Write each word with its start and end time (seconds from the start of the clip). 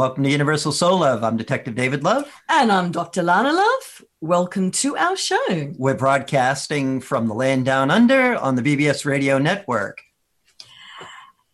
Welcome 0.00 0.24
to 0.24 0.30
Universal 0.30 0.72
Soul 0.72 1.00
Love. 1.00 1.22
I'm 1.22 1.36
Detective 1.36 1.74
David 1.74 2.02
Love. 2.02 2.24
And 2.48 2.72
I'm 2.72 2.90
Dr. 2.90 3.22
Lana 3.22 3.52
Love. 3.52 4.02
Welcome 4.22 4.70
to 4.70 4.96
our 4.96 5.14
show. 5.14 5.74
We're 5.76 5.94
broadcasting 5.94 7.02
from 7.02 7.28
the 7.28 7.34
land 7.34 7.66
down 7.66 7.90
under 7.90 8.34
on 8.36 8.54
the 8.54 8.62
BBS 8.62 9.04
radio 9.04 9.36
network. 9.36 10.00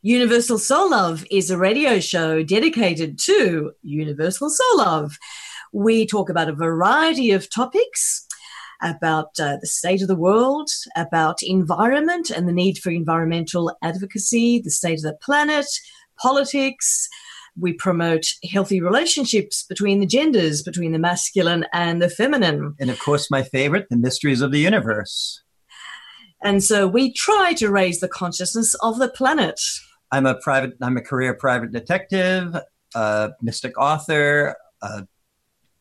Universal 0.02 0.58
Soul 0.58 0.90
Love 0.90 1.26
is 1.28 1.50
a 1.50 1.58
radio 1.58 1.98
show 1.98 2.44
dedicated 2.44 3.18
to 3.18 3.72
Universal 3.82 4.50
Soul 4.50 4.78
Love. 4.78 5.18
We 5.72 6.06
talk 6.06 6.30
about 6.30 6.48
a 6.48 6.54
variety 6.54 7.32
of 7.32 7.50
topics 7.50 8.28
about 8.80 9.40
uh, 9.40 9.56
the 9.60 9.66
state 9.66 10.02
of 10.02 10.08
the 10.08 10.14
world, 10.14 10.68
about 10.94 11.42
environment 11.42 12.30
and 12.30 12.46
the 12.48 12.52
need 12.52 12.78
for 12.78 12.90
environmental 12.90 13.76
advocacy, 13.82 14.60
the 14.60 14.70
state 14.70 14.98
of 14.98 15.02
the 15.02 15.18
planet, 15.20 15.66
politics. 16.16 17.08
We 17.58 17.72
promote 17.72 18.26
healthy 18.50 18.80
relationships 18.80 19.64
between 19.68 20.00
the 20.00 20.06
genders, 20.06 20.62
between 20.62 20.92
the 20.92 20.98
masculine 20.98 21.64
and 21.72 22.02
the 22.02 22.10
feminine. 22.10 22.74
And 22.78 22.90
of 22.90 22.98
course, 22.98 23.30
my 23.30 23.42
favorite, 23.42 23.86
the 23.88 23.96
mysteries 23.96 24.42
of 24.42 24.52
the 24.52 24.60
universe. 24.60 25.42
And 26.42 26.62
so 26.62 26.86
we 26.86 27.12
try 27.12 27.54
to 27.54 27.70
raise 27.70 28.00
the 28.00 28.08
consciousness 28.08 28.74
of 28.82 28.98
the 28.98 29.08
planet. 29.08 29.60
I'm 30.12 30.26
a 30.26 30.34
private, 30.34 30.74
I'm 30.82 30.96
a 30.96 31.02
career 31.02 31.34
private 31.34 31.72
detective, 31.72 32.56
a 32.94 33.30
mystic 33.40 33.78
author, 33.78 34.56
a 34.82 35.06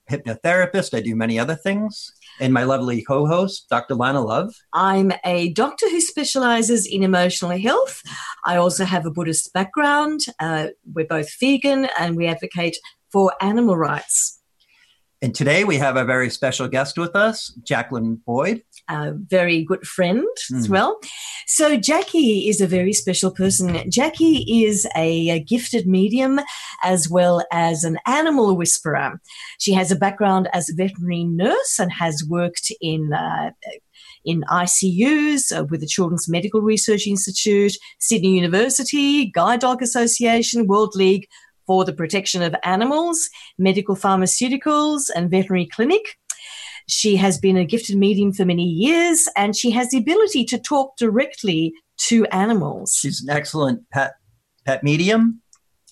hypnotherapist. 0.09 0.97
I 0.97 1.01
do 1.01 1.15
many 1.15 1.37
other 1.37 1.55
things 1.55 2.13
and 2.39 2.53
my 2.53 2.63
lovely 2.63 3.03
co 3.03 3.25
host, 3.25 3.67
Dr. 3.69 3.95
Lana 3.95 4.21
Love. 4.21 4.53
I'm 4.73 5.11
a 5.23 5.51
doctor 5.53 5.89
who 5.89 6.01
specializes 6.01 6.85
in 6.85 7.03
emotional 7.03 7.57
health. 7.57 8.01
I 8.45 8.57
also 8.57 8.85
have 8.85 9.05
a 9.05 9.11
Buddhist 9.11 9.53
background. 9.53 10.21
Uh, 10.39 10.67
we're 10.93 11.05
both 11.05 11.29
vegan 11.39 11.87
and 11.99 12.15
we 12.15 12.27
advocate 12.27 12.77
for 13.11 13.33
animal 13.41 13.77
rights. 13.77 14.34
And 15.25 15.33
today 15.33 15.63
we 15.63 15.77
have 15.77 15.97
a 15.97 16.05
very 16.05 16.29
special 16.29 16.67
guest 16.67 16.99
with 16.99 17.15
us, 17.15 17.47
Jacqueline 17.63 18.21
Boyd. 18.27 18.61
A 18.87 19.11
very 19.11 19.63
good 19.63 19.87
friend 19.87 20.23
mm. 20.51 20.59
as 20.59 20.69
well. 20.69 20.99
So, 21.47 21.77
Jackie 21.77 22.47
is 22.47 22.61
a 22.61 22.67
very 22.67 22.93
special 22.93 23.31
person. 23.31 23.89
Jackie 23.89 24.45
is 24.63 24.85
a, 24.95 25.29
a, 25.31 25.39
gifted 25.39 25.87
medium 25.87 26.39
as 26.83 27.09
well 27.09 27.43
as 27.51 27.83
an 27.83 27.97
animal 28.05 28.55
whisperer. 28.55 29.19
She 29.57 29.73
has 29.73 29.91
a 29.91 29.95
background 29.95 30.47
as 30.53 30.69
a 30.69 30.75
veterinary 30.75 31.23
nurse 31.23 31.79
and 31.79 31.91
has 31.91 32.23
worked 32.29 32.71
in 32.79 33.11
uh, 33.11 33.49
in 34.25 34.43
ICUs 34.43 35.57
uh, 35.57 35.65
with 35.65 35.81
the 35.81 35.87
Children's 35.87 36.29
Medical 36.29 36.61
Research 36.61 37.07
Institute, 37.07 37.73
Sydney 37.99 38.35
University, 38.35 39.31
Guide 39.31 39.61
Dog 39.61 39.81
Association, 39.81 40.67
World 40.67 40.93
League 40.95 41.27
for 41.65 41.85
the 41.85 41.93
Protection 41.93 42.41
of 42.41 42.55
Animals, 42.63 43.29
Medical 43.57 43.95
Pharmaceuticals, 43.95 45.09
and 45.15 45.29
Veterinary 45.29 45.65
Clinic. 45.65 46.17
She 46.87 47.15
has 47.15 47.39
been 47.39 47.57
a 47.57 47.65
gifted 47.65 47.97
medium 47.97 48.31
for 48.31 48.45
many 48.45 48.65
years 48.65 49.27
and 49.35 49.55
she 49.55 49.71
has 49.71 49.89
the 49.89 49.97
ability 49.97 50.45
to 50.45 50.59
talk 50.59 50.97
directly 50.97 51.73
to 51.97 52.25
animals. 52.27 52.97
She's 53.01 53.23
an 53.23 53.29
excellent 53.29 53.89
pet 53.89 54.13
pet 54.65 54.83
medium. 54.83 55.41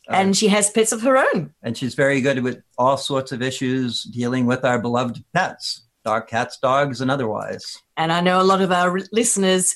And 0.10 0.32
uh, 0.32 0.34
she 0.34 0.50
has 0.50 0.70
pets 0.70 0.92
of 0.92 1.02
her 1.02 1.18
own. 1.18 1.54
And 1.62 1.78
she's 1.78 1.96
very 1.96 2.20
good 2.20 2.44
with 2.44 2.62
all 2.78 2.98
sorts 2.98 3.32
of 3.32 3.42
issues 3.42 4.04
dealing 4.04 4.46
with 4.46 4.66
our 4.66 4.78
beloved 4.78 5.24
pets, 5.34 5.86
dog, 6.04 6.28
cats, 6.28 6.58
dogs, 6.58 7.00
and 7.00 7.10
otherwise. 7.10 7.78
And 7.96 8.12
I 8.12 8.20
know 8.20 8.42
a 8.42 8.44
lot 8.44 8.62
of 8.62 8.72
our 8.72 9.00
listeners 9.14 9.74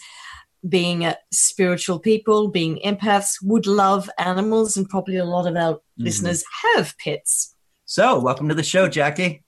being 0.69 1.11
spiritual 1.31 1.99
people, 1.99 2.49
being 2.49 2.79
empaths, 2.85 3.37
would 3.41 3.67
love 3.67 4.09
animals, 4.17 4.77
and 4.77 4.87
probably 4.87 5.17
a 5.17 5.25
lot 5.25 5.47
of 5.47 5.55
our 5.55 5.73
mm-hmm. 5.73 6.03
listeners 6.03 6.43
have 6.63 6.95
pets. 6.97 7.55
So, 7.85 8.19
welcome 8.19 8.49
to 8.49 8.55
the 8.55 8.63
show, 8.63 8.87
Jackie. 8.87 9.43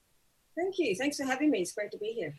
Thank 0.55 0.75
you. 0.77 0.95
Thanks 0.95 1.17
for 1.17 1.25
having 1.25 1.51
me. 1.51 1.59
It's 1.59 1.73
great 1.73 1.91
to 1.91 1.97
be 1.97 2.13
here. 2.13 2.35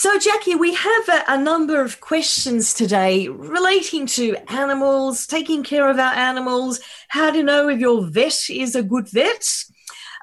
So, 0.00 0.16
Jackie, 0.16 0.54
we 0.54 0.74
have 0.74 1.08
a, 1.08 1.24
a, 1.32 1.38
number 1.42 1.82
of 1.82 2.00
questions 2.00 2.72
today 2.72 3.26
relating 3.26 4.06
to 4.06 4.36
animals, 4.46 5.26
taking 5.26 5.64
care 5.64 5.90
of 5.90 5.98
our 5.98 6.14
animals, 6.14 6.78
how 7.08 7.32
to 7.32 7.42
know 7.42 7.68
if 7.68 7.80
your 7.80 8.06
vet 8.08 8.48
is 8.48 8.76
a 8.76 8.82
good 8.84 9.08
vet, 9.08 9.44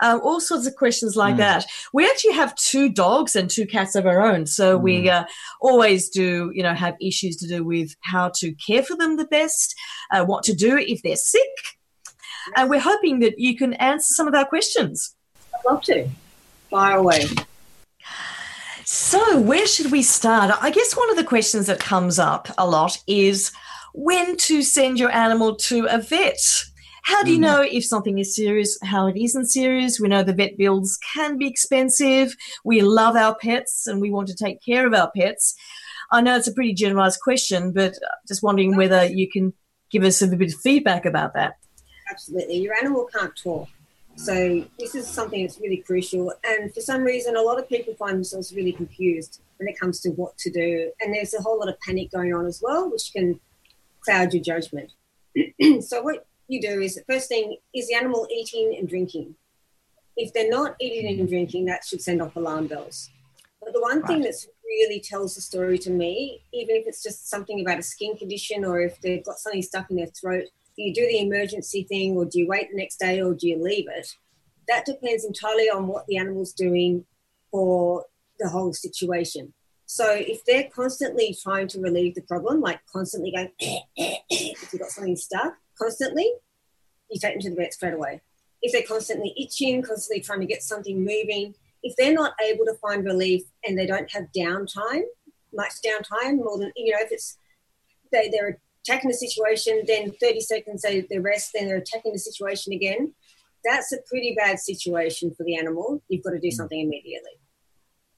uh, 0.01 0.19
all 0.23 0.39
sorts 0.39 0.67
of 0.67 0.75
questions 0.75 1.15
like 1.15 1.35
mm. 1.35 1.39
that. 1.39 1.65
We 1.93 2.05
actually 2.05 2.33
have 2.33 2.55
two 2.55 2.89
dogs 2.89 3.35
and 3.35 3.49
two 3.49 3.65
cats 3.65 3.95
of 3.95 4.05
our 4.05 4.21
own, 4.21 4.45
so 4.45 4.77
mm. 4.77 4.81
we 4.81 5.09
uh, 5.09 5.25
always 5.61 6.09
do, 6.09 6.51
you 6.53 6.63
know, 6.63 6.73
have 6.73 6.95
issues 7.01 7.37
to 7.37 7.47
do 7.47 7.63
with 7.63 7.95
how 8.01 8.29
to 8.35 8.53
care 8.53 8.83
for 8.83 8.95
them 8.95 9.17
the 9.17 9.25
best, 9.25 9.75
uh, 10.11 10.25
what 10.25 10.43
to 10.43 10.53
do 10.53 10.77
if 10.77 11.01
they're 11.03 11.15
sick, 11.15 11.49
and 12.55 12.69
we're 12.69 12.79
hoping 12.79 13.19
that 13.19 13.39
you 13.39 13.55
can 13.57 13.73
answer 13.75 14.13
some 14.13 14.27
of 14.27 14.33
our 14.33 14.45
questions. 14.45 15.15
I'd 15.53 15.71
love 15.71 15.81
to. 15.83 16.07
Fire 16.69 16.97
away. 16.97 17.25
So, 18.87 19.39
where 19.39 19.65
should 19.65 19.91
we 19.91 20.03
start? 20.03 20.51
I 20.61 20.69
guess 20.69 20.95
one 20.95 21.09
of 21.09 21.17
the 21.17 21.23
questions 21.23 21.65
that 21.67 21.79
comes 21.79 22.19
up 22.19 22.49
a 22.57 22.67
lot 22.67 22.97
is 23.07 23.51
when 23.93 24.37
to 24.37 24.61
send 24.61 24.99
your 24.99 25.09
animal 25.09 25.55
to 25.55 25.87
a 25.89 25.97
vet. 25.97 26.39
How 27.05 27.21
do 27.21 27.29
you 27.29 27.37
mm-hmm. 27.37 27.43
know 27.43 27.61
if 27.61 27.85
something 27.85 28.17
is 28.17 28.35
serious, 28.35 28.79
how 28.83 29.05
it 29.05 29.15
isn't 29.15 29.45
serious? 29.45 29.99
We 29.99 30.07
know 30.07 30.23
the 30.23 30.33
vet 30.33 30.57
bills 30.57 30.97
can 31.13 31.37
be 31.37 31.47
expensive. 31.47 32.35
We 32.63 32.81
love 32.81 33.15
our 33.15 33.35
pets 33.35 33.85
and 33.85 34.01
we 34.01 34.09
want 34.09 34.27
to 34.29 34.35
take 34.35 34.57
care 34.65 34.87
of 34.87 34.93
our 34.95 35.11
pets. 35.15 35.53
I 36.11 36.21
know 36.21 36.35
it's 36.35 36.47
a 36.47 36.53
pretty 36.53 36.73
generalized 36.73 37.19
question, 37.21 37.73
but 37.73 37.93
just 38.27 38.41
wondering 38.41 38.75
whether 38.75 39.05
you 39.05 39.29
can 39.29 39.53
give 39.91 40.03
us 40.03 40.19
a 40.23 40.27
bit 40.27 40.51
of 40.51 40.59
feedback 40.61 41.05
about 41.05 41.35
that. 41.35 41.57
Absolutely. 42.09 42.57
Your 42.57 42.73
animal 42.73 43.07
can't 43.13 43.35
talk. 43.35 43.69
So 44.15 44.65
this 44.79 44.95
is 44.95 45.07
something 45.07 45.43
that's 45.43 45.59
really 45.59 45.83
crucial. 45.85 46.33
And 46.43 46.73
for 46.73 46.81
some 46.81 47.03
reason, 47.03 47.35
a 47.35 47.41
lot 47.41 47.59
of 47.59 47.69
people 47.69 47.93
find 47.93 48.15
themselves 48.15 48.51
really 48.55 48.71
confused 48.71 49.41
when 49.57 49.67
it 49.67 49.79
comes 49.79 49.99
to 50.01 50.09
what 50.09 50.39
to 50.39 50.49
do. 50.49 50.91
And 51.01 51.13
there's 51.13 51.35
a 51.35 51.41
whole 51.41 51.59
lot 51.59 51.69
of 51.69 51.79
panic 51.81 52.11
going 52.11 52.33
on 52.33 52.47
as 52.47 52.61
well, 52.63 52.89
which 52.89 53.11
can 53.13 53.39
cloud 54.01 54.33
your 54.33 54.41
judgment. 54.41 54.91
so 55.81 56.01
what 56.01 56.25
you 56.47 56.61
do 56.61 56.81
is 56.81 56.95
the 56.95 57.03
first 57.09 57.27
thing 57.27 57.57
is 57.73 57.87
the 57.87 57.95
animal 57.95 58.27
eating 58.31 58.75
and 58.77 58.87
drinking. 58.87 59.35
If 60.17 60.33
they're 60.33 60.49
not 60.49 60.75
eating 60.79 61.19
and 61.19 61.27
drinking, 61.27 61.65
that 61.65 61.83
should 61.83 62.01
send 62.01 62.21
off 62.21 62.35
alarm 62.35 62.67
bells. 62.67 63.09
But 63.61 63.73
the 63.73 63.81
one 63.81 63.99
right. 63.99 64.07
thing 64.07 64.21
that 64.21 64.35
really 64.65 64.99
tells 64.99 65.35
the 65.35 65.41
story 65.41 65.77
to 65.79 65.89
me, 65.89 66.43
even 66.53 66.75
if 66.75 66.85
it's 66.87 67.03
just 67.03 67.29
something 67.29 67.61
about 67.61 67.79
a 67.79 67.83
skin 67.83 68.15
condition 68.15 68.63
or 68.63 68.79
if 68.79 68.99
they've 69.01 69.25
got 69.25 69.39
something 69.39 69.61
stuck 69.61 69.89
in 69.89 69.97
their 69.97 70.07
throat, 70.07 70.45
do 70.75 70.83
you 70.83 70.93
do 70.93 71.05
the 71.07 71.19
emergency 71.19 71.83
thing 71.83 72.15
or 72.15 72.25
do 72.25 72.39
you 72.39 72.47
wait 72.47 72.69
the 72.69 72.77
next 72.77 72.97
day 72.97 73.21
or 73.21 73.33
do 73.33 73.47
you 73.47 73.61
leave 73.61 73.87
it? 73.89 74.07
That 74.67 74.85
depends 74.85 75.25
entirely 75.25 75.69
on 75.69 75.87
what 75.87 76.05
the 76.07 76.17
animal's 76.17 76.53
doing 76.53 77.05
for 77.51 78.05
the 78.39 78.49
whole 78.49 78.73
situation. 78.73 79.53
So 79.85 80.11
if 80.11 80.43
they're 80.45 80.69
constantly 80.69 81.37
trying 81.41 81.67
to 81.69 81.79
relieve 81.79 82.15
the 82.15 82.21
problem, 82.21 82.59
like 82.59 82.79
constantly 82.91 83.31
going, 83.31 83.51
if 83.95 84.73
you've 84.73 84.81
got 84.81 84.89
something 84.89 85.15
stuck, 85.15 85.55
constantly, 85.77 86.31
you 87.09 87.19
take 87.19 87.33
them 87.33 87.41
to 87.41 87.49
the 87.51 87.55
vet 87.55 87.73
straight 87.73 87.93
away. 87.93 88.21
If 88.61 88.71
they're 88.71 88.83
constantly 88.83 89.33
itching, 89.37 89.81
constantly 89.81 90.21
trying 90.21 90.39
to 90.39 90.45
get 90.45 90.63
something 90.63 90.99
moving, 90.99 91.55
if 91.83 91.95
they're 91.95 92.13
not 92.13 92.33
able 92.41 92.65
to 92.65 92.73
find 92.75 93.05
relief 93.05 93.43
and 93.63 93.77
they 93.77 93.85
don't 93.85 94.11
have 94.11 94.25
downtime, 94.35 95.03
much 95.53 95.73
downtime, 95.85 96.37
more 96.37 96.57
than, 96.57 96.71
you 96.75 96.91
know, 96.91 96.99
if 97.01 97.11
it's 97.11 97.37
they, 98.11 98.29
they're 98.29 98.59
attacking 98.83 99.09
the 99.09 99.17
situation, 99.17 99.83
then 99.87 100.11
30 100.19 100.39
seconds 100.41 100.81
they, 100.81 101.01
they 101.09 101.19
rest, 101.19 101.51
then 101.53 101.67
they're 101.67 101.77
attacking 101.77 102.13
the 102.13 102.19
situation 102.19 102.73
again, 102.73 103.13
that's 103.63 103.91
a 103.91 103.97
pretty 104.07 104.35
bad 104.35 104.59
situation 104.59 105.33
for 105.35 105.43
the 105.43 105.57
animal. 105.57 106.01
You've 106.07 106.23
got 106.23 106.31
to 106.31 106.39
do 106.39 106.51
something 106.51 106.79
immediately. 106.79 107.31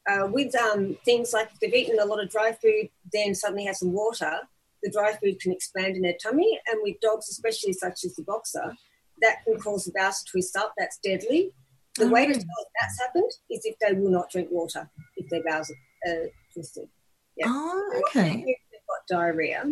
Uh, 0.09 0.27
with 0.27 0.55
um, 0.55 0.97
things 1.03 1.33
like 1.33 1.49
if 1.51 1.59
they've 1.59 1.73
eaten 1.73 1.99
a 1.99 2.05
lot 2.05 2.23
of 2.23 2.29
dry 2.29 2.51
food, 2.51 2.89
then 3.11 3.33
suddenly 3.33 3.65
has 3.65 3.79
some 3.79 3.91
water, 3.91 4.39
the 4.87 4.93
dry 4.93 5.13
food 5.21 5.39
can 5.39 5.51
expand 5.51 5.95
in 5.95 6.01
their 6.01 6.15
tummy. 6.21 6.59
And 6.67 6.79
with 6.83 6.99
dogs, 7.01 7.29
especially 7.29 7.73
such 7.73 8.05
as 8.05 8.15
the 8.15 8.23
boxer, 8.23 8.73
that 9.21 9.43
can 9.43 9.59
cause 9.59 9.85
the 9.85 9.91
bowels 9.95 10.23
to 10.23 10.31
twist 10.31 10.55
up. 10.55 10.73
That's 10.77 10.99
deadly. 11.03 11.51
The 11.97 12.05
oh. 12.05 12.09
way 12.09 12.25
to 12.25 12.33
tell 12.33 12.41
if 12.41 12.67
that's 12.79 13.01
happened 13.01 13.31
is 13.49 13.61
if 13.63 13.75
they 13.79 13.93
will 13.93 14.11
not 14.11 14.29
drink 14.31 14.49
water, 14.51 14.89
if 15.15 15.29
their 15.29 15.43
bowels 15.43 15.71
are 16.07 16.13
uh, 16.13 16.27
twisted. 16.53 16.87
Yeah. 17.35 17.47
Oh, 17.49 18.03
okay. 18.07 18.43
If 18.47 18.57
they've 18.71 18.87
got 18.87 19.17
diarrhea, 19.19 19.63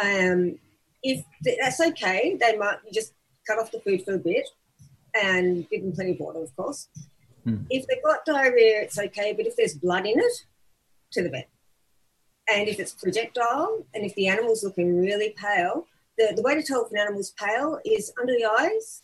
um, 0.00 0.58
if 1.02 1.24
that's 1.44 1.80
okay, 1.80 2.36
they 2.40 2.56
might 2.56 2.78
you 2.84 2.92
just 2.92 3.12
cut 3.46 3.58
off 3.58 3.72
the 3.72 3.80
food 3.80 4.04
for 4.04 4.14
a 4.14 4.18
bit 4.18 4.48
and 5.20 5.68
give 5.70 5.82
them 5.82 5.92
plenty 5.92 6.12
of 6.12 6.20
water, 6.20 6.42
of 6.42 6.54
course. 6.56 6.88
Hmm. 7.44 7.62
If 7.70 7.86
they've 7.86 8.02
got 8.04 8.24
diarrhea, 8.24 8.82
it's 8.82 8.98
okay, 8.98 9.32
but 9.32 9.46
if 9.46 9.56
there's 9.56 9.74
blood 9.74 10.06
in 10.06 10.18
it, 10.18 10.32
to 11.12 11.22
the 11.22 11.30
vet. 11.30 11.48
And 12.52 12.68
if 12.68 12.80
it's 12.80 12.92
projectile, 12.92 13.84
and 13.94 14.04
if 14.04 14.14
the 14.14 14.28
animal's 14.28 14.64
looking 14.64 15.00
really 15.00 15.34
pale, 15.36 15.86
the, 16.16 16.32
the 16.34 16.42
way 16.42 16.54
to 16.54 16.62
tell 16.62 16.84
if 16.84 16.90
an 16.90 16.98
animal's 16.98 17.30
pale 17.32 17.78
is 17.84 18.12
under 18.20 18.32
the 18.32 18.44
eyes, 18.44 19.02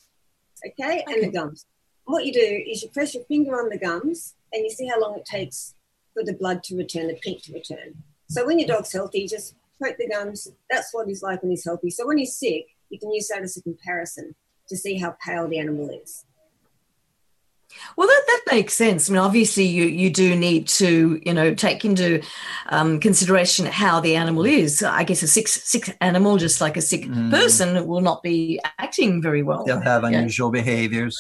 okay, 0.67 1.03
okay. 1.03 1.05
and 1.09 1.23
the 1.23 1.29
gums. 1.29 1.67
And 2.07 2.15
what 2.15 2.25
you 2.25 2.33
do 2.33 2.65
is 2.67 2.83
you 2.83 2.89
press 2.89 3.15
your 3.15 3.25
finger 3.25 3.61
on 3.61 3.69
the 3.69 3.79
gums 3.79 4.35
and 4.53 4.65
you 4.65 4.71
see 4.71 4.87
how 4.87 5.01
long 5.01 5.17
it 5.17 5.25
takes 5.25 5.75
for 6.13 6.25
the 6.25 6.33
blood 6.33 6.63
to 6.65 6.77
return, 6.77 7.09
the 7.09 7.15
pink 7.15 7.43
to 7.43 7.53
return. 7.53 8.03
So 8.29 8.47
when 8.47 8.59
your 8.59 8.69
dog's 8.69 8.93
healthy, 8.93 9.21
you 9.21 9.29
just 9.29 9.55
poke 9.83 9.97
the 9.99 10.09
gums. 10.09 10.49
That's 10.71 10.93
what 10.93 11.07
he's 11.07 11.23
like 11.23 11.43
when 11.43 11.51
he's 11.51 11.65
healthy. 11.65 11.91
So 11.91 12.07
when 12.07 12.19
he's 12.19 12.37
sick, 12.37 12.67
you 12.89 12.99
can 12.99 13.13
use 13.13 13.29
that 13.29 13.43
as 13.43 13.57
a 13.57 13.63
comparison 13.63 14.35
to 14.69 14.77
see 14.77 14.99
how 14.99 15.17
pale 15.25 15.49
the 15.49 15.59
animal 15.59 15.91
is. 15.91 16.25
Well, 17.97 18.09
that, 18.09 18.23
that 18.27 18.55
makes 18.55 18.75
sense. 18.75 19.09
I 19.09 19.13
mean, 19.13 19.23
obviously, 19.23 19.65
you, 19.65 19.85
you 19.85 20.11
do 20.11 20.35
need 20.35 20.67
to, 20.69 21.21
you 21.25 21.33
know, 21.33 21.55
take 21.55 21.85
into 21.85 22.23
um, 22.71 22.99
consideration 23.01 23.67
how 23.67 24.01
the 24.01 24.17
animal 24.17 24.45
is. 24.45 24.83
I 24.83 25.05
guess 25.05 25.23
a 25.23 25.29
sick, 25.29 25.49
sick 25.49 25.97
animal, 26.01 26.37
just 26.37 26.61
like 26.61 26.77
a 26.77 26.83
sick 26.83 27.03
mm. 27.03 27.31
person, 27.31 27.87
will 27.87 28.01
not 28.01 28.23
be 28.23 28.61
acting 28.79 29.23
very 29.23 29.43
well. 29.43 29.65
They'll 29.65 29.81
have 29.81 30.05
unusual 30.05 30.55
yeah. 30.55 30.63
behaviors. 30.63 31.17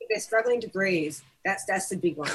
If 0.00 0.08
they're 0.08 0.20
struggling 0.20 0.60
to 0.60 0.68
breathe, 0.68 1.16
that's 1.44 1.64
that's 1.64 1.88
the 1.88 1.96
big 1.96 2.16
one. 2.16 2.30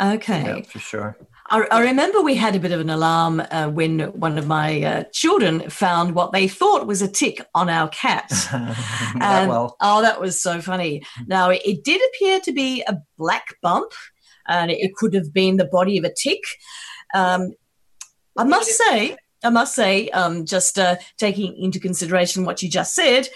Okay. 0.00 0.42
Yeah, 0.44 0.62
for 0.62 0.78
sure. 0.78 1.16
I, 1.50 1.66
I, 1.70 1.82
remember 1.82 2.22
we 2.22 2.36
had 2.36 2.56
a 2.56 2.60
bit 2.60 2.72
of 2.72 2.80
an 2.80 2.88
alarm 2.88 3.42
uh, 3.50 3.68
when 3.68 4.00
one 4.12 4.38
of 4.38 4.46
my 4.46 4.82
uh, 4.82 5.04
children 5.12 5.68
found 5.68 6.14
what 6.14 6.32
they 6.32 6.48
thought 6.48 6.86
was 6.86 7.02
a 7.02 7.08
tick 7.08 7.46
on 7.54 7.68
our 7.68 7.88
cat. 7.88 8.30
and, 8.52 9.48
well. 9.48 9.76
Oh, 9.80 10.00
that 10.00 10.20
was 10.20 10.40
so 10.40 10.62
funny. 10.62 11.02
Now, 11.26 11.50
it, 11.50 11.60
it, 11.64 11.84
did 11.84 12.00
appear 12.08 12.40
to 12.40 12.52
be 12.52 12.82
a 12.86 12.96
black 13.18 13.56
bump, 13.60 13.92
and 14.48 14.70
it, 14.70 14.78
it 14.78 14.94
could 14.94 15.12
have 15.12 15.34
been 15.34 15.58
the 15.58 15.66
body 15.66 15.98
of 15.98 16.04
a 16.04 16.14
tick. 16.14 16.40
Um, 17.14 17.52
I 18.38 18.44
must 18.44 18.70
say, 18.70 19.16
I 19.44 19.50
must 19.50 19.74
say, 19.74 20.08
um, 20.10 20.46
just 20.46 20.78
uh, 20.78 20.96
taking 21.18 21.56
into 21.58 21.78
consideration 21.78 22.46
what 22.46 22.62
you 22.62 22.70
just 22.70 22.94
said, 22.94 23.28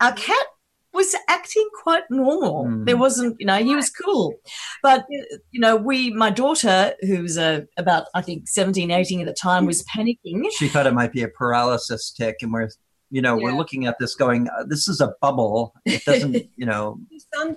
our 0.00 0.12
cat 0.12 0.46
was 0.94 1.14
acting 1.28 1.68
quite 1.82 2.04
normal. 2.08 2.66
Mm. 2.66 2.86
There 2.86 2.96
wasn't, 2.96 3.36
you 3.40 3.46
know, 3.46 3.56
he 3.56 3.74
was 3.74 3.90
cool. 3.90 4.34
But, 4.82 5.04
you 5.50 5.60
know, 5.60 5.76
we, 5.76 6.12
my 6.12 6.30
daughter, 6.30 6.94
who's 7.00 7.36
uh, 7.36 7.62
about, 7.76 8.06
I 8.14 8.22
think, 8.22 8.48
17, 8.48 8.90
18 8.90 9.20
at 9.20 9.26
the 9.26 9.32
time, 9.32 9.66
was 9.66 9.84
panicking. 9.84 10.44
She 10.56 10.68
thought 10.68 10.86
it 10.86 10.94
might 10.94 11.12
be 11.12 11.22
a 11.22 11.28
paralysis 11.28 12.12
tick. 12.12 12.36
And 12.42 12.52
we're, 12.52 12.68
you 13.10 13.20
know, 13.20 13.36
yeah. 13.36 13.44
we're 13.44 13.56
looking 13.56 13.86
at 13.86 13.98
this 13.98 14.14
going, 14.14 14.48
uh, 14.48 14.64
this 14.68 14.86
is 14.86 15.00
a 15.00 15.14
bubble. 15.20 15.74
It 15.84 16.04
doesn't, 16.04 16.36
you 16.56 16.66
know, 16.66 16.98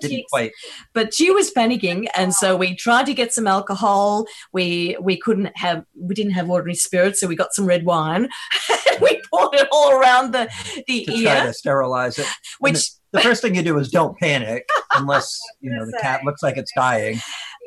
didn't 0.00 0.24
quite. 0.30 0.52
But 0.92 1.14
she 1.14 1.30
was 1.30 1.52
panicking. 1.52 2.06
And 2.16 2.34
so 2.34 2.56
we 2.56 2.74
tried 2.74 3.06
to 3.06 3.14
get 3.14 3.32
some 3.32 3.46
alcohol. 3.46 4.26
We, 4.52 4.96
we 5.00 5.16
couldn't 5.16 5.52
have, 5.56 5.84
we 5.96 6.14
didn't 6.14 6.32
have 6.32 6.50
ordinary 6.50 6.74
spirits. 6.74 7.20
So 7.20 7.28
we 7.28 7.36
got 7.36 7.54
some 7.54 7.66
red 7.66 7.84
wine. 7.84 8.28
we 9.00 9.20
poured 9.32 9.54
it 9.54 9.68
all 9.70 9.92
around 9.92 10.32
the, 10.32 10.50
the 10.88 11.04
to 11.04 11.12
ear. 11.12 11.34
Try 11.36 11.46
to 11.46 11.54
sterilize 11.54 12.18
it. 12.18 12.26
Which, 12.58 12.90
the 13.12 13.20
first 13.20 13.42
thing 13.42 13.54
you 13.54 13.62
do 13.62 13.78
is 13.78 13.90
don't 13.90 14.18
panic 14.18 14.68
unless 14.94 15.38
you 15.60 15.70
know 15.70 15.86
the 15.86 15.98
cat 16.00 16.24
looks 16.24 16.42
like 16.42 16.56
it's 16.56 16.72
dying. 16.74 17.18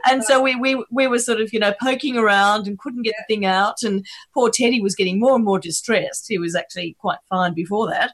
And 0.07 0.23
so 0.23 0.41
we, 0.41 0.55
we 0.55 0.83
we 0.91 1.07
were 1.07 1.19
sort 1.19 1.41
of 1.41 1.53
you 1.53 1.59
know 1.59 1.73
poking 1.81 2.17
around 2.17 2.67
and 2.67 2.77
couldn't 2.79 3.03
get 3.03 3.15
the 3.17 3.33
thing 3.33 3.45
out 3.45 3.83
and 3.83 4.05
poor 4.33 4.49
teddy 4.49 4.81
was 4.81 4.95
getting 4.95 5.19
more 5.19 5.35
and 5.35 5.45
more 5.45 5.59
distressed. 5.59 6.25
He 6.27 6.37
was 6.37 6.55
actually 6.55 6.95
quite 6.99 7.19
fine 7.29 7.53
before 7.53 7.89
that. 7.89 8.13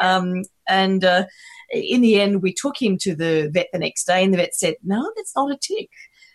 Um, 0.00 0.42
and 0.68 1.04
uh, 1.04 1.26
in 1.72 2.00
the 2.00 2.20
end 2.20 2.42
we 2.42 2.52
took 2.52 2.80
him 2.80 2.98
to 2.98 3.14
the 3.14 3.50
vet 3.52 3.68
the 3.72 3.78
next 3.78 4.04
day 4.04 4.22
and 4.22 4.32
the 4.32 4.38
vet 4.38 4.54
said 4.54 4.74
no 4.82 5.10
that's 5.16 5.34
not 5.34 5.52
a 5.52 5.56
tick. 5.56 5.90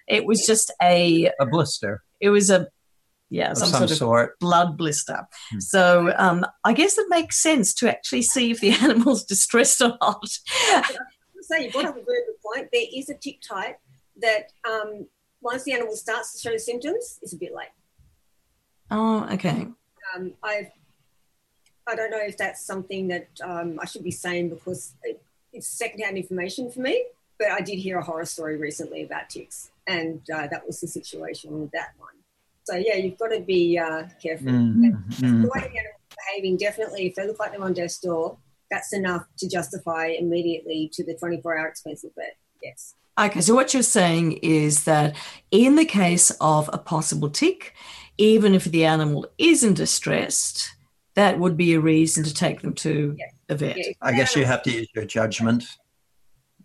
It 0.08 0.26
was 0.26 0.46
just 0.46 0.72
a 0.82 1.32
a 1.40 1.46
blister. 1.46 2.04
It 2.20 2.30
was 2.30 2.50
a 2.50 2.68
yeah, 3.30 3.54
some, 3.54 3.70
some, 3.70 3.80
sort 3.80 3.92
of 3.92 3.98
sort. 3.98 4.40
blood 4.40 4.78
blister. 4.78 5.28
Hmm. 5.52 5.60
So 5.60 6.14
um, 6.18 6.46
I 6.64 6.74
guess 6.74 6.98
it 6.98 7.08
makes 7.10 7.38
sense 7.38 7.74
to 7.76 7.90
actually 7.90 8.22
see 8.22 8.52
if 8.52 8.60
the 8.60 8.72
animal's 8.82 9.24
distressed 9.26 9.82
or 9.82 9.98
not. 10.02 10.28
so 11.42 11.58
you 11.58 11.72
brought 11.72 11.86
up 11.86 11.98
a 11.98 12.04
very 12.04 12.24
good 12.26 12.42
point. 12.44 12.70
There 12.72 12.86
is 12.94 13.10
a 13.10 13.16
tick 13.16 13.42
type 13.42 13.80
that 14.22 14.52
um, 14.68 15.08
once 15.42 15.64
the 15.64 15.74
animal 15.74 15.96
starts 15.96 16.34
to 16.34 16.50
show 16.50 16.58
symptoms, 16.58 17.20
it's 17.22 17.34
a 17.34 17.38
bit 17.38 17.54
late. 17.54 17.68
Oh, 18.90 19.28
okay. 19.34 19.68
Um, 20.16 20.34
I've 20.42 20.72
I 21.90 21.96
don't 21.96 22.12
know 22.12 22.20
if 22.20 22.38
that's 22.38 22.66
something 22.66 23.08
that 23.08 23.28
um, 23.42 23.80
I 23.82 23.86
should 23.86 24.04
be 24.04 24.12
saying 24.12 24.50
because 24.50 24.94
it, 25.04 25.22
it's 25.54 25.68
secondhand 25.68 26.18
information 26.18 26.70
for 26.70 26.82
me. 26.82 27.06
But 27.40 27.52
I 27.52 27.62
did 27.62 27.78
hear 27.78 28.00
a 28.00 28.04
horror 28.04 28.26
story 28.26 28.58
recently 28.58 29.04
about 29.04 29.30
ticks, 29.30 29.70
and 29.86 30.22
uh, 30.34 30.48
that 30.48 30.66
was 30.66 30.82
the 30.82 30.88
situation 30.88 31.62
with 31.62 31.72
that 31.72 31.92
one. 31.98 32.17
So 32.70 32.76
yeah, 32.76 32.96
you've 32.96 33.18
got 33.18 33.30
to 33.30 33.40
be 33.40 33.80
uh, 33.80 34.04
careful. 34.22 34.48
Mm-hmm. 34.48 35.42
The 35.42 35.48
way 35.48 35.62
the 35.62 35.80
animals 35.80 36.02
behaving, 36.28 36.58
definitely, 36.58 37.08
if 37.08 37.16
they 37.16 37.26
look 37.26 37.40
like 37.40 37.52
they're 37.52 37.64
on 37.64 37.74
death's 37.74 37.98
door, 38.00 38.38
that's 38.70 38.92
enough 38.92 39.26
to 39.38 39.48
justify 39.48 40.08
immediately 40.08 40.90
to 40.94 41.06
the 41.06 41.16
24-hour 41.16 41.68
expensive 41.68 42.12
vet. 42.18 42.36
Yes. 42.62 42.96
Okay, 43.18 43.40
so 43.40 43.56
what 43.56 43.74
you're 43.74 43.84
saying 43.84 44.34
is 44.44 44.84
that 44.84 45.16
in 45.50 45.76
the 45.76 45.86
case 45.86 46.30
of 46.42 46.70
a 46.74 46.78
possible 46.78 47.30
tick, 47.30 47.74
even 48.18 48.54
if 48.54 48.66
the 48.66 48.84
animal 48.84 49.26
isn't 49.38 49.76
distressed, 49.76 50.76
that 51.14 51.40
would 51.40 51.56
be 51.56 51.74
a 51.74 51.80
reason 51.80 52.26
to 52.26 52.34
take 52.34 52.62
them 52.62 52.74
to 52.74 53.16
yes. 53.18 53.34
a 53.48 53.56
vet. 53.56 53.78
Yeah, 53.78 53.94
I 54.02 54.12
guess 54.12 54.36
you 54.36 54.44
have 54.44 54.62
to 54.64 54.72
use 54.72 54.90
your 54.94 55.06
judgment. 55.06 55.64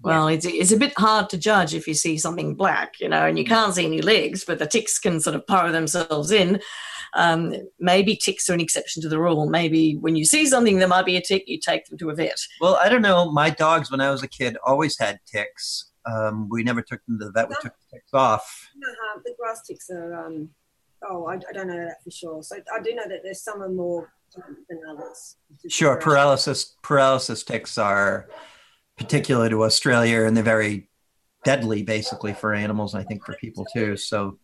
Well, 0.03 0.29
it's, 0.29 0.45
it's 0.45 0.73
a 0.73 0.77
bit 0.77 0.93
hard 0.99 1.31
to 1.31 1.39
judge 1.39 1.75
if 1.75 1.87
you 1.87 1.95
see 1.95 2.19
something 2.19 2.55
black, 2.55 3.01
you 3.01 3.09
know, 3.09 3.27
and 3.27 3.39
you 3.39 3.45
can't 3.45 3.75
see 3.75 3.87
any 3.87 4.03
legs, 4.03 4.45
but 4.45 4.59
the 4.59 4.67
ticks 4.67 4.99
can 4.99 5.21
sort 5.21 5.37
of 5.37 5.47
burrow 5.47 5.71
themselves 5.71 6.31
in. 6.31 6.61
Um, 7.15 7.55
maybe 7.79 8.17
ticks 8.17 8.49
are 8.49 8.55
an 8.55 8.61
exception 8.61 9.03
to 9.03 9.09
the 9.09 9.19
rule. 9.19 9.49
Maybe 9.49 9.97
when 9.97 10.17
you 10.17 10.25
see 10.25 10.47
something 10.47 10.79
there 10.79 10.89
might 10.89 11.07
be 11.07 11.17
a 11.17 11.21
tick, 11.21 11.45
you 11.47 11.59
take 11.59 11.87
them 11.87 11.99
to 11.99 12.11
a 12.11 12.15
vet. 12.15 12.41
Well, 12.61 12.77
I 12.77 12.89
don't 12.89 13.03
know. 13.03 13.31
My 13.31 13.51
dogs, 13.51 13.91
when 13.91 14.01
I 14.01 14.11
was 14.11 14.23
a 14.23 14.29
kid, 14.29 14.57
always 14.65 14.99
had 14.99 15.21
ticks. 15.27 15.91
Um, 16.05 16.49
we 16.49 16.63
never 16.63 16.83
took 16.83 17.05
them 17.07 17.19
to 17.19 17.27
the 17.27 17.33
vet. 17.33 17.49
We 17.49 17.55
took 17.61 17.75
the 17.75 17.97
ticks 17.97 18.15
off. 18.15 18.71
Uh, 18.77 19.21
the 19.25 19.35
grass 19.39 19.63
ticks 19.67 19.91
are. 19.91 20.27
Um, 20.27 20.51
oh, 21.09 21.27
I, 21.27 21.35
I, 21.35 21.53
don't 21.53 21.69
know 21.69 21.77
that 21.77 22.03
for 22.03 22.11
sure. 22.11 22.43
So 22.43 22.57
I 22.75 22.81
do 22.81 22.95
know 22.95 23.07
that 23.09 23.21
there's 23.23 23.43
some 23.43 23.63
are 23.63 23.69
more 23.69 24.13
than 24.69 24.81
others. 24.89 25.37
Sure, 25.69 25.97
paralysis 25.97 26.77
paralysis 26.83 27.45
ticks 27.45 27.79
are 27.79 28.29
particular 29.03 29.49
to 29.49 29.65
Australia, 29.65 30.25
and 30.25 30.37
they're 30.37 30.45
very 30.45 30.89
deadly, 31.45 31.83
basically, 31.83 32.33
for 32.33 32.55
animals. 32.55 32.95
I 32.95 33.03
think 33.03 33.25
for 33.25 33.35
people 33.41 33.67
too. 33.75 33.97
So 33.97 34.39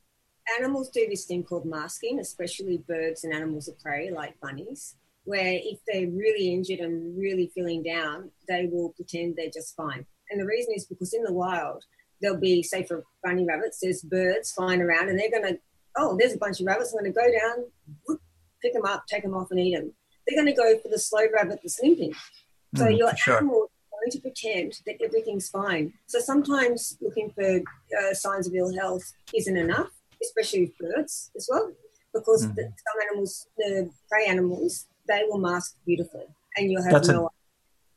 animals 0.59 0.91
do 0.91 1.07
this 1.09 1.25
thing 1.27 1.45
called 1.45 1.65
masking, 1.65 2.19
especially 2.21 2.79
birds 2.89 3.25
and 3.25 3.33
animals 3.33 3.69
of 3.69 3.79
prey 3.79 4.11
like 4.11 4.39
bunnies, 4.41 4.97
where 5.25 5.61
if 5.63 5.79
they're 5.87 6.09
really 6.09 6.53
injured 6.53 6.81
and 6.81 7.17
really 7.19 7.51
feeling 7.55 7.83
down, 7.83 8.31
they 8.49 8.69
will 8.71 8.91
pretend 8.91 9.37
they're 9.37 9.51
just 9.53 9.77
fine. 9.77 10.05
And 10.31 10.41
the 10.41 10.47
reason 10.47 10.75
is 10.75 10.87
because 10.87 11.15
in 11.15 11.23
the 11.23 11.33
wild, 11.33 11.85
there'll 12.21 12.41
be, 12.41 12.63
say, 12.63 12.83
for 12.83 13.05
bunny 13.23 13.45
rabbits, 13.45 13.79
there's 13.81 14.03
birds 14.03 14.53
flying 14.53 14.83
around, 14.83 15.09
and 15.09 15.19
they're 15.19 15.31
going 15.31 15.55
to, 15.55 15.59
oh, 15.97 16.17
there's 16.19 16.35
a 16.35 16.39
bunch 16.39 16.61
of 16.61 16.67
rabbits. 16.67 16.93
I'm 16.93 17.01
going 17.01 17.13
to 17.13 17.19
go 17.19 17.31
down, 17.31 17.67
whoop, 18.07 18.21
pick 18.61 18.73
them 18.73 18.85
up, 18.85 19.05
take 19.07 19.23
them 19.23 19.35
off, 19.35 19.51
and 19.51 19.61
eat 19.61 19.77
them. 19.77 19.93
They're 20.27 20.43
going 20.43 20.55
to 20.55 20.61
go 20.61 20.79
for 20.81 20.89
the 20.89 20.99
slow 20.99 21.25
rabbit 21.33 21.61
that's 21.63 21.81
limping. 21.83 22.15
So 22.75 22.85
mm, 22.85 22.99
your 22.99 23.17
sure. 23.17 23.37
animal 23.39 23.71
going 24.09 24.11
to 24.11 24.21
pretend 24.21 24.81
that 24.87 24.97
everything's 25.05 25.49
fine. 25.49 25.93
So 26.07 26.21
sometimes 26.21 26.97
looking 27.01 27.31
for 27.31 27.61
uh, 27.99 28.15
signs 28.15 28.47
of 28.47 28.55
ill 28.55 28.75
health 28.75 29.13
isn't 29.35 29.57
enough, 29.57 29.91
especially 30.23 30.63
with 30.63 30.79
birds 30.79 31.31
as 31.37 31.49
well, 31.51 31.73
because 32.15 32.45
mm-hmm. 32.45 32.55
the, 32.55 32.63
some 32.63 33.09
animals, 33.11 33.47
the 33.57 33.91
prey 34.11 34.27
animals, 34.27 34.87
they 35.07 35.23
will 35.29 35.39
mask 35.39 35.77
beautifully, 35.87 36.25
and 36.57 36.71
you'll 36.71 36.83
have 36.83 36.93
that's 36.93 37.09
no. 37.09 37.27
A, 37.27 37.31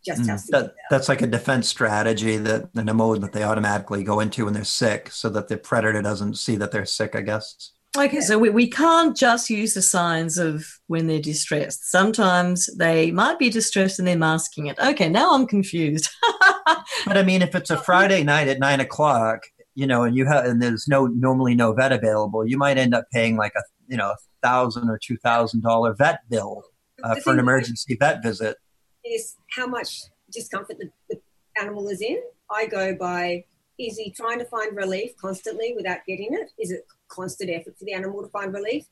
just 0.04 0.22
mm, 0.24 0.48
that, 0.48 0.74
that's 0.90 1.08
like 1.10 1.22
a 1.22 1.28
defense 1.28 1.68
strategy 1.68 2.38
that 2.38 2.70
in 2.76 2.90
a 2.90 2.94
mode 2.94 3.22
that 3.22 3.34
they 3.34 3.44
automatically 3.44 4.04
go 4.04 4.20
into 4.20 4.46
when 4.46 4.54
they're 4.54 4.64
sick 4.64 5.12
so 5.12 5.30
that 5.30 5.48
the 5.48 5.56
predator 5.58 6.02
doesn't 6.02 6.40
see 6.40 6.56
that 6.56 6.72
they're 6.72 6.88
sick 6.88 7.16
i 7.16 7.22
guess 7.22 7.74
Okay, 7.98 8.22
so 8.22 8.40
we, 8.40 8.50
we 8.50 8.70
can't 8.70 9.18
just 9.18 9.50
use 9.50 9.74
the 9.74 9.82
signs 9.82 10.38
of 10.38 10.66
when 10.88 11.08
they're 11.08 11.20
distressed. 11.20 11.92
Sometimes 11.92 12.70
they 12.78 13.12
might 13.12 13.38
be 13.38 13.50
distressed 13.50 14.00
and 14.00 14.08
they're 14.08 14.18
masking 14.18 14.68
it. 14.68 14.80
Okay, 14.80 15.10
now 15.10 15.34
I'm 15.34 15.46
confused. 15.46 16.08
but 17.06 17.18
I 17.18 17.24
mean, 17.24 17.42
if 17.42 17.54
it's 17.54 17.70
a 17.70 17.76
Friday 17.76 18.24
night 18.24 18.48
at 18.48 18.60
nine 18.60 18.80
o'clock, 18.80 19.42
you 19.76 19.88
know, 19.88 20.04
and 20.04 20.16
you 20.16 20.26
have 20.26 20.46
and 20.46 20.62
there's 20.62 20.88
no 20.88 21.08
normally 21.08 21.54
no 21.54 21.74
vet 21.74 21.92
available, 21.92 22.48
you 22.48 22.58
might 22.58 22.78
end 22.78 22.94
up 22.94 23.06
paying 23.12 23.36
like 23.36 23.54
a 23.58 23.64
you 23.90 23.98
know 23.98 24.12
a 24.12 24.18
thousand 24.42 24.90
or 24.90 24.98
two 24.98 25.18
thousand 25.18 25.62
dollar 25.62 25.94
vet 25.94 26.20
bill 26.30 26.64
uh, 27.04 27.16
for 27.16 27.34
an 27.34 27.40
emergency 27.40 27.96
vet 27.96 28.24
visit. 28.24 28.56
Is 29.04 29.36
how 29.52 29.68
much 29.68 30.04
discomfort 30.32 30.78
the, 30.80 30.90
the 31.10 31.20
animal 31.60 31.90
is 31.90 32.02
in. 32.02 32.22
I 32.50 32.68
go 32.68 32.96
by 32.96 33.44
is 33.78 33.98
he 33.98 34.12
trying 34.12 34.40
to 34.40 34.46
find 34.46 34.76
relief 34.76 35.12
constantly 35.18 35.74
without 35.76 36.00
getting 36.08 36.30
it? 36.32 36.52
Is 36.60 36.72
it 36.72 36.86
constant 37.12 37.50
effort 37.50 37.78
for 37.78 37.86
the 37.86 37.94
animal 37.94 38.22
to 38.24 38.30
find 38.30 38.54
relief? 38.54 38.86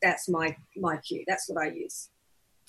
That's 0.00 0.28
my 0.28 0.56
my 0.76 0.96
cue. 0.98 1.24
That's 1.26 1.48
what 1.48 1.62
I 1.62 1.70
use. 1.70 2.08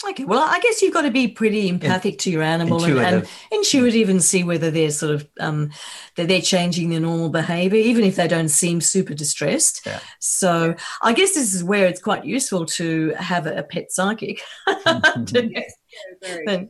Okay, 0.10 0.25
well, 0.25 0.43
I 0.43 0.60
guess 0.60 0.81
you've 0.81 0.93
got 0.93 1.03
to 1.03 1.12
be 1.12 1.29
pretty 1.29 1.69
empathic 1.69 2.17
to 2.19 2.31
your 2.31 2.41
animal 2.41 2.83
and, 2.83 3.00
and, 3.00 3.29
intuitive 3.51 4.10
and 4.10 4.22
see 4.22 4.43
whether 4.43 4.69
they're 4.69 4.91
sort 4.91 5.15
of 5.15 5.27
um, 5.39 5.72
that 6.17 6.27
they're 6.27 6.41
changing 6.41 6.89
their 6.89 7.00
normal 7.00 7.29
behaviour, 7.29 7.77
even 7.77 8.03
if 8.03 8.17
they 8.17 8.27
don't 8.27 8.50
seem 8.50 8.81
super 8.81 9.13
distressed. 9.13 9.86
Yeah. 9.86 10.00
So 10.19 10.75
I 11.01 11.13
guess 11.13 11.33
this 11.36 11.55
is 11.55 11.63
where 11.63 11.88
it's 11.88 12.01
quite 12.01 12.25
useful 12.25 12.65
to 12.65 13.13
have 13.17 13.48
a, 13.48 13.63
pet 13.63 13.91
psychic. 13.91 14.41
to, 14.67 15.50
yes, 15.51 15.74
very. 16.22 16.69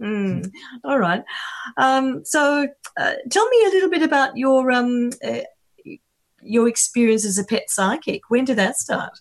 Mm, 0.00 0.50
all 0.84 0.98
right. 0.98 1.22
Um, 1.76 2.24
so, 2.24 2.66
uh, 2.96 3.14
tell 3.30 3.48
me 3.48 3.64
a 3.66 3.70
little 3.70 3.90
bit 3.90 4.02
about 4.02 4.36
your 4.36 4.70
um, 4.70 5.10
uh, 5.22 5.40
your 6.42 6.68
experience 6.68 7.24
as 7.24 7.38
a 7.38 7.44
pet 7.44 7.70
psychic. 7.70 8.22
When 8.28 8.44
did 8.44 8.56
that 8.56 8.76
start? 8.76 9.18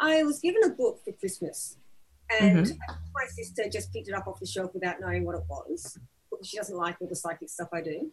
I 0.00 0.22
was 0.24 0.40
given 0.40 0.62
a 0.64 0.70
book 0.70 1.00
for 1.04 1.12
Christmas, 1.12 1.76
And 2.40 2.66
my 3.14 3.26
sister 3.28 3.64
just 3.70 3.92
picked 3.92 4.08
it 4.08 4.14
up 4.14 4.26
off 4.26 4.40
the 4.40 4.46
shelf 4.46 4.72
without 4.74 5.00
knowing 5.00 5.24
what 5.24 5.36
it 5.36 5.42
was. 5.48 5.98
She 6.42 6.56
doesn't 6.56 6.76
like 6.76 6.96
all 7.00 7.06
the 7.08 7.16
psychic 7.16 7.48
stuff 7.48 7.68
I 7.72 7.80
do. 7.80 8.10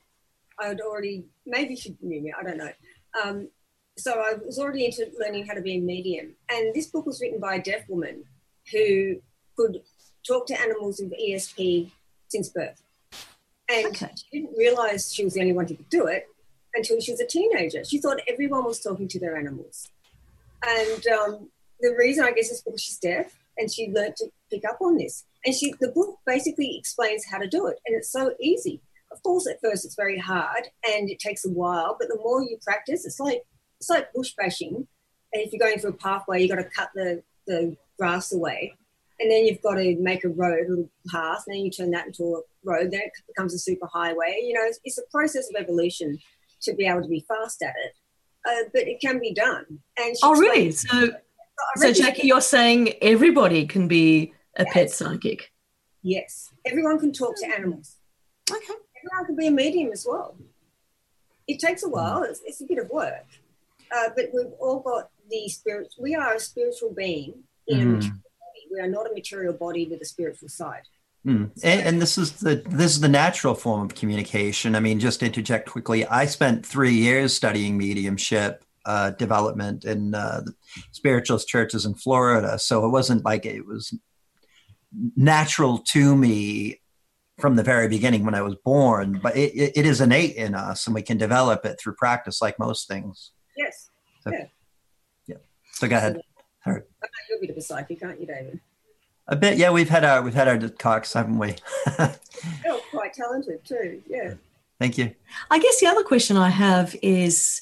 I 0.60 0.68
had 0.68 0.82
already, 0.82 1.26
maybe 1.46 1.76
she 1.76 1.96
knew 2.02 2.22
me, 2.22 2.34
I 2.38 2.44
don't 2.44 2.58
know. 2.58 2.72
Um, 3.24 3.50
so 3.98 4.14
I 4.14 4.34
was 4.46 4.60
already 4.60 4.86
into 4.86 5.10
learning 5.20 5.48
how 5.48 5.54
to 5.54 5.62
be 5.62 5.78
a 5.78 5.80
medium. 5.82 6.36
And 6.50 6.74
this 6.74 6.88
book 6.88 7.06
was 7.06 7.20
written 7.20 7.40
by 7.40 7.56
a 7.56 7.62
deaf 7.62 7.88
woman 7.90 8.24
who 8.72 9.16
could 9.58 9.82
talk 10.26 10.46
to 10.48 10.62
animals 10.62 11.00
with 11.02 11.14
ESP 11.20 11.92
since 12.28 12.50
birth. 12.50 12.84
And 13.70 13.88
Okay. 13.88 14.10
she 14.16 14.40
didn't 14.42 14.56
realize 14.58 15.12
she 15.14 15.24
was 15.24 15.34
the 15.34 15.42
only 15.42 15.54
one 15.54 15.68
who 15.68 15.76
could 15.76 15.90
do 15.90 16.06
it 16.08 16.28
until 16.74 17.00
she 17.00 17.12
was 17.12 17.20
a 17.20 17.28
teenager. 17.28 17.84
She 17.84 18.00
thought 18.00 18.20
everyone 18.28 18.66
was 18.66 18.80
talking 18.80 19.08
to 19.10 19.20
their 19.20 19.36
animals. 19.36 19.90
And 20.66 21.08
um, 21.08 21.50
the 21.80 21.96
reason 21.98 22.24
I 22.24 22.32
guess 22.32 22.52
is 22.52 22.62
because 22.62 22.82
she's 22.82 22.98
deaf 22.98 23.36
and 23.58 23.72
she 23.72 23.92
learned 23.92 24.16
to 24.18 24.28
pick 24.50 24.64
up 24.66 24.78
on 24.82 24.98
this. 24.98 25.26
And 25.46 25.56
she 25.56 25.74
the 25.80 25.90
book 25.90 26.20
basically 26.26 26.78
explains 26.78 27.26
how 27.26 27.40
to 27.40 27.48
do 27.48 27.68
it. 27.68 27.80
And 27.86 27.96
it's 27.96 28.12
so 28.12 28.34
easy. 28.40 28.82
Of 29.12 29.22
course, 29.24 29.48
at 29.48 29.60
first 29.62 29.86
it's 29.86 29.96
very 29.96 30.18
hard 30.18 30.70
and 30.88 31.10
it 31.10 31.20
takes 31.20 31.44
a 31.44 31.50
while, 31.50 31.98
but 32.00 32.08
the 32.08 32.20
more 32.24 32.42
you 32.42 32.58
practice, 32.64 33.06
it's 33.06 33.20
like 33.20 33.44
it's 33.80 33.90
like 33.90 34.14
bush 34.14 34.34
bashing. 34.38 34.88
And 35.34 35.42
if 35.42 35.52
you're 35.52 35.66
going 35.66 35.80
through 35.80 35.92
a 35.92 35.94
pathway, 35.94 36.42
you've 36.42 36.52
got 36.52 36.58
to 36.58 36.70
cut 36.70 36.92
the, 36.94 37.24
the 37.48 37.76
grass 37.98 38.32
away. 38.34 38.74
And 39.20 39.32
then 39.32 39.46
you've 39.46 39.62
got 39.62 39.76
to 39.76 39.96
make 39.98 40.24
a 40.24 40.30
road, 40.30 40.66
a 40.66 40.70
little 40.70 40.90
path, 41.10 41.44
and 41.48 41.56
then 41.56 41.64
you 41.64 41.72
turn 41.72 41.92
that 41.92 42.08
into 42.08 42.36
a 42.36 42.42
road, 42.64 42.92
then 42.92 43.02
it 43.02 43.12
becomes 43.28 43.54
a 43.54 43.60
super 43.60 43.88
highway. 43.88 44.42
You 44.44 44.54
know, 44.54 44.64
it's, 44.64 44.80
it's 44.84 44.98
a 44.98 45.04
process 45.12 45.48
of 45.50 45.62
evolution 45.62 46.20
to 46.64 46.74
be 46.74 46.86
able 46.86 47.02
to 47.02 47.08
be 47.08 47.26
fast 47.28 47.62
at 47.62 47.74
it. 47.86 47.94
Uh, 48.48 48.70
but 48.74 48.84
it 48.88 49.00
can 49.02 49.20
be 49.20 49.34
done. 49.34 49.66
And 50.00 50.16
Oh, 50.24 50.36
really? 50.40 50.72
So, 50.72 51.12
so 51.76 51.94
Jackie, 51.94 52.28
you're 52.28 52.42
saying 52.42 52.94
everybody 53.02 53.68
can 53.68 53.88
be 53.88 54.34
a 54.58 54.66
pet 54.66 54.90
psychic? 54.90 55.52
Yes, 56.02 56.50
everyone 56.66 57.00
can 57.00 57.12
talk 57.14 57.36
to 57.38 57.46
animals. 57.48 57.98
Okay. 58.50 58.74
Everyone 58.98 59.26
can 59.28 59.36
be 59.36 59.48
a 59.48 59.52
medium 59.52 59.92
as 59.92 60.06
well. 60.10 60.36
It 61.48 61.60
takes 61.60 61.84
a 61.84 61.90
while. 61.90 62.24
It's, 62.24 62.42
it's 62.46 62.62
a 62.62 62.66
bit 62.66 62.80
of 62.80 62.90
work, 62.90 63.26
uh, 63.96 64.10
but 64.16 64.30
we've 64.34 64.52
all 64.60 64.80
got 64.80 65.10
the 65.30 65.48
spirit. 65.50 65.94
We 66.00 66.16
are 66.16 66.34
a 66.36 66.40
spiritual 66.40 66.94
being 66.96 67.44
in 67.68 67.80
a 67.82 67.84
Mm. 67.86 67.92
material 67.94 68.18
body. 68.18 68.68
We 68.74 68.80
are 68.80 68.88
not 68.88 69.10
a 69.10 69.14
material 69.14 69.54
body 69.54 69.88
with 69.88 70.02
a 70.02 70.06
spiritual 70.06 70.50
side. 70.50 70.84
Hmm. 71.24 71.46
And, 71.64 71.82
and 71.82 72.02
this 72.02 72.18
is 72.18 72.34
the 72.34 72.64
this 72.68 72.92
is 72.92 73.00
the 73.00 73.08
natural 73.08 73.54
form 73.54 73.82
of 73.82 73.96
communication. 73.96 74.76
I 74.76 74.80
mean, 74.80 75.00
just 75.00 75.20
to 75.20 75.28
interject 75.28 75.70
quickly, 75.70 76.06
I 76.06 76.26
spent 76.26 76.66
three 76.66 76.94
years 76.94 77.36
studying 77.36 77.78
mediumship 77.78 78.66
uh, 78.86 79.12
development 79.12 79.86
in 79.86 80.16
uh, 80.16 80.42
the 80.44 80.54
spiritualist 80.92 81.48
churches 81.48 81.86
in 81.86 81.94
Florida, 81.94 82.58
so 82.58 82.86
it 82.86 82.90
wasn't 82.90 83.24
like 83.24 83.46
it 83.46 83.68
was 83.68 83.94
natural 85.16 85.78
to 85.90 86.16
me 86.16 86.82
from 87.38 87.56
the 87.56 87.64
very 87.64 87.88
beginning 87.88 88.26
when 88.26 88.36
I 88.36 88.42
was 88.42 88.56
born. 88.64 89.20
But 89.22 89.38
it, 89.38 89.54
it, 89.54 89.72
it 89.76 89.86
is 89.86 90.02
innate 90.02 90.36
in 90.36 90.56
us, 90.56 90.88
and 90.88 90.96
we 90.96 91.04
can 91.04 91.18
develop 91.18 91.66
it 91.66 91.80
through 91.80 91.96
practice, 91.96 92.42
like 92.42 92.58
most 92.58 92.88
things. 92.88 93.32
Yes, 93.56 93.90
So 95.74 95.88
go 95.88 95.98
ahead. 95.98 96.20
I 96.66 96.72
know 96.72 96.82
you're 97.30 97.38
a 97.38 97.42
bit 97.42 97.50
of 97.52 97.58
a 97.58 97.62
psychic, 97.62 98.04
aren't 98.04 98.20
you, 98.20 98.28
David? 98.28 98.60
A 99.28 99.36
bit, 99.36 99.58
yeah. 99.58 99.72
We've 99.72 99.90
had 99.90 100.04
our 100.04 100.22
we've 100.22 100.34
had 100.34 100.48
our 100.48 100.58
talks, 100.58 101.14
haven't 101.14 101.38
we? 101.38 101.56
You're 102.00 102.16
oh, 102.68 102.82
quite 102.92 103.14
talented 103.14 103.64
too. 103.64 104.02
Yeah. 104.08 104.34
Thank 104.80 104.98
you. 104.98 105.14
I 105.50 105.60
guess 105.60 105.80
the 105.80 105.88
other 105.88 106.04
question 106.04 106.38
I 106.38 106.50
have 106.50 106.96
is 107.02 107.62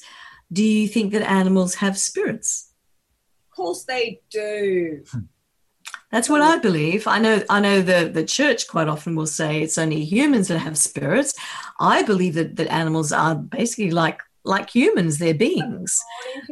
do 0.52 0.64
you 0.64 0.88
think 0.88 1.12
that 1.12 1.22
animals 1.22 1.76
have 1.76 1.98
spirits? 1.98 2.72
Of 3.50 3.56
course 3.56 3.84
they 3.84 4.20
do. 4.30 5.04
Hmm. 5.10 5.20
That's 6.10 6.28
what 6.28 6.42
I 6.42 6.58
believe. 6.58 7.06
I 7.06 7.18
know 7.18 7.42
I 7.48 7.60
know 7.60 7.82
the, 7.82 8.10
the 8.12 8.24
church 8.24 8.66
quite 8.66 8.88
often 8.88 9.14
will 9.14 9.26
say 9.26 9.62
it's 9.62 9.78
only 9.78 10.04
humans 10.04 10.48
that 10.48 10.58
have 10.58 10.76
spirits. 10.76 11.34
I 11.78 12.02
believe 12.02 12.34
that, 12.34 12.56
that 12.56 12.72
animals 12.72 13.12
are 13.12 13.36
basically 13.36 13.92
like 13.92 14.20
like 14.44 14.70
humans, 14.70 15.18
they're 15.18 15.34
beings. 15.34 16.00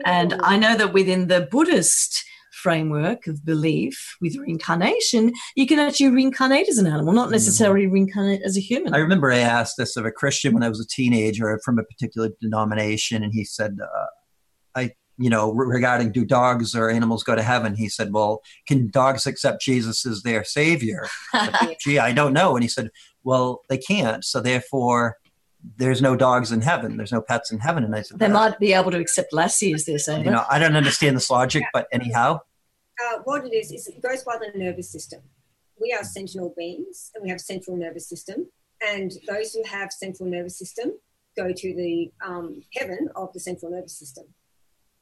And 0.05 0.35
I 0.43 0.59
know 0.59 0.77
that 0.77 0.93
within 0.93 1.27
the 1.27 1.49
Buddhist 1.51 2.25
framework 2.63 3.27
of 3.27 3.45
belief 3.45 4.17
with 4.21 4.37
reincarnation, 4.37 5.33
you 5.57 5.67
can 5.67 5.79
actually 5.79 6.11
reincarnate 6.11 6.69
as 6.69 6.79
an 6.79 6.87
animal, 6.87 7.13
not 7.13 7.31
necessarily 7.31 7.87
reincarnate 7.87 8.43
as 8.45 8.57
a 8.57 8.61
human. 8.61 8.95
I 8.95 8.99
remember 8.99 9.31
I 9.31 9.39
asked 9.39 9.77
this 9.77 9.97
of 9.97 10.05
a 10.05 10.11
Christian 10.11 10.55
when 10.55 10.63
I 10.63 10.69
was 10.69 10.81
a 10.81 10.87
teenager 10.87 11.61
from 11.65 11.79
a 11.79 11.85
particular 11.85 12.31
denomination, 12.41 13.23
and 13.23 13.33
he 13.33 13.45
said, 13.45 13.79
uh, 13.83 14.07
"I, 14.75 14.93
you 15.19 15.31
know, 15.31 15.53
re- 15.53 15.69
regarding 15.69 16.13
do 16.13 16.25
dogs 16.25 16.75
or 16.75 16.91
animals 16.91 17.23
go 17.23 17.35
to 17.35 17.43
heaven?" 17.43 17.75
He 17.77 17.89
said, 17.89 18.13
"Well, 18.13 18.43
can 18.67 18.91
dogs 18.91 19.27
accept 19.27 19.63
Jesus 19.63 20.05
as 20.05 20.23
their 20.23 20.45
savior?" 20.45 21.07
Gee, 21.81 21.99
I 21.99 22.13
don't 22.13 22.33
know. 22.33 22.57
And 22.57 22.63
he 22.63 22.69
said, 22.69 22.91
"Well, 23.25 23.63
they 23.69 23.79
can't, 23.79 24.25
so 24.25 24.41
therefore." 24.41 25.17
There's 25.77 26.01
no 26.01 26.15
dogs 26.15 26.53
in 26.53 26.61
heaven. 26.61 26.97
There's 26.97 27.11
no 27.11 27.21
pets 27.21 27.51
in 27.51 27.59
heaven. 27.59 27.83
And 27.83 27.93
I 27.93 28.03
said, 28.03 28.21
they 28.21 28.29
might 28.29 28.61
be 28.61 28.73
able 28.73 28.93
to 28.93 28.99
accept 28.99 29.33
Lassie 29.33 29.73
as 29.73 29.87
their 29.87 29.99
savior. 29.99 30.27
you 30.27 30.31
know, 30.31 30.45
I 30.49 30.61
don't 30.61 30.77
understand 30.77 31.17
this 31.17 31.31
logic, 31.31 31.65
but 31.73 31.89
anyhow, 31.93 32.39
uh, 33.05 33.19
what 33.25 33.45
it 33.45 33.55
is 33.55 33.73
is 33.73 33.87
it 33.87 34.03
goes 34.03 34.25
by 34.25 34.37
the 34.39 34.57
nervous 34.59 34.91
system. 34.91 35.21
We 35.81 35.93
are 35.93 36.05
sentinel 36.05 36.55
beings, 36.57 37.11
and 37.15 37.23
we 37.23 37.31
have 37.31 37.41
central 37.41 37.77
nervous 37.77 38.09
system. 38.09 38.49
And 38.87 39.13
those 39.27 39.53
who 39.53 39.63
have 39.65 39.93
central 39.93 40.29
nervous 40.29 40.59
system 40.59 40.93
go 41.37 41.53
to 41.53 41.75
the 41.75 42.11
um, 42.25 42.63
heaven 42.75 43.09
of 43.17 43.33
the 43.33 43.41
central 43.41 43.71
nervous 43.71 43.97
system. 43.97 44.25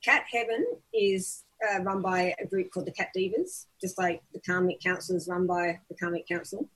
Cat 0.04 0.24
heaven 0.30 0.64
is 0.92 1.44
uh, 1.66 1.82
run 1.82 2.02
by 2.02 2.34
a 2.38 2.46
group 2.46 2.70
called 2.70 2.86
the 2.86 2.92
Cat 2.92 3.08
Divas, 3.16 3.66
just 3.80 3.98
like 3.98 4.22
the 4.32 4.40
Karmic 4.40 4.80
Council 4.80 5.16
is 5.16 5.28
run 5.28 5.46
by 5.46 5.80
the 5.88 5.96
Karmic 5.96 6.28
Council. 6.28 6.68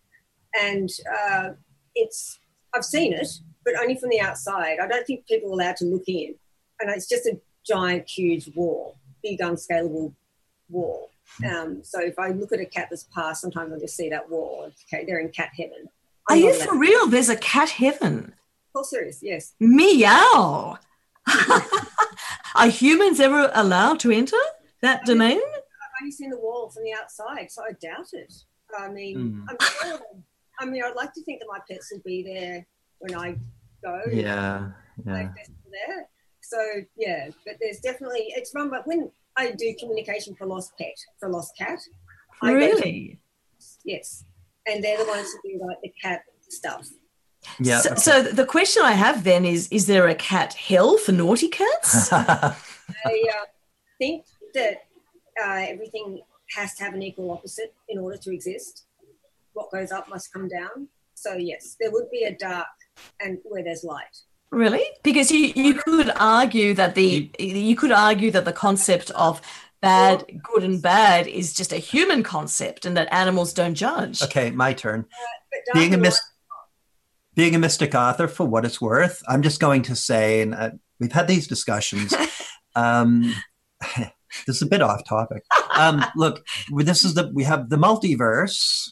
And 0.61 0.89
uh, 1.23 1.50
it's 1.95 2.39
I've 2.75 2.85
seen 2.85 3.12
it, 3.12 3.29
but 3.65 3.75
only 3.79 3.97
from 3.97 4.11
the 4.11 4.21
outside. 4.21 4.79
I 4.81 4.87
don't 4.87 5.07
think 5.07 5.27
people 5.27 5.50
are 5.50 5.53
allowed 5.53 5.77
to 5.77 5.85
look 5.85 6.05
in. 6.07 6.35
And 6.81 6.91
it's 6.91 7.09
just 7.09 7.27
a 7.27 7.39
giant, 7.67 8.09
huge 8.09 8.50
wall, 8.55 8.97
big, 9.23 9.41
unscalable 9.41 10.15
wall. 10.71 11.11
Um, 11.45 11.83
so 11.85 12.00
if 12.00 12.19
I 12.19 12.29
look 12.29 12.53
at 12.53 12.61
a 12.61 12.65
cat 12.67 12.89
that's 12.91 13.05
passed, 13.05 13.41
sometimes 13.41 13.73
I'll 13.73 13.81
just 13.81 13.97
see 13.97 14.09
that 14.11 14.29
wall. 14.29 14.71
Okay, 14.93 15.05
they're 15.05 15.21
in 15.21 15.29
cat 15.31 15.50
heaven. 15.57 15.89
Are 16.29 16.35
I'm 16.35 16.39
you 16.39 16.47
not 16.47 16.57
allowed- 16.57 16.69
for 16.69 16.77
real? 16.79 17.07
There's 17.07 17.29
a 17.29 17.37
cat 17.37 17.71
heaven. 17.71 18.35
Of 18.69 18.73
course 18.73 18.91
there 18.91 19.05
is, 19.05 19.19
yes. 19.23 19.55
Meow. 19.61 20.79
Are 22.55 22.69
humans 22.69 23.21
ever 23.21 23.50
allowed 23.55 24.00
to 24.00 24.11
enter 24.11 24.37
that 24.83 25.05
domain? 25.07 25.39
I've 25.41 26.03
only 26.03 26.12
seen 26.12 26.31
the 26.31 26.39
wall 26.39 26.71
from 26.71 26.83
the 26.85 26.93
outside, 26.93 27.50
so 27.50 27.62
I 27.62 27.73
doubt 27.73 28.09
it. 28.12 28.33
I 28.79 28.89
mean, 28.89 29.17
Hmm. 29.19 29.47
I'm 29.49 29.57
sure. 29.61 30.00
I 30.59 30.65
mean, 30.67 30.83
I'd 30.85 30.95
like 30.95 31.12
to 31.15 31.23
think 31.25 31.41
that 31.41 31.47
my 31.49 31.59
pets 31.69 31.91
will 31.93 32.03
be 32.05 32.23
there 32.23 32.67
when 32.99 33.15
I 33.17 33.37
go. 33.83 34.00
yeah, 34.12 34.71
yeah. 35.07 35.12
like 35.12 35.35
they're 35.35 35.45
still 35.45 35.71
there. 35.87 36.09
So 36.43 36.59
yeah, 36.97 37.31
but 37.47 37.55
there's 37.61 37.79
definitely 37.81 38.27
it's 38.37 38.53
run 38.55 38.71
by 38.71 38.81
when 38.85 39.11
I 39.37 39.53
do 39.53 39.75
communication 39.79 40.35
for 40.35 40.47
lost 40.47 40.73
pet 40.79 40.95
for 41.19 41.29
lost 41.29 41.57
cat. 41.57 41.79
I 42.43 42.53
go 42.53 42.59
to- 42.59 42.67
Really? 42.67 43.21
yes, 43.85 44.25
and 44.67 44.83
they're 44.83 44.99
the 44.99 45.07
ones 45.07 45.29
who 45.43 45.51
do 45.51 45.67
like 45.67 45.79
the 45.83 45.93
cat 46.03 46.23
stuff. 46.49 46.89
Yeah. 47.59 47.81
So, 47.81 47.95
so 47.95 48.23
the 48.23 48.45
question 48.45 48.83
I 48.83 48.93
have 48.93 49.25
then 49.25 49.45
is: 49.45 49.69
Is 49.71 49.87
there 49.87 50.09
a 50.09 50.15
cat 50.15 50.55
hell 50.55 50.99
for 50.99 51.13
naughty 51.13 51.49
cats? 51.49 52.13
I 52.13 52.55
uh, 53.05 53.47
think 53.99 54.27
that 54.55 54.83
uh, 55.43 55.65
everything 55.69 56.21
has 56.57 56.75
to 56.75 56.85
have 56.85 56.95
an 56.95 57.03
equal 57.03 57.31
opposite 57.31 57.75
in 57.89 57.99
order 57.99 58.17
to 58.19 58.33
exist. 58.35 58.85
What 59.53 59.71
goes 59.71 59.93
up 59.93 60.09
must 60.09 60.33
come 60.33 60.49
down. 60.49 60.89
So 61.15 61.35
yes, 61.35 61.77
there 61.81 61.91
would 61.91 62.11
be 62.11 62.25
a 62.25 62.35
dark 62.35 62.67
and 63.21 63.39
where 63.45 63.63
there's 63.63 63.85
light. 63.85 64.17
Really? 64.50 64.85
Because 65.02 65.30
you, 65.30 65.52
you 65.54 65.75
could 65.75 66.11
argue 66.16 66.75
that 66.75 66.95
the 66.95 67.30
you 67.38 67.76
could 67.76 67.92
argue 67.92 68.30
that 68.33 68.45
the 68.45 68.52
concept 68.52 69.11
of 69.12 69.40
bad, 69.80 70.25
good, 70.42 70.64
and 70.64 70.83
bad 70.83 71.26
is 71.26 71.54
just 71.54 71.73
a 71.73 71.76
human 71.76 72.23
concept, 72.23 72.85
and 72.85 72.97
that 72.97 73.12
animals 73.12 73.52
don't 73.52 73.75
judge. 73.75 74.23
okay, 74.23 74.50
my 74.50 74.73
turn. 74.73 75.07
But 75.50 75.61
dark 75.66 75.75
being 75.75 75.92
a 75.92 75.95
and 75.95 76.02
mis- 76.02 76.21
being 77.35 77.54
a 77.54 77.59
mystic 77.59 77.95
author 77.95 78.28
for 78.28 78.47
what 78.47 78.64
it's 78.64 78.80
worth 78.80 79.23
i'm 79.28 79.42
just 79.42 79.61
going 79.61 79.83
to 79.83 79.97
say 79.97 80.42
and 80.42 80.54
uh, 80.54 80.71
we've 80.99 81.12
had 81.12 81.28
these 81.28 81.47
discussions 81.47 82.14
um, 82.76 83.35
this 84.47 84.57
is 84.57 84.62
a 84.62 84.66
bit 84.66 84.83
off 84.83 85.02
topic 85.09 85.42
um, 85.75 86.04
look 86.16 86.45
this 86.76 87.04
is 87.04 87.14
the 87.14 87.30
we 87.35 87.45
have 87.45 87.69
the 87.69 87.76
multiverse 87.76 88.90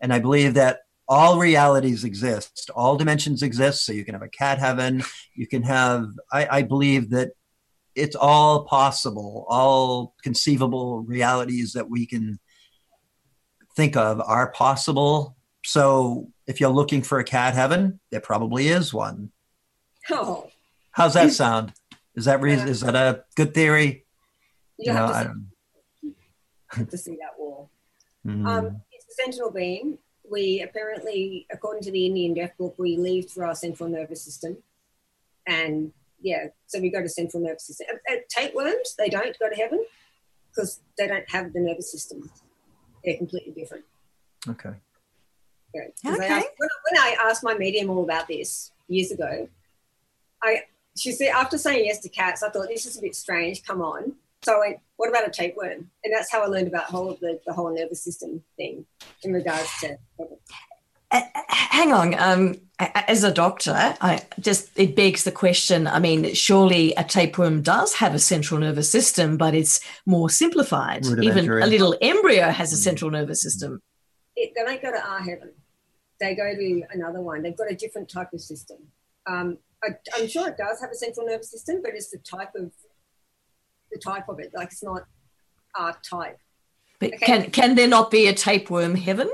and 0.00 0.12
i 0.12 0.18
believe 0.18 0.54
that 0.54 0.80
all 1.08 1.38
realities 1.38 2.04
exist 2.04 2.70
all 2.74 2.96
dimensions 2.96 3.42
exist 3.42 3.84
so 3.84 3.92
you 3.92 4.04
can 4.04 4.14
have 4.14 4.22
a 4.22 4.28
cat 4.28 4.58
heaven 4.58 5.02
you 5.34 5.46
can 5.46 5.62
have 5.62 6.06
i, 6.32 6.58
I 6.58 6.62
believe 6.62 7.10
that 7.10 7.32
it's 7.94 8.16
all 8.16 8.64
possible 8.64 9.46
all 9.48 10.14
conceivable 10.22 11.00
realities 11.00 11.72
that 11.72 11.88
we 11.88 12.06
can 12.06 12.38
think 13.74 13.96
of 13.96 14.20
are 14.20 14.50
possible 14.50 15.36
so 15.64 16.30
if 16.46 16.60
you're 16.60 16.70
looking 16.70 17.02
for 17.02 17.18
a 17.18 17.24
cat 17.24 17.52
heaven, 17.52 18.00
there 18.10 18.20
probably 18.20 18.68
is 18.68 18.94
one. 18.94 19.32
Oh, 20.10 20.48
How's 20.92 21.12
that 21.14 21.30
sound? 21.32 21.74
Is 22.16 22.24
that 22.24 22.42
is 22.42 22.80
that 22.80 22.96
a 22.96 23.24
good 23.36 23.52
theory? 23.52 24.06
you 24.78 24.92
know, 24.92 25.06
have, 25.06 25.10
I 25.10 25.22
to 25.22 25.28
don't. 25.28 25.50
see, 26.00 26.14
have 26.68 26.88
to 26.88 26.98
see 26.98 27.18
that 27.20 27.38
wall. 27.38 27.70
Mm. 28.26 28.46
Um, 28.46 28.82
it's 28.90 29.06
a 29.06 29.22
sentinel 29.22 29.52
being. 29.52 29.96
We 30.30 30.60
apparently, 30.62 31.46
according 31.50 31.82
to 31.84 31.90
the 31.92 32.06
Indian 32.06 32.34
Death 32.34 32.52
Book, 32.58 32.74
we 32.78 32.96
leave 32.96 33.30
through 33.30 33.46
our 33.46 33.54
central 33.54 33.88
nervous 33.88 34.22
system. 34.22 34.58
And 35.46 35.92
yeah, 36.20 36.48
so 36.66 36.80
we 36.80 36.90
go 36.90 37.02
to 37.02 37.08
central 37.08 37.42
nervous 37.42 37.66
system. 37.66 37.86
Uh, 38.10 38.16
tapeworms, 38.28 38.94
they 38.98 39.08
don't 39.08 39.38
go 39.38 39.48
to 39.48 39.54
heaven 39.56 39.84
because 40.50 40.80
they 40.98 41.06
don't 41.06 41.28
have 41.30 41.52
the 41.52 41.60
nervous 41.60 41.90
system. 41.90 42.30
They're 43.04 43.16
completely 43.16 43.52
different. 43.52 43.84
okay. 44.48 44.74
Yeah. 45.74 45.82
'Cause 46.02 46.18
I 46.20 46.24
Okay. 46.24 46.34
asked- 46.34 46.48
when, 46.56 46.68
when 46.90 47.00
I 47.02 47.16
asked 47.24 47.44
my 47.44 47.54
medium 47.54 47.90
all 47.90 48.02
about 48.02 48.26
this 48.26 48.72
years 48.88 49.10
ago, 49.10 49.48
I 50.42 50.64
she 50.96 51.12
said 51.12 51.28
after 51.28 51.58
saying 51.58 51.84
yes 51.84 52.00
to 52.00 52.08
cats, 52.08 52.42
I 52.42 52.48
thought 52.50 52.68
this 52.68 52.86
is 52.86 52.96
a 52.96 53.00
bit 53.02 53.14
strange. 53.14 53.62
Come 53.64 53.82
on. 53.82 54.16
So 54.42 54.56
I 54.56 54.58
went, 54.58 54.78
what 54.96 55.08
about 55.08 55.26
a 55.26 55.30
tapeworm? 55.30 55.90
And 56.04 56.14
that's 56.14 56.30
how 56.30 56.42
I 56.42 56.46
learned 56.46 56.68
about 56.68 56.84
whole 56.84 57.16
the, 57.20 57.40
the 57.46 57.52
whole 57.52 57.74
nervous 57.74 58.02
system 58.02 58.42
thing 58.56 58.86
in 59.22 59.32
regards 59.32 59.68
to 59.80 59.98
Uh, 61.10 61.22
hang 61.48 61.92
on. 61.92 62.14
Um, 62.18 62.54
as 62.78 63.24
a 63.24 63.32
doctor, 63.32 63.72
I 64.00 64.20
just 64.38 64.70
it 64.76 64.94
begs 64.94 65.24
the 65.24 65.32
question. 65.32 65.86
I 65.86 65.98
mean, 65.98 66.34
surely 66.34 66.94
a 66.94 67.02
tapeworm 67.02 67.62
does 67.62 67.94
have 67.94 68.14
a 68.14 68.18
central 68.18 68.60
nervous 68.60 68.90
system, 68.90 69.36
but 69.36 69.54
it's 69.54 69.80
more 70.06 70.30
simplified. 70.30 71.04
Even 71.06 71.48
a 71.50 71.66
little 71.66 71.96
embryo 72.00 72.50
has 72.50 72.72
a 72.72 72.76
central 72.76 73.10
nervous 73.10 73.42
system. 73.42 73.80
it, 74.36 74.52
they 74.54 74.64
don't 74.64 74.82
go 74.82 74.92
to 74.92 75.04
our 75.04 75.20
heaven. 75.20 75.50
They 76.20 76.34
go 76.34 76.54
to 76.54 76.82
another 76.92 77.20
one. 77.20 77.42
They've 77.42 77.56
got 77.56 77.70
a 77.70 77.74
different 77.74 78.08
type 78.08 78.32
of 78.32 78.40
system. 78.40 78.78
Um, 79.26 79.58
I, 79.82 79.88
I'm 80.14 80.28
sure 80.28 80.48
it 80.48 80.56
does 80.56 80.80
have 80.80 80.90
a 80.90 80.94
central 80.94 81.26
nervous 81.26 81.50
system, 81.50 81.80
but 81.82 81.92
it's 81.94 82.10
the 82.10 82.18
type 82.18 82.52
of 82.54 82.70
the 83.92 83.98
type 83.98 84.28
of 84.28 84.38
it. 84.40 84.52
Like 84.54 84.68
it's 84.68 84.82
not 84.82 85.02
our 85.76 85.96
type. 86.02 86.38
But 87.00 87.14
Okay. 87.14 87.26
can 87.26 87.50
can 87.50 87.74
there 87.74 87.88
not 87.88 88.10
be 88.10 88.26
a 88.26 88.34
tapeworm 88.34 88.94
heaven? 88.96 89.30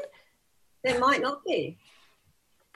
There 0.82 0.98
might 0.98 1.22
not 1.22 1.44
be. 1.44 1.78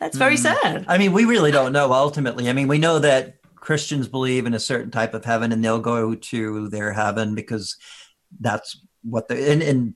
That's 0.00 0.16
very 0.16 0.36
Mm. 0.36 0.38
sad. 0.38 0.84
I 0.88 0.96
mean, 0.96 1.12
we 1.12 1.24
really 1.24 1.50
don't 1.50 1.72
know 1.72 1.92
ultimately. 1.92 2.48
I 2.48 2.52
mean, 2.52 2.68
we 2.68 2.78
know 2.78 2.98
that 3.00 3.36
Christians 3.56 4.08
believe 4.08 4.46
in 4.46 4.54
a 4.54 4.60
certain 4.60 4.90
type 4.90 5.12
of 5.12 5.24
heaven 5.24 5.52
and 5.52 5.62
they'll 5.62 5.80
go 5.80 6.14
to 6.14 6.68
their 6.68 6.92
heaven 6.92 7.34
because 7.34 7.76
that's 8.40 8.80
what 9.02 9.28
the 9.28 9.50
and, 9.52 9.62
and 9.62 9.94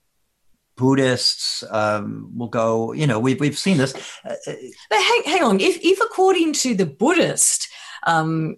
Buddhists 0.77 1.63
um, 1.71 2.33
will 2.37 2.49
go. 2.49 2.93
You 2.93 3.07
know, 3.07 3.19
we've 3.19 3.39
we've 3.41 3.59
seen 3.59 3.77
this. 3.77 3.95
Uh, 4.25 4.35
uh, 4.47 4.53
But 4.91 4.99
hang, 5.01 5.23
hang 5.27 5.43
on. 5.43 5.61
If, 5.61 5.79
if 5.83 6.01
according 6.01 6.55
to 6.55 6.75
the 6.75 6.87
Buddhist 6.87 7.69
um, 8.05 8.57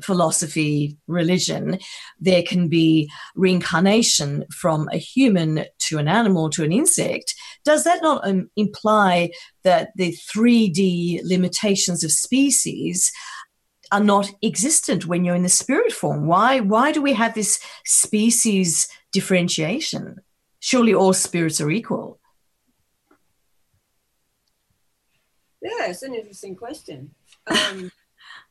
philosophy, 0.00 0.96
religion, 1.06 1.78
there 2.20 2.42
can 2.42 2.68
be 2.68 3.10
reincarnation 3.34 4.44
from 4.50 4.88
a 4.92 4.98
human 4.98 5.64
to 5.80 5.98
an 5.98 6.08
animal 6.08 6.50
to 6.50 6.64
an 6.64 6.72
insect, 6.72 7.34
does 7.64 7.84
that 7.84 8.02
not 8.02 8.26
um, 8.26 8.50
imply 8.56 9.30
that 9.62 9.90
the 9.96 10.16
3D 10.34 11.20
limitations 11.22 12.04
of 12.04 12.12
species 12.12 13.12
are 13.90 14.02
not 14.02 14.30
existent 14.42 15.06
when 15.06 15.24
you're 15.24 15.34
in 15.34 15.42
the 15.42 15.48
spirit 15.48 15.92
form? 15.92 16.26
Why, 16.26 16.60
why 16.60 16.92
do 16.92 17.00
we 17.02 17.14
have 17.14 17.34
this 17.34 17.60
species 17.84 18.88
differentiation? 19.12 20.16
Surely 20.60 20.94
all 20.94 21.12
spirits 21.12 21.60
are 21.60 21.70
equal. 21.70 22.18
Yeah, 25.60 25.90
it's 25.90 26.02
an 26.02 26.14
interesting 26.14 26.54
question. 26.54 27.14
Um, 27.46 27.90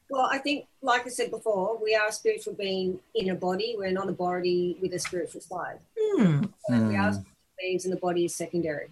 well, 0.09 0.29
I 0.31 0.37
think, 0.37 0.67
like 0.81 1.05
I 1.05 1.09
said 1.09 1.31
before, 1.31 1.77
we 1.81 1.95
are 1.95 2.07
a 2.07 2.11
spiritual 2.11 2.53
being 2.53 2.99
in 3.15 3.29
a 3.29 3.35
body. 3.35 3.75
We're 3.77 3.91
not 3.91 4.07
a 4.07 4.13
body 4.13 4.77
with 4.81 4.93
a 4.93 4.99
spiritual 4.99 5.41
side. 5.41 5.79
Hmm. 5.97 6.43
We 6.69 6.95
are 6.95 7.11
hmm, 7.11 7.13
spiritual 7.13 7.25
beings, 7.59 7.85
and 7.85 7.93
the 7.93 7.99
body 7.99 8.25
is 8.25 8.35
secondary. 8.35 8.89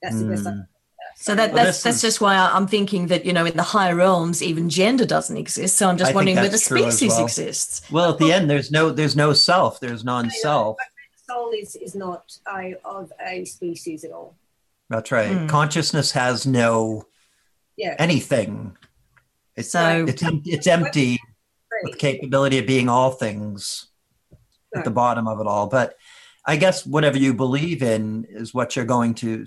That's 0.00 0.20
the 0.20 0.26
best. 0.26 0.46
I 0.46 0.50
hmm. 0.50 0.56
can 0.58 0.68
So 1.16 1.34
that, 1.34 1.52
Well, 1.52 1.64
that's 1.64 1.78
this 1.78 1.82
that's 1.82 2.02
just 2.02 2.20
why 2.20 2.36
I- 2.36 2.54
I'm 2.54 2.66
thinking 2.66 3.08
that 3.08 3.24
you 3.24 3.32
know 3.32 3.46
in 3.46 3.56
the 3.56 3.62
higher 3.62 3.96
realms 3.96 4.42
even 4.42 4.68
gender 4.68 5.06
doesn't 5.06 5.36
exist. 5.36 5.76
So 5.76 5.88
I'm 5.88 5.96
just 5.96 6.08
think 6.08 6.16
wondering 6.16 6.36
whether 6.36 6.48
that's 6.48 6.68
true 6.68 6.84
as 6.84 6.96
species 6.96 7.16
well. 7.16 7.24
exists. 7.24 7.90
Well, 7.90 8.12
at 8.12 8.18
the 8.18 8.32
end, 8.32 8.48
there's 8.48 8.70
no 8.70 8.90
there's 8.90 9.16
no 9.16 9.32
self. 9.32 9.80
There's 9.80 10.04
non-self. 10.04 10.76
soul 11.28 11.50
is, 11.52 11.74
is 11.76 11.94
not 11.94 12.36
a, 12.46 12.76
of 12.84 13.12
a 13.26 13.44
species 13.44 14.04
at 14.04 14.12
all. 14.12 14.36
That's 14.90 15.10
right. 15.10 15.32
Hmm. 15.32 15.46
Consciousness 15.46 16.12
has 16.12 16.46
no 16.46 17.06
Yeah. 17.76 17.96
anything. 17.98 18.76
It's 19.56 19.70
So 19.70 20.06
it's 20.08 20.22
it's 20.44 20.66
empty 20.66 21.18
with 21.82 21.92
the 21.92 21.98
capability 21.98 22.58
of 22.58 22.66
being 22.66 22.88
all 22.88 23.10
things 23.12 23.88
at 24.74 24.84
the 24.84 24.90
bottom 24.90 25.28
of 25.28 25.40
it 25.40 25.46
all. 25.46 25.68
But 25.68 25.94
I 26.46 26.56
guess 26.56 26.84
whatever 26.84 27.18
you 27.18 27.32
believe 27.34 27.82
in 27.82 28.26
is 28.28 28.52
what 28.52 28.76
you're 28.76 28.84
going 28.84 29.14
to 29.14 29.46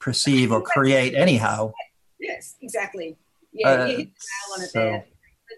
perceive 0.00 0.52
or 0.52 0.62
create 0.62 1.14
anyhow. 1.14 1.72
Yes, 2.18 2.56
exactly. 2.60 3.16
Yeah, 3.52 3.68
Uh, 3.68 3.86
you 3.86 3.96
hit 3.96 4.08
the 4.14 4.26
nail 4.28 4.54
on 4.56 4.62
it 4.62 4.70
so- 4.70 4.80
there. 4.80 5.06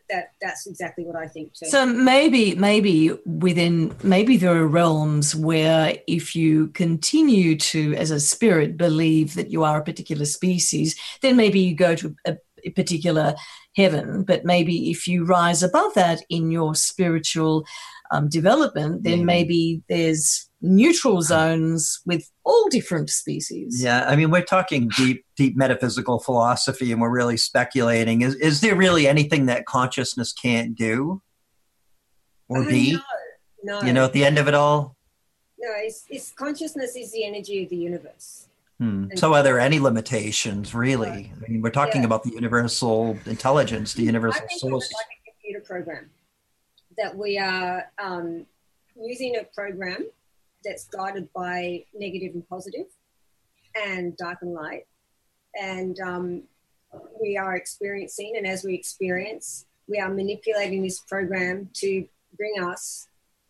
That 0.08 0.32
that's 0.40 0.66
exactly 0.66 1.04
what 1.04 1.16
I 1.16 1.26
think 1.28 1.52
too. 1.52 1.66
so 1.66 1.85
maybe 1.87 2.54
maybe 2.54 3.11
within 3.26 3.94
maybe 4.02 4.37
there 4.38 4.56
are 4.56 4.66
realms 4.66 5.35
where 5.37 5.96
if 6.06 6.35
you 6.35 6.68
continue 6.68 7.56
to 7.56 7.94
as 7.96 8.11
a 8.11 8.18
spirit 8.18 8.76
believe 8.78 9.35
that 9.35 9.50
you 9.50 9.64
are 9.64 9.78
a 9.80 9.85
particular 9.85 10.24
species, 10.24 10.96
then 11.20 11.37
maybe 11.37 11.61
you 11.61 11.74
go 11.74 11.94
to 11.94 12.16
a, 12.26 12.37
a 12.64 12.70
particular 12.70 13.35
heaven. 13.76 14.22
But 14.24 14.44
maybe 14.44 14.90
if 14.90 15.06
you 15.08 15.24
rise 15.24 15.62
above 15.62 15.94
that 15.94 16.22
in 16.28 16.50
your 16.50 16.74
spiritual 16.74 17.64
um, 18.11 18.28
development, 18.28 19.04
then 19.04 19.20
Mhm. 19.20 19.24
maybe 19.24 19.82
there's 19.88 20.50
neutral 20.61 21.22
zones 21.22 22.00
with 22.04 22.30
all 22.44 22.68
different 22.68 23.08
species. 23.08 23.82
Yeah, 23.82 24.04
I 24.06 24.16
mean, 24.16 24.30
we're 24.30 24.44
talking 24.44 24.90
deep, 24.98 25.24
deep 25.35 25.56
metaphysical 25.56 26.18
philosophy, 26.20 26.92
and 26.92 27.00
we're 27.00 27.08
really 27.11 27.38
speculating. 27.38 28.20
Is 28.20 28.35
is 28.35 28.61
there 28.61 28.76
really 28.76 29.08
anything 29.08 29.46
that 29.46 29.64
consciousness 29.64 30.30
can't 30.35 30.74
do 30.74 31.22
or 32.48 32.64
Oh, 32.64 32.68
be? 32.68 32.92
no, 32.92 33.00
no, 33.80 33.87
You 33.87 33.94
know, 33.94 34.04
at 34.04 34.12
the 34.12 34.26
end 34.26 34.38
of 34.38 34.46
it 34.46 34.54
all. 34.54 34.94
no. 35.58 35.68
It's, 35.76 36.04
it's 36.11 36.32
consciousness 36.32 36.94
is 36.96 37.12
the 37.12 37.24
energy 37.24 37.62
of 37.64 37.70
the 37.70 37.76
universe. 37.76 38.46
Hmm. 38.82 39.06
So, 39.14 39.32
are 39.32 39.44
there 39.44 39.60
any 39.60 39.78
limitations, 39.78 40.74
really? 40.74 41.32
I 41.36 41.48
mean, 41.48 41.62
we're 41.62 41.70
talking 41.70 42.00
Yeah. 42.02 42.06
about 42.06 42.24
the 42.24 42.30
universal 42.30 43.16
intelligence, 43.26 43.94
the 43.94 44.02
universal 44.02 44.40
think 44.40 44.50
of 44.50 44.56
it 44.56 44.58
source. 44.58 44.92
like 44.92 45.06
a 45.24 45.30
computer 45.30 45.60
program 45.60 46.10
that 46.96 47.16
we 47.16 47.38
are 47.38 47.92
um, 47.98 48.44
using 49.00 49.36
a 49.36 49.44
program 49.44 50.04
that's 50.64 50.88
guided 50.88 51.32
by 51.32 51.84
negative 51.94 52.34
and 52.34 52.48
positive 52.48 52.86
and 53.76 54.16
dark 54.16 54.38
and 54.42 54.52
light. 54.52 54.88
And 55.54 56.00
um, 56.00 56.42
we 57.20 57.36
are 57.36 57.54
experiencing, 57.54 58.34
and 58.36 58.48
as 58.48 58.64
we 58.64 58.74
experience, 58.74 59.66
we 59.86 60.00
are 60.00 60.12
manipulating 60.12 60.82
this 60.82 60.98
program 60.98 61.70
to 61.74 62.04
bring 62.36 62.54
us 62.60 63.06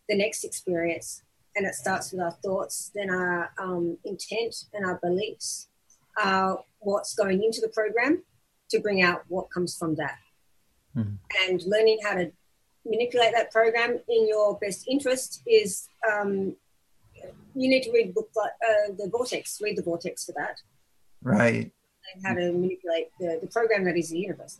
the 0.09 0.15
next 0.15 0.43
experience. 0.43 1.23
And 1.55 1.65
it 1.65 1.75
starts 1.75 2.11
with 2.11 2.21
our 2.21 2.31
thoughts, 2.43 2.91
then 2.95 3.09
our 3.11 3.51
um, 3.59 3.97
intent 4.05 4.55
and 4.73 4.85
our 4.85 4.99
beliefs, 5.03 5.67
uh, 6.21 6.55
what's 6.79 7.13
going 7.13 7.43
into 7.43 7.61
the 7.61 7.67
program 7.69 8.23
to 8.69 8.79
bring 8.79 9.01
out 9.03 9.23
what 9.27 9.51
comes 9.51 9.77
from 9.77 9.95
that. 9.95 10.17
Mhm. 10.95 11.17
And 11.47 11.61
learning 11.63 11.99
how 12.03 12.15
to 12.15 12.31
manipulate 12.85 13.33
that 13.33 13.51
program 13.51 13.99
in 14.09 14.27
your 14.27 14.57
best 14.59 14.87
interest 14.87 15.41
is 15.45 15.87
um, 16.11 16.55
you 17.55 17.69
need 17.69 17.83
to 17.83 17.91
read 17.91 18.09
the 18.09 18.13
book 18.13 18.29
like 18.35 18.51
uh, 18.67 18.91
the 18.97 19.07
vortex 19.09 19.61
read 19.61 19.77
the 19.77 19.81
vortex 19.83 20.25
for 20.25 20.33
that 20.33 20.59
Right. 21.21 21.71
and 22.13 22.25
how 22.25 22.33
to 22.33 22.51
manipulate 22.51 23.07
the, 23.19 23.39
the 23.41 23.47
program 23.47 23.85
that 23.85 23.95
is 23.95 24.09
the 24.09 24.17
universe 24.19 24.59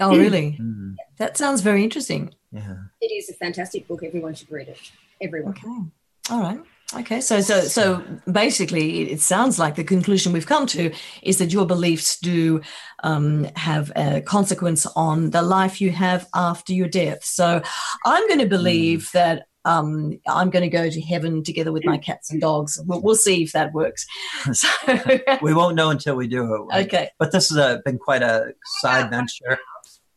Oh, 0.00 0.16
really? 0.16 0.52
Hmm. 0.52 0.92
That 1.18 1.36
sounds 1.38 1.60
very 1.62 1.82
interesting. 1.82 2.34
Yeah. 2.52 2.76
it 3.02 3.12
is 3.12 3.28
a 3.28 3.34
fantastic 3.34 3.86
book 3.88 4.02
everyone 4.02 4.34
should 4.34 4.50
read 4.50 4.68
it 4.68 4.78
everyone 5.20 5.52
Okay. 5.52 5.90
All 6.30 6.40
right. 6.40 6.58
Okay. 6.94 7.20
So 7.20 7.40
so 7.40 7.60
so 7.62 8.02
basically, 8.30 9.00
it- 9.02 9.08
it 9.14 9.20
sounds 9.20 9.58
like 9.58 9.74
the 9.74 9.84
conclusion 9.84 10.32
we've 10.32 10.46
come 10.46 10.66
to 10.68 10.92
is 11.22 11.38
that 11.38 11.52
your 11.52 11.66
beliefs 11.66 12.18
do 12.18 12.60
um, 13.02 13.44
have 13.56 13.90
a 13.96 14.20
consequence 14.22 14.86
on 14.94 15.30
the 15.30 15.42
life 15.42 15.80
you 15.80 15.90
have 15.90 16.26
after 16.34 16.72
your 16.72 16.88
death. 16.88 17.24
So 17.24 17.60
I'm 18.04 18.26
going 18.28 18.40
to 18.40 18.46
believe 18.46 19.10
that. 19.12 19.46
Um, 19.64 20.20
I'm 20.28 20.50
going 20.50 20.62
to 20.62 20.68
go 20.68 20.88
to 20.88 21.00
heaven 21.00 21.42
together 21.42 21.72
with 21.72 21.84
my 21.84 21.98
cats 21.98 22.30
and 22.30 22.40
dogs. 22.40 22.80
We'll, 22.86 23.02
we'll 23.02 23.16
see 23.16 23.42
if 23.42 23.50
that 23.50 23.72
works. 23.72 24.06
So, 24.52 24.68
We 25.42 25.54
won't 25.54 25.74
know 25.74 25.90
until 25.90 26.14
we 26.14 26.28
do 26.28 26.68
it. 26.70 26.84
okay. 26.84 27.08
But 27.18 27.32
this 27.32 27.48
has 27.48 27.58
uh, 27.58 27.78
been 27.84 27.98
quite 27.98 28.22
a 28.22 28.52
side 28.80 29.10
venture. 29.10 29.58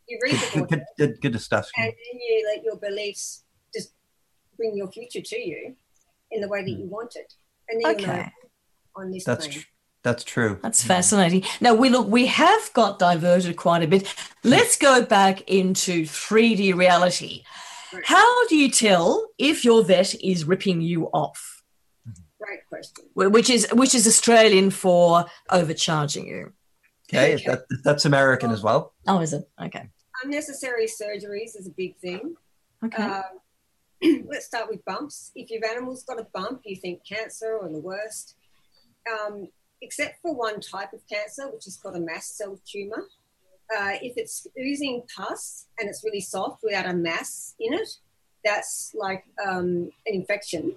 you 0.08 0.20
read 0.22 0.34
Good, 0.34 0.50
vortex 0.54 0.70
good, 0.70 0.84
good, 1.00 1.22
good 1.22 1.32
discussion. 1.32 1.72
and 1.78 1.88
then 1.88 2.20
you 2.22 2.46
let 2.54 2.64
your 2.64 2.78
beliefs 2.78 3.44
just 3.74 3.94
bring 4.56 4.78
your 4.78 4.92
future 4.92 5.22
to 5.22 5.40
you 5.40 5.76
in 6.32 6.42
the 6.42 6.48
way 6.48 6.62
that 6.64 6.70
you 6.70 6.86
want 6.86 7.16
it 7.16 7.34
and 7.70 7.84
then 7.84 7.96
Okay. 7.96 8.32
on 8.96 9.12
this 9.12 9.24
That's 9.24 9.48
plane. 9.48 9.60
tr- 9.62 9.68
that's 10.02 10.24
true. 10.24 10.60
That's 10.64 10.82
fascinating. 10.84 11.44
Now 11.60 11.74
we 11.74 11.90
look, 11.90 12.08
we 12.08 12.26
have 12.28 12.72
got 12.74 13.00
diverted 13.00 13.58
quite 13.58 13.84
a 13.84 13.88
bit. 13.88 14.14
Let's 14.46 14.78
go 14.78 15.04
back 15.04 15.42
into 15.50 16.04
3D 16.04 16.74
reality. 16.74 17.44
Right. 17.92 18.04
How 18.06 18.48
do 18.48 18.56
you 18.56 18.70
tell 18.72 19.28
if 19.38 19.66
your 19.66 19.84
vet 19.84 20.16
is 20.24 20.46
ripping 20.46 20.80
you 20.82 21.08
off? 21.08 21.64
Great 22.40 22.66
question. 22.70 23.06
Which 23.14 23.50
is 23.50 23.68
which 23.74 23.94
is 23.94 24.08
Australian 24.08 24.70
for 24.72 25.26
overcharging 25.50 26.28
you. 26.28 26.54
Okay, 27.10 27.36
okay. 27.36 27.44
That, 27.46 27.62
that's 27.84 28.06
American 28.06 28.52
as 28.52 28.64
well. 28.64 28.94
Oh, 29.08 29.20
is 29.20 29.34
it? 29.34 29.50
Okay. 29.62 29.90
Unnecessary 30.24 30.86
surgeries 30.86 31.58
is 31.60 31.68
a 31.68 31.72
big 31.72 31.98
thing. 31.98 32.36
Okay. 32.86 33.04
Um, 33.04 33.24
let's 34.28 34.46
start 34.46 34.70
with 34.70 34.84
bumps. 34.86 35.32
If 35.36 35.50
your 35.50 35.66
animal's 35.66 36.04
got 36.04 36.20
a 36.20 36.28
bump, 36.34 36.62
you 36.66 36.76
think 36.76 37.02
cancer 37.06 37.58
or 37.62 37.70
the 37.70 37.80
worst. 37.80 38.36
Um, 39.12 39.50
except 39.82 40.22
for 40.22 40.34
one 40.34 40.60
type 40.60 40.94
of 40.94 41.02
cancer, 41.08 41.50
which 41.50 41.68
is 41.68 41.78
called 41.78 41.96
a 41.96 42.00
mast 42.00 42.38
cell 42.38 42.60
tumor. 42.66 43.06
Uh, 43.76 43.94
if 44.02 44.14
it's 44.18 44.48
oozing 44.60 45.04
pus 45.16 45.68
and 45.80 45.90
it's 45.90 46.04
really 46.04 46.22
soft 46.22 46.62
without 46.64 46.86
a 46.86 46.94
mass 46.94 47.56
in 47.60 47.74
it, 47.74 47.90
that's 48.44 48.94
like 48.96 49.26
um, 49.46 49.92
an 50.08 50.14
infection 50.14 50.76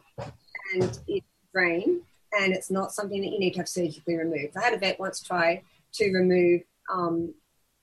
and 0.74 0.98
it's 1.06 1.26
brain 1.52 2.02
and 2.38 2.52
it's 2.52 2.70
not 2.70 2.92
something 2.92 3.20
that 3.22 3.30
you 3.30 3.38
need 3.38 3.52
to 3.52 3.60
have 3.60 3.68
surgically 3.68 4.16
removed. 4.16 4.56
I 4.56 4.64
had 4.64 4.74
a 4.74 4.78
vet 4.78 4.98
once 4.98 5.22
try 5.22 5.62
to 5.94 6.12
remove 6.12 6.62
um, 6.92 7.34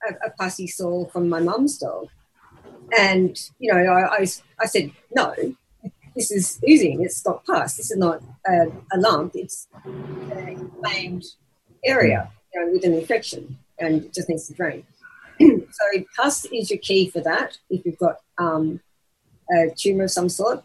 a, 0.08 0.26
a 0.26 0.30
pussy 0.38 0.66
sore 0.66 1.08
from 1.08 1.28
my 1.28 1.40
mum's 1.40 1.78
dog. 1.78 2.08
And, 2.98 3.38
you 3.58 3.72
know, 3.72 3.78
I, 3.78 4.16
I, 4.16 4.26
I, 4.60 4.66
said, 4.66 4.90
no, 5.14 5.34
this 6.14 6.30
is 6.30 6.60
oozing. 6.68 7.02
It's 7.02 7.24
not 7.24 7.44
pus. 7.44 7.76
This 7.76 7.90
is 7.90 7.96
not 7.96 8.22
a, 8.46 8.66
a 8.92 8.98
lump. 8.98 9.32
It's 9.34 9.68
an 9.84 10.48
inflamed 10.48 11.24
area 11.84 12.30
you 12.54 12.60
know, 12.60 12.72
with 12.72 12.84
an 12.84 12.94
infection 12.94 13.58
and 13.78 14.04
it 14.04 14.14
just 14.14 14.28
needs 14.28 14.46
to 14.48 14.54
drain. 14.54 14.84
so 15.40 16.04
pus 16.16 16.44
is 16.46 16.70
your 16.70 16.78
key 16.80 17.08
for 17.08 17.20
that 17.20 17.58
if 17.70 17.84
you've 17.84 17.98
got 17.98 18.16
um, 18.38 18.80
a 19.50 19.70
tumour 19.76 20.04
of 20.04 20.10
some 20.10 20.28
sort. 20.28 20.62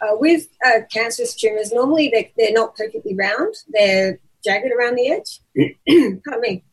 Uh, 0.00 0.16
with 0.16 0.48
uh, 0.66 0.80
cancerous 0.92 1.34
tumours, 1.34 1.72
normally 1.72 2.10
they're, 2.12 2.28
they're 2.36 2.52
not 2.52 2.74
perfectly 2.76 3.14
round. 3.14 3.54
They're 3.68 4.18
jagged 4.44 4.72
around 4.72 4.96
the 4.96 5.08
edge. 5.08 5.40
Pardon 6.24 6.40
me. 6.40 6.64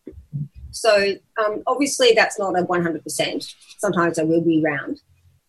So 0.71 1.15
um, 1.43 1.63
obviously 1.67 2.13
that's 2.15 2.39
not 2.39 2.57
a 2.57 2.63
100%. 2.63 3.55
Sometimes 3.77 4.17
they 4.17 4.23
will 4.23 4.43
be 4.43 4.61
round. 4.63 5.01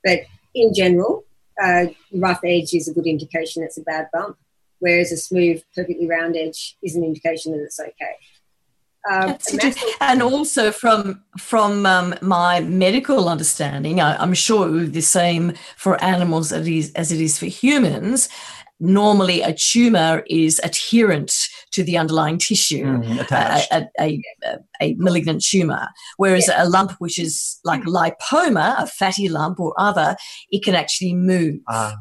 But 0.05 0.21
in 0.55 0.73
general, 0.75 1.25
uh, 1.63 1.87
rough 2.13 2.41
edge 2.45 2.73
is 2.75 2.89
a 2.89 2.95
good 2.95 3.07
indication 3.07 3.63
it's 3.63 3.79
a 3.79 3.83
bad 3.83 4.09
bump, 4.13 4.37
whereas 4.79 5.13
a 5.13 5.17
smooth, 5.17 5.63
perfectly 5.75 6.09
round 6.09 6.37
edge 6.37 6.77
is 6.83 6.97
an 6.97 7.05
indication 7.05 7.53
that 7.53 7.63
it's 7.63 7.79
okay. 7.79 8.17
Um, 9.11 9.39
and 10.03 10.23
also 10.23 10.71
from 10.71 11.23
from 11.39 11.87
um, 11.87 12.15
my 12.21 12.61
medical 12.61 13.31
understanding, 13.31 13.99
I, 13.99 14.23
am 14.23 14.35
sure 14.35 14.69
it 14.69 14.73
would 14.73 14.87
be 14.87 14.99
the 14.99 15.03
same 15.03 15.55
for 15.77 16.03
animals 16.05 16.53
as 16.53 16.67
it 16.67 16.73
is, 16.73 16.93
as 16.93 17.11
it 17.11 17.21
is 17.21 17.39
for 17.39 17.47
humans. 17.47 18.29
Normally, 18.79 19.41
a 19.41 19.55
tumor 19.55 20.23
is 20.27 20.61
adherent 20.63 21.33
to 21.73 21.85
the 21.85 21.97
underlying 21.97 22.39
tissue, 22.39 22.85
mm, 22.85 23.31
a, 23.31 23.77
a, 23.77 23.89
a, 24.01 24.59
a, 24.83 24.95
malignant 24.95 25.43
tumor. 25.43 25.89
Whereas 26.17 26.49
yes. 26.49 26.67
a 26.67 26.69
lump, 26.69 26.93
which 26.99 27.19
is 27.19 27.61
like 27.65 27.83
lipoma, 27.83 28.83
a 28.83 28.87
fatty 28.87 29.29
lump 29.29 29.61
or 29.61 29.75
other, 29.79 30.17
it 30.51 30.65
can 30.65 30.75
actually 30.75 31.15
move. 31.15 31.61
Ah. 31.69 31.97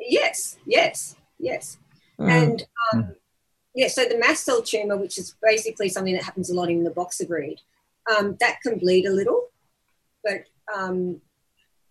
Yes, 0.00 0.58
yes, 0.66 1.16
yes. 1.38 1.78
Mm. 2.18 2.30
And 2.30 2.66
um, 2.92 3.02
mm 3.02 3.14
yeah, 3.78 3.86
so 3.86 4.04
the 4.04 4.18
mast 4.18 4.44
cell 4.44 4.60
tumor, 4.60 4.96
which 4.96 5.18
is 5.18 5.36
basically 5.40 5.88
something 5.88 6.14
that 6.14 6.24
happens 6.24 6.50
a 6.50 6.54
lot 6.54 6.68
in 6.68 6.82
the 6.82 6.90
boxer 6.90 7.24
breed, 7.24 7.60
um, 8.10 8.36
that 8.40 8.60
can 8.60 8.76
bleed 8.76 9.06
a 9.06 9.12
little. 9.12 9.50
But 10.24 10.46
um, 10.74 11.20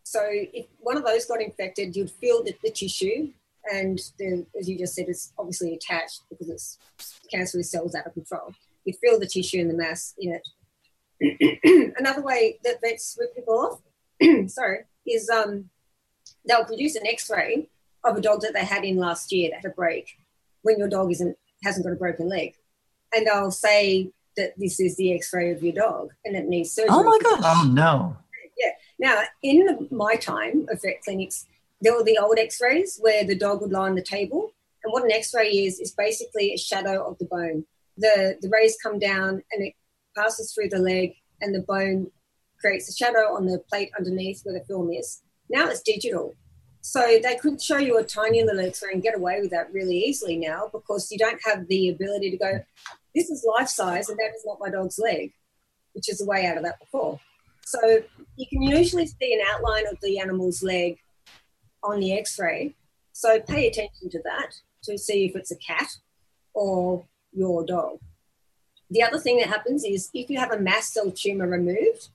so 0.03 0.19
if 0.29 0.65
one 0.79 0.97
of 0.97 1.05
those 1.05 1.23
got 1.23 1.41
infected, 1.41 1.95
you'd 1.95 2.11
feel 2.11 2.43
that 2.43 2.59
the 2.61 2.71
tissue, 2.71 3.31
and 3.71 3.99
the, 4.17 4.45
as 4.59 4.69
you 4.69 4.77
just 4.77 4.95
said, 4.95 5.05
it's 5.07 5.33
obviously 5.37 5.73
attached 5.73 6.23
because 6.29 6.49
it's 6.49 6.77
cancerous 7.31 7.71
cells 7.71 7.95
out 7.95 8.07
of 8.07 8.13
control. 8.13 8.53
You'd 8.85 8.97
feel 8.97 9.19
the 9.19 9.27
tissue 9.27 9.59
and 9.59 9.69
the 9.69 9.73
mass 9.75 10.13
in 10.17 10.39
it. 11.19 11.93
Another 11.97 12.21
way 12.21 12.59
that 12.63 12.81
vets 12.81 13.17
rip 13.19 13.35
people 13.35 13.59
off, 13.59 14.49
sorry, 14.49 14.79
is 15.05 15.29
um, 15.29 15.69
they'll 16.47 16.65
produce 16.65 16.95
an 16.95 17.07
X-ray 17.07 17.69
of 18.03 18.17
a 18.17 18.21
dog 18.21 18.41
that 18.41 18.53
they 18.53 18.65
had 18.65 18.83
in 18.85 18.97
last 18.97 19.31
year 19.31 19.49
that 19.49 19.61
had 19.63 19.71
a 19.71 19.75
break 19.75 20.17
when 20.61 20.77
your 20.77 20.89
dog 20.89 21.11
isn't 21.11 21.37
hasn't 21.63 21.85
got 21.85 21.93
a 21.93 21.97
broken 21.97 22.29
leg. 22.29 22.53
And 23.13 23.25
they'll 23.25 23.51
say 23.51 24.11
that 24.35 24.53
this 24.57 24.79
is 24.79 24.95
the 24.97 25.13
x-ray 25.13 25.51
of 25.51 25.63
your 25.63 25.73
dog 25.73 26.11
and 26.23 26.35
it 26.35 26.45
needs 26.45 26.71
surgery. 26.71 26.89
Oh 26.91 27.03
my 27.03 27.17
gosh. 27.21 27.41
Oh 27.43 27.69
no. 27.71 28.17
Yeah. 28.57 28.71
Now, 28.99 29.23
in 29.43 29.65
the, 29.65 29.87
my 29.91 30.15
time 30.15 30.67
of 30.69 30.81
vet 30.81 31.01
clinics, 31.03 31.45
there 31.81 31.95
were 31.95 32.03
the 32.03 32.17
old 32.17 32.37
x-rays 32.37 32.97
where 32.99 33.23
the 33.23 33.37
dog 33.37 33.61
would 33.61 33.71
lie 33.71 33.87
on 33.87 33.95
the 33.95 34.01
table. 34.01 34.53
And 34.83 34.91
what 34.91 35.03
an 35.03 35.11
x-ray 35.11 35.49
is, 35.49 35.79
is 35.79 35.91
basically 35.91 36.53
a 36.53 36.57
shadow 36.57 37.07
of 37.07 37.17
the 37.17 37.25
bone. 37.25 37.65
The, 37.97 38.37
the 38.41 38.49
rays 38.49 38.77
come 38.81 38.99
down 38.99 39.43
and 39.51 39.63
it 39.65 39.73
passes 40.15 40.53
through 40.53 40.69
the 40.69 40.79
leg 40.79 41.13
and 41.41 41.53
the 41.53 41.61
bone 41.61 42.11
creates 42.59 42.89
a 42.89 42.95
shadow 42.95 43.35
on 43.35 43.45
the 43.45 43.59
plate 43.69 43.91
underneath 43.97 44.41
where 44.43 44.57
the 44.57 44.65
film 44.65 44.91
is. 44.91 45.21
Now 45.49 45.67
it's 45.67 45.81
digital. 45.81 46.35
So 46.81 47.19
they 47.21 47.35
could 47.35 47.61
show 47.61 47.77
you 47.77 47.97
a 47.97 48.03
tiny 48.03 48.43
little 48.43 48.65
X-ray 48.65 48.93
and 48.93 49.03
get 49.03 49.15
away 49.15 49.41
with 49.41 49.51
that 49.51 49.73
really 49.73 49.97
easily 49.97 50.37
now 50.37 50.69
because 50.71 51.11
you 51.11 51.17
don't 51.17 51.39
have 51.43 51.67
the 51.67 51.89
ability 51.89 52.31
to 52.31 52.37
go, 52.37 52.59
this 53.13 53.29
is 53.29 53.45
life 53.57 53.67
size 53.67 54.09
and 54.09 54.17
that 54.17 54.33
is 54.35 54.45
not 54.45 54.59
my 54.59 54.69
dog's 54.69 54.97
leg, 54.97 55.33
which 55.93 56.09
is 56.09 56.21
a 56.21 56.25
way 56.25 56.45
out 56.45 56.57
of 56.57 56.63
that 56.63 56.79
before. 56.79 57.19
So 57.65 58.01
you 58.37 58.45
can 58.47 58.61
usually 58.61 59.05
see 59.05 59.33
an 59.33 59.41
outline 59.53 59.85
of 59.87 59.99
the 60.01 60.19
animal's 60.19 60.63
leg 60.63 60.97
on 61.83 61.99
the 61.99 62.17
X-ray. 62.17 62.75
So 63.13 63.39
pay 63.39 63.67
attention 63.67 64.09
to 64.11 64.21
that 64.23 64.51
to 64.83 64.97
see 64.97 65.25
if 65.25 65.35
it's 65.35 65.51
a 65.51 65.57
cat 65.57 65.97
or 66.53 67.05
your 67.33 67.65
dog. 67.65 67.99
The 68.89 69.03
other 69.03 69.19
thing 69.19 69.37
that 69.37 69.47
happens 69.47 69.83
is 69.83 70.09
if 70.13 70.29
you 70.29 70.39
have 70.39 70.51
a 70.51 70.59
mast 70.59 70.93
cell 70.93 71.11
tumor 71.11 71.47
removed 71.47 72.09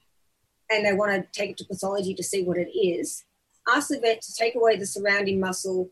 and 0.71 0.87
they 0.87 0.93
want 0.93 1.13
to 1.13 1.39
take 1.39 1.51
it 1.51 1.57
to 1.59 1.65
pathology 1.65 2.15
to 2.15 2.23
see 2.23 2.43
what 2.43 2.57
it 2.57 2.71
is, 2.77 3.25
ask 3.69 3.89
the 3.89 4.01
vet 4.01 4.23
to 4.23 4.35
take 4.35 4.55
away 4.55 4.77
the 4.77 4.87
surrounding 4.87 5.39
muscle 5.39 5.91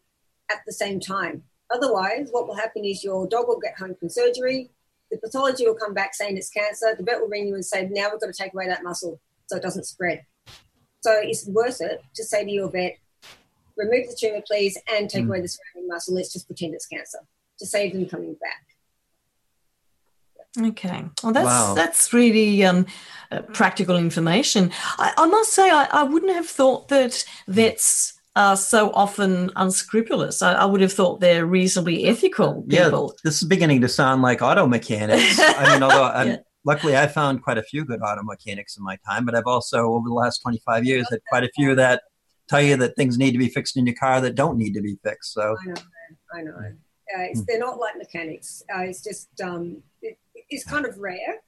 at 0.50 0.58
the 0.66 0.72
same 0.72 0.98
time. 0.98 1.44
Otherwise, 1.72 2.28
what 2.30 2.48
will 2.48 2.56
happen 2.56 2.84
is 2.84 3.04
your 3.04 3.28
dog 3.28 3.46
will 3.46 3.60
get 3.60 3.78
home 3.78 3.94
from 3.94 4.08
surgery, 4.08 4.70
the 5.10 5.18
pathology 5.18 5.66
will 5.66 5.74
come 5.74 5.92
back 5.92 6.14
saying 6.14 6.36
it's 6.36 6.50
cancer, 6.50 6.94
the 6.96 7.02
vet 7.02 7.20
will 7.20 7.28
ring 7.28 7.48
you 7.48 7.54
and 7.54 7.64
say, 7.64 7.88
now 7.90 8.08
we've 8.10 8.20
got 8.20 8.26
to 8.26 8.32
take 8.32 8.54
away 8.54 8.66
that 8.68 8.82
muscle 8.82 9.20
so 9.46 9.56
it 9.56 9.62
doesn't 9.62 9.84
spread. 9.84 10.24
So 11.00 11.12
it's 11.22 11.46
worth 11.46 11.80
it 11.80 12.02
to 12.14 12.24
say 12.24 12.44
to 12.44 12.50
your 12.50 12.70
vet, 12.70 12.96
remove 13.80 14.08
the 14.08 14.16
tumor, 14.18 14.42
please, 14.46 14.78
and 14.92 15.08
take 15.08 15.24
mm. 15.24 15.28
away 15.28 15.40
the 15.40 15.48
surrounding 15.48 15.88
muscle. 15.88 16.14
Let's 16.14 16.32
just 16.32 16.46
pretend 16.46 16.74
it's 16.74 16.86
cancer 16.86 17.20
to 17.58 17.66
save 17.66 17.92
them 17.92 18.06
coming 18.06 18.34
back. 18.34 18.66
Okay. 20.58 21.04
Well, 21.22 21.32
that's 21.32 21.46
wow. 21.46 21.74
that's 21.74 22.12
really 22.12 22.64
um, 22.64 22.86
uh, 23.30 23.42
practical 23.42 23.96
information. 23.96 24.72
I, 24.98 25.12
I 25.16 25.26
must 25.26 25.52
say, 25.52 25.70
I, 25.70 25.86
I, 25.92 26.02
wouldn't 26.02 26.34
have 26.34 26.48
thought 26.48 26.88
that 26.88 27.24
vets 27.46 28.14
are 28.34 28.56
so 28.56 28.90
often 28.90 29.50
unscrupulous. 29.54 30.42
I, 30.42 30.54
I 30.54 30.64
would 30.64 30.80
have 30.80 30.92
thought 30.92 31.20
they're 31.20 31.46
reasonably 31.46 32.06
ethical 32.06 32.62
people. 32.62 33.14
Yeah, 33.14 33.22
this 33.22 33.40
is 33.42 33.48
beginning 33.48 33.80
to 33.82 33.88
sound 33.88 34.22
like 34.22 34.42
auto 34.42 34.66
mechanics. 34.66 35.36
I 35.38 35.72
mean, 35.72 35.84
although 35.84 36.24
yeah. 36.24 36.36
luckily 36.64 36.96
I 36.96 37.06
found 37.06 37.44
quite 37.44 37.58
a 37.58 37.62
few 37.62 37.84
good 37.84 38.00
auto 38.00 38.24
mechanics 38.24 38.76
in 38.76 38.82
my 38.82 38.98
time, 39.08 39.24
but 39.26 39.36
I've 39.36 39.46
also 39.46 39.92
over 39.92 40.08
the 40.08 40.14
last 40.14 40.40
twenty 40.40 40.60
five 40.66 40.84
years 40.84 41.08
had 41.10 41.20
quite 41.28 41.44
a 41.44 41.50
few 41.54 41.76
that 41.76 42.02
tell 42.50 42.60
you 42.60 42.76
that 42.76 42.96
things 42.96 43.16
need 43.16 43.32
to 43.32 43.38
be 43.38 43.48
fixed 43.48 43.76
in 43.76 43.86
your 43.86 43.94
car 43.94 44.20
that 44.20 44.34
don't 44.34 44.58
need 44.58 44.74
to 44.74 44.82
be 44.82 44.98
fixed. 45.04 45.32
So 45.32 45.56
I 45.60 45.66
know, 45.66 45.74
I 46.34 46.42
know. 46.42 46.72
Uh, 47.14 47.26
hmm. 47.32 47.40
they're 47.46 47.58
not 47.58 47.78
like 47.78 47.96
mechanics. 47.96 48.62
Uh, 48.74 48.82
it's 48.82 49.02
just 49.02 49.28
um, 49.40 49.82
it, 50.02 50.18
is 50.50 50.64
kind 50.64 50.84
of 50.84 50.98
rare, 50.98 51.40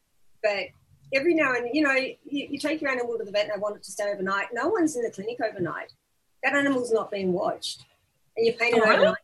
but 0.43 0.67
every 1.13 1.35
now 1.35 1.55
and 1.55 1.69
you 1.73 1.83
know 1.83 1.93
you, 1.93 2.15
you, 2.25 2.59
take 2.59 2.81
your 2.81 2.91
animal 2.91 3.19
to 3.19 3.25
the 3.25 3.33
vet 3.33 3.45
and 3.45 3.53
they 3.55 3.61
want 3.61 3.77
it 3.77 3.83
to 3.83 3.93
stay 3.93 4.11
overnight. 4.11 4.47
No 4.53 4.69
one's 4.69 4.97
in 4.97 5.03
the 5.03 5.11
clinic 5.11 5.39
overnight. 5.45 5.93
That 6.43 6.55
animal's 6.55 6.93
not 6.93 7.11
being 7.11 7.33
watched, 7.33 7.85
and 8.37 8.47
you're 8.47 8.55
paying 8.55 8.77
it 8.77 8.83
oh, 8.85 8.91
overnight. 8.91 9.17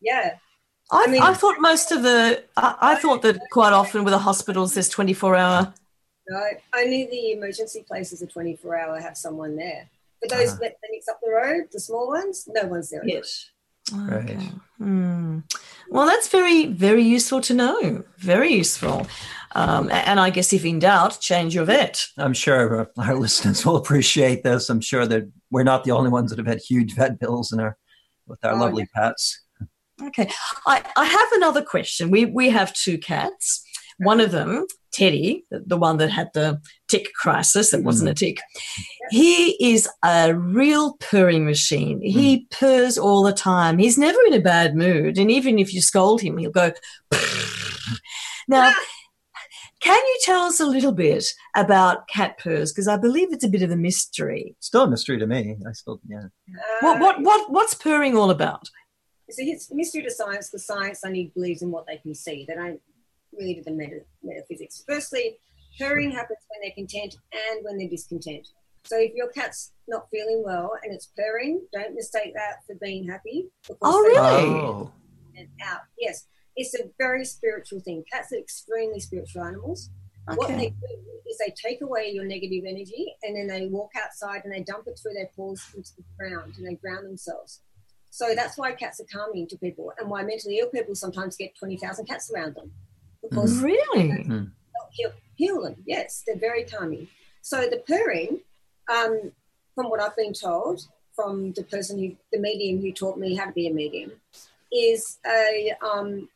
Yeah. 0.00 0.36
I, 0.90 1.04
I, 1.04 1.06
mean, 1.06 1.22
I 1.22 1.32
thought 1.32 1.56
most 1.60 1.92
of 1.92 2.02
the, 2.02 2.44
I, 2.58 2.76
I 2.80 2.94
thought 2.96 3.22
that 3.22 3.40
quite 3.50 3.72
often 3.72 4.04
with 4.04 4.12
the 4.12 4.18
hospitals 4.18 4.74
there's 4.74 4.90
24 4.90 5.34
hour. 5.34 5.74
No, 6.28 6.42
only 6.76 7.06
the 7.06 7.32
emergency 7.32 7.84
places 7.86 8.22
are 8.22 8.26
24 8.26 8.78
hour 8.78 9.00
have 9.00 9.16
someone 9.16 9.56
there. 9.56 9.88
But 10.24 10.38
those 10.38 10.50
uh-huh. 10.50 10.58
vet 10.60 10.78
clinics 10.80 11.08
up 11.08 11.18
the 11.22 11.30
road, 11.30 11.64
the 11.72 11.80
small 11.80 12.08
ones, 12.08 12.48
no 12.48 12.66
one's 12.66 12.90
there. 12.90 13.02
Yes. 13.04 13.50
Okay. 14.10 14.50
Hmm. 14.78 15.40
Well, 15.90 16.06
that's 16.06 16.28
very, 16.28 16.66
very 16.66 17.02
useful 17.02 17.42
to 17.42 17.54
know. 17.54 18.04
Very 18.18 18.54
useful. 18.54 19.06
Um, 19.54 19.90
and 19.92 20.18
I 20.18 20.30
guess 20.30 20.52
if 20.54 20.64
in 20.64 20.78
doubt, 20.78 21.20
change 21.20 21.54
your 21.54 21.66
vet. 21.66 22.06
I'm 22.16 22.32
sure 22.32 22.88
our 22.96 23.14
listeners 23.16 23.64
will 23.66 23.76
appreciate 23.76 24.42
this. 24.42 24.70
I'm 24.70 24.80
sure 24.80 25.06
that 25.06 25.30
we're 25.50 25.64
not 25.64 25.84
the 25.84 25.90
only 25.90 26.10
ones 26.10 26.30
that 26.30 26.38
have 26.38 26.46
had 26.46 26.60
huge 26.60 26.94
vet 26.94 27.18
bills 27.18 27.52
in 27.52 27.60
our, 27.60 27.76
with 28.26 28.42
our 28.44 28.52
oh, 28.52 28.58
lovely 28.58 28.88
yeah. 28.94 29.08
pets. 29.08 29.42
Okay. 30.02 30.30
I, 30.66 30.82
I 30.96 31.04
have 31.04 31.32
another 31.32 31.62
question. 31.62 32.10
We, 32.10 32.24
we 32.24 32.48
have 32.48 32.72
two 32.72 32.96
cats. 32.96 33.62
One 33.98 34.20
of 34.20 34.30
them 34.30 34.66
Teddy, 34.94 35.44
the, 35.50 35.62
the 35.66 35.76
one 35.76 35.96
that 35.98 36.10
had 36.10 36.30
the 36.34 36.60
tick 36.88 37.12
crisis, 37.14 37.74
it 37.74 37.82
wasn't 37.82 38.10
a 38.10 38.14
tick, 38.14 38.38
he 39.10 39.72
is 39.74 39.88
a 40.02 40.34
real 40.34 40.94
purring 40.94 41.44
machine. 41.44 42.00
He 42.00 42.36
hmm. 42.36 42.44
purrs 42.50 42.98
all 42.98 43.22
the 43.22 43.32
time. 43.32 43.78
He's 43.78 43.98
never 43.98 44.18
in 44.26 44.34
a 44.34 44.40
bad 44.40 44.74
mood. 44.74 45.18
And 45.18 45.30
even 45.30 45.58
if 45.58 45.74
you 45.74 45.80
scold 45.80 46.20
him, 46.20 46.38
he'll 46.38 46.50
go. 46.50 46.72
now, 48.48 48.72
can 49.80 49.98
you 49.98 50.18
tell 50.22 50.44
us 50.44 50.60
a 50.60 50.66
little 50.66 50.92
bit 50.92 51.26
about 51.54 52.08
cat 52.08 52.38
purrs? 52.38 52.72
Because 52.72 52.88
I 52.88 52.96
believe 52.96 53.32
it's 53.32 53.44
a 53.44 53.48
bit 53.48 53.62
of 53.62 53.70
a 53.70 53.76
mystery. 53.76 54.56
Still 54.60 54.84
a 54.84 54.90
mystery 54.90 55.18
to 55.18 55.26
me. 55.26 55.56
I 55.68 55.72
still, 55.72 56.00
yeah. 56.08 56.28
What 56.80 56.96
uh, 56.96 57.00
what 57.00 57.20
what 57.20 57.52
what's 57.52 57.74
purring 57.74 58.16
all 58.16 58.30
about? 58.30 58.68
So 59.30 59.42
it's 59.42 59.70
a 59.70 59.74
mystery 59.74 60.02
to 60.02 60.10
science 60.10 60.48
because 60.50 60.66
science 60.66 61.00
only 61.04 61.32
believes 61.34 61.62
in 61.62 61.70
what 61.70 61.86
they 61.86 61.96
can 61.98 62.14
see. 62.14 62.44
They 62.46 62.54
don't 62.54 62.80
really 63.32 63.54
do 63.54 63.62
the 63.62 63.72
meta- 63.72 64.04
metaphysics. 64.22 64.84
Firstly, 64.86 65.38
purring 65.78 66.10
happens 66.10 66.38
when 66.48 66.60
they're 66.62 66.74
content 66.74 67.16
and 67.32 67.64
when 67.64 67.78
they're 67.78 67.88
discontent. 67.88 68.48
So 68.86 68.98
if 68.98 69.12
your 69.14 69.28
cat's 69.28 69.72
not 69.88 70.08
feeling 70.10 70.42
well 70.44 70.72
and 70.82 70.92
it's 70.92 71.06
purring, 71.16 71.62
don't 71.72 71.94
mistake 71.94 72.34
that 72.34 72.64
for 72.66 72.74
being 72.80 73.08
happy. 73.08 73.48
Oh, 73.80 74.00
really? 74.02 74.44
Oh. 74.44 74.92
and 75.36 75.48
out. 75.64 75.80
Yes, 75.98 76.26
it's 76.54 76.74
a 76.74 76.90
very 76.98 77.24
spiritual 77.24 77.80
thing. 77.80 78.04
Cats 78.12 78.32
are 78.32 78.38
extremely 78.38 79.00
spiritual 79.00 79.42
animals. 79.42 79.90
Okay. 80.28 80.36
What 80.36 80.48
they 80.48 80.68
do 80.68 81.20
is 81.26 81.38
they 81.38 81.52
take 81.56 81.82
away 81.82 82.10
your 82.12 82.24
negative 82.24 82.64
energy 82.66 83.14
and 83.22 83.36
then 83.36 83.46
they 83.46 83.66
walk 83.66 83.90
outside 84.02 84.42
and 84.44 84.52
they 84.52 84.60
dump 84.60 84.86
it 84.86 84.98
through 85.02 85.14
their 85.14 85.30
paws 85.34 85.62
into 85.76 85.90
the 85.96 86.04
ground 86.18 86.54
and 86.56 86.66
they 86.66 86.74
ground 86.74 87.06
themselves. 87.06 87.60
So 88.10 88.34
that's 88.34 88.56
why 88.56 88.72
cats 88.72 89.00
are 89.00 89.06
calming 89.12 89.48
to 89.48 89.58
people 89.58 89.92
and 89.98 90.08
why 90.08 90.22
mentally 90.22 90.58
ill 90.60 90.68
people 90.68 90.94
sometimes 90.94 91.36
get 91.36 91.56
20,000 91.58 92.06
cats 92.06 92.30
around 92.30 92.54
them 92.54 92.70
because 93.22 93.60
Really? 93.60 94.22
Hmm. 94.22 94.44
help 94.76 94.90
heal, 94.92 95.12
heal 95.34 95.62
them. 95.62 95.76
Yes, 95.86 96.22
they're 96.26 96.38
very 96.38 96.64
calming. 96.64 97.08
So 97.42 97.62
the 97.68 97.82
purring, 97.86 98.40
um, 98.92 99.32
from 99.74 99.90
what 99.90 100.00
I've 100.00 100.16
been 100.16 100.32
told 100.32 100.86
from 101.14 101.52
the 101.52 101.62
person 101.62 101.98
who, 101.98 102.16
the 102.32 102.40
medium 102.40 102.80
who 102.80 102.92
taught 102.92 103.18
me 103.18 103.36
how 103.36 103.46
to 103.46 103.52
be 103.52 103.68
a 103.68 103.72
medium, 103.72 104.12
is 104.72 105.18
a 105.26 105.72
um, 105.80 106.28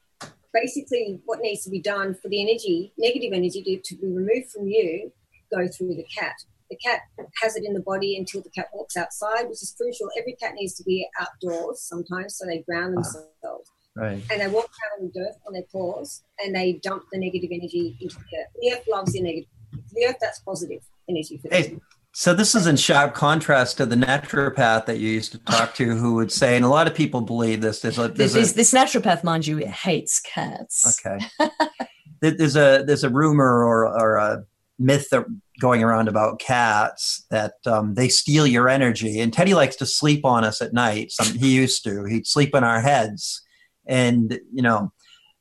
basically 0.53 1.21
what 1.25 1.41
needs 1.41 1.65
to 1.65 1.71
be 1.71 1.81
done 1.81 2.15
for 2.15 2.29
the 2.29 2.41
energy, 2.41 2.93
negative 2.97 3.33
energy, 3.33 3.63
to, 3.63 3.77
to 3.79 4.01
be 4.01 4.07
removed 4.07 4.51
from 4.51 4.69
you, 4.69 5.13
go 5.53 5.67
through 5.69 5.95
the 5.95 6.07
cat. 6.17 6.35
The 6.71 6.77
cat 6.77 7.01
has 7.43 7.57
it 7.57 7.65
in 7.65 7.73
the 7.73 7.81
body 7.81 8.17
until 8.17 8.43
the 8.43 8.51
cat 8.51 8.69
walks 8.75 8.97
outside, 8.97 9.45
which 9.45 9.63
is 9.63 9.75
crucial. 9.77 10.09
Every 10.19 10.35
cat 10.35 10.53
needs 10.55 10.75
to 10.75 10.85
be 10.85 11.09
outdoors 11.19 11.81
sometimes, 11.81 12.37
so 12.37 12.47
they 12.47 12.59
ground 12.59 12.97
themselves 12.97 13.71
Right. 13.97 14.23
and 14.31 14.41
they 14.41 14.47
walk 14.47 14.71
around 14.71 15.01
on 15.01 15.11
the 15.13 15.21
dirt 15.21 15.33
on 15.47 15.55
their 15.55 15.65
paws 15.73 16.23
and 16.39 16.55
they 16.55 16.75
dump 16.75 17.05
the 17.11 17.19
negative 17.19 17.51
energy 17.53 17.97
into 18.01 18.15
the 18.15 18.39
earth. 18.39 18.47
The 18.61 18.73
earth 18.73 18.85
loves 18.89 19.13
the 19.13 19.23
negative. 19.23 19.51
The 19.93 20.07
earth, 20.07 20.17
that's 20.21 20.39
positive 20.41 20.83
energy 21.09 21.39
for 21.39 21.49
them. 21.49 21.63
Hey, 21.63 21.79
so 22.21 22.35
this 22.35 22.57
is 22.57 22.67
in 22.67 22.75
sharp 22.75 23.15
contrast 23.15 23.77
to 23.77 23.87
the 23.87 23.95
naturopath 23.95 24.87
that 24.87 24.99
you 24.99 25.09
used 25.09 25.31
to 25.31 25.39
talk 25.39 25.75
to, 25.77 25.85
who 25.95 26.15
would 26.15 26.33
say, 26.33 26.57
and 26.57 26.65
a 26.65 26.69
lot 26.69 26.89
of 26.89 26.95
people 26.97 27.21
believe 27.21 27.61
this. 27.61 27.79
There's 27.81 27.97
a, 27.97 28.09
This, 28.09 28.35
a 28.35 28.41
this, 28.41 28.53
this 28.55 28.73
naturopath, 28.75 29.23
mind 29.23 29.47
you, 29.47 29.59
hates 29.59 30.19
cats. 30.19 31.01
Okay. 31.07 31.25
There's 32.21 32.57
a 32.57 32.83
there's 32.85 33.05
a 33.05 33.09
rumor 33.11 33.63
or 33.65 33.87
or 33.87 34.17
a 34.17 34.43
myth 34.81 35.07
that 35.13 35.27
going 35.61 35.85
around 35.85 36.09
about 36.09 36.41
cats 36.41 37.25
that 37.31 37.53
um, 37.67 37.95
they 37.95 38.09
steal 38.09 38.45
your 38.49 38.69
energy. 38.69 39.21
And 39.21 39.33
Teddy 39.33 39.55
likes 39.55 39.77
to 39.77 39.87
sleep 39.87 40.25
on 40.25 40.43
us 40.43 40.61
at 40.61 40.73
night. 40.73 41.13
Some 41.13 41.39
he 41.39 41.55
used 41.55 41.85
to. 41.85 42.03
He'd 42.07 42.27
sleep 42.27 42.53
in 42.57 42.65
our 42.65 42.81
heads, 42.81 43.41
and 43.87 44.41
you 44.53 44.63
know, 44.63 44.93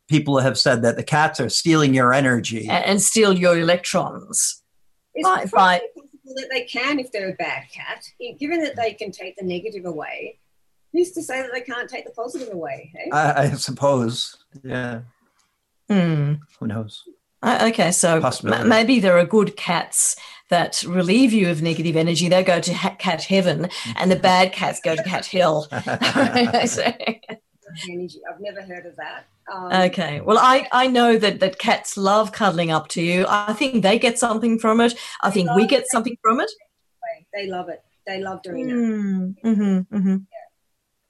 people 0.07 0.37
have 0.37 0.59
said 0.59 0.83
that 0.83 0.97
the 0.97 1.03
cats 1.03 1.39
are 1.39 1.49
stealing 1.49 1.95
your 1.95 2.13
energy. 2.13 2.67
A- 2.67 2.73
And, 2.73 3.01
steal 3.01 3.33
your 3.35 3.57
electrons. 3.57 4.61
It's 5.15 5.25
Right, 5.27 5.49
probably 5.49 5.65
right. 5.67 5.81
possible 5.81 6.06
that 6.35 6.47
they 6.51 6.63
can 6.63 6.99
if 6.99 7.11
they're 7.11 7.29
a 7.29 7.35
bad 7.35 7.63
cat. 7.73 8.03
Given 8.39 8.61
that 8.63 8.75
they 8.75 8.93
can 8.93 9.11
take 9.11 9.35
the 9.37 9.45
negative 9.45 9.85
away, 9.85 10.39
who's 10.93 11.11
to 11.11 11.21
say 11.21 11.41
that 11.41 11.51
they 11.53 11.61
can't 11.61 11.89
take 11.89 12.05
the 12.05 12.11
positive 12.11 12.53
away? 12.53 12.91
Hey? 12.93 13.09
I, 13.11 13.43
I 13.43 13.49
suppose. 13.51 14.37
Yeah. 14.63 15.01
Hmm. 15.89 16.33
Who 16.59 16.67
knows? 16.67 17.03
Uh, 17.41 17.67
Okay, 17.69 17.91
so 17.91 18.19
m- 18.43 18.67
maybe 18.67 18.99
there 18.99 19.17
are 19.17 19.25
good 19.25 19.55
cats 19.55 20.15
that 20.49 20.81
relieve 20.87 21.31
you 21.33 21.49
of 21.49 21.61
negative 21.61 21.95
energy. 21.95 22.27
They 22.29 22.43
go 22.43 22.59
to 22.59 22.73
ha- 22.73 22.95
cat 22.97 23.23
heaven, 23.23 23.69
and 23.95 24.09
the 24.11 24.15
bad 24.15 24.51
cats 24.53 24.79
go 24.83 24.95
to 24.95 25.03
cat 25.03 25.25
hell. 25.27 25.67
Energy. 27.89 28.19
I've 28.29 28.39
never 28.39 28.61
heard 28.61 28.85
of 28.85 28.95
that. 28.95 29.25
Um, 29.53 29.71
okay, 29.71 30.19
well, 30.21 30.37
I, 30.37 30.67
I 30.71 30.87
know 30.87 31.17
that, 31.17 31.39
that 31.39 31.57
cats 31.57 31.95
love 31.95 32.31
cuddling 32.31 32.71
up 32.71 32.89
to 32.89 33.01
you. 33.01 33.25
I 33.29 33.53
think 33.53 33.81
they 33.81 33.97
get 33.97 34.19
something 34.19 34.59
from 34.59 34.81
it. 34.81 34.93
I 35.21 35.29
think 35.31 35.49
we 35.55 35.65
get 35.67 35.87
something 35.87 36.17
from 36.21 36.41
it. 36.41 36.51
They 37.33 37.47
love 37.47 37.69
it. 37.69 37.81
They 38.05 38.19
love 38.19 38.41
doing 38.41 38.67
that. 38.67 38.73
Mm, 38.73 39.35
hmm 39.41 39.79
hmm 39.97 40.17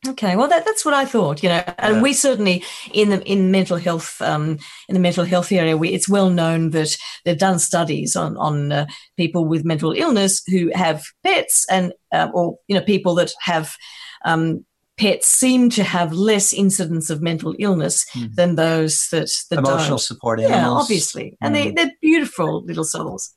Okay, 0.08 0.36
well, 0.36 0.48
that, 0.48 0.64
that's 0.64 0.86
what 0.86 0.94
I 0.94 1.06
thought, 1.06 1.42
you 1.42 1.50
know, 1.50 1.64
and 1.80 1.96
Yeah. 1.96 2.02
we 2.02 2.14
certainly 2.14 2.64
in 2.94 3.10
the 3.10 3.22
in 3.24 3.52
mental 3.52 3.78
health 3.78 4.22
um, 4.22 4.60
in 4.88 4.94
the 4.94 5.00
mental 5.00 5.26
health 5.26 5.52
area, 5.52 5.76
we, 5.76 5.90
it's 5.90 6.08
well 6.08 6.30
known 6.30 6.70
that 6.70 6.96
they've 7.26 7.38
done 7.38 7.60
studies 7.60 8.16
on 8.16 8.38
on 8.38 8.72
uh, 8.72 8.86
people 9.18 9.46
with 9.46 9.66
mental 9.66 9.92
illness 9.92 10.42
who 10.48 10.72
have 10.74 11.04
pets, 11.24 11.66
and 11.70 11.94
uh, 12.14 12.30
or 12.34 12.58
you 12.68 12.76
know 12.78 12.84
people 12.86 13.16
that 13.16 13.34
have 13.42 13.76
um, 14.24 14.66
pets 14.98 15.28
seem 15.28 15.70
to 15.72 15.84
have 15.84 16.12
less 16.14 16.54
incidence 16.54 17.10
of 17.10 17.22
mental 17.22 17.56
illness 17.60 18.06
Hmm. 18.14 18.26
than 18.34 18.56
those 18.56 19.08
that 19.12 19.30
that 19.50 19.60
Emotional 19.60 19.90
don't. 19.98 20.00
support 20.02 20.40
Yeah, 20.40 20.48
animals. 20.58 20.84
obviously, 20.84 21.38
and 21.42 21.56
they 21.56 21.72
Mm. 21.72 21.76
they're 21.76 21.92
beautiful 22.02 22.64
little 22.64 22.84
souls. 22.84 23.36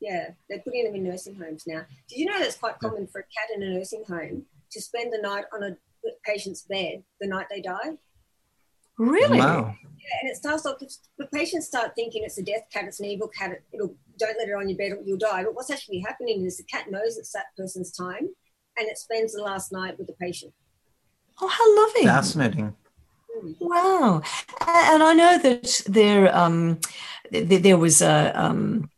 Yeah, 0.00 0.30
they're 0.48 0.60
putting 0.60 0.84
them 0.84 0.94
in 0.94 1.04
nursing 1.04 1.34
homes 1.36 1.64
now. 1.66 1.84
Did 2.08 2.18
you 2.18 2.26
know 2.26 2.38
that's 2.38 2.56
quite 2.56 2.78
common 2.78 3.06
for 3.06 3.20
a 3.20 3.24
cat 3.24 3.48
in 3.54 3.62
a 3.62 3.68
nursing 3.74 4.04
home 4.08 4.46
to 4.72 4.80
spend 4.80 5.12
the 5.12 5.18
night 5.18 5.44
on 5.52 5.62
a 5.62 5.76
patient's 6.24 6.62
bed 6.62 7.04
the 7.20 7.26
night 7.28 7.46
they 7.50 7.60
die? 7.60 7.98
Really? 8.98 9.38
Wow. 9.38 9.74
Yeah, 9.82 10.18
and 10.22 10.30
it 10.30 10.36
starts 10.36 10.66
off. 10.66 10.78
The 11.18 11.26
patients 11.26 11.66
start 11.66 11.92
thinking 11.94 12.22
it's 12.24 12.38
a 12.38 12.42
death 12.42 12.64
cat, 12.72 12.84
it's 12.86 13.00
an 13.00 13.06
evil 13.06 13.28
cat. 13.28 13.60
It'll 13.72 13.94
don't 14.18 14.36
let 14.38 14.48
it 14.48 14.52
on 14.54 14.68
your 14.68 14.76
bed, 14.76 14.92
or 14.92 15.02
you'll 15.04 15.16
die. 15.18 15.44
But 15.44 15.54
what's 15.54 15.70
actually 15.70 16.00
happening 16.00 16.44
is 16.44 16.56
the 16.58 16.64
cat 16.64 16.90
knows 16.90 17.16
it's 17.16 17.32
that 17.32 17.46
person's 17.56 17.90
time, 17.92 18.28
and 18.78 18.88
it 18.88 18.98
spends 18.98 19.32
the 19.34 19.42
last 19.42 19.72
night 19.72 19.96
with 19.98 20.06
the 20.08 20.12
patient. 20.14 20.52
Oh, 21.40 21.48
how 21.48 21.76
lovely! 21.76 22.04
Fascinating. 22.04 22.74
Wow, 23.58 24.22
and 24.66 25.02
I 25.02 25.14
know 25.14 25.38
that 25.38 25.82
there 25.86 26.36
um, 26.36 26.78
there 27.30 27.78
was 27.78 28.02
a 28.02 28.32
um, 28.34 28.90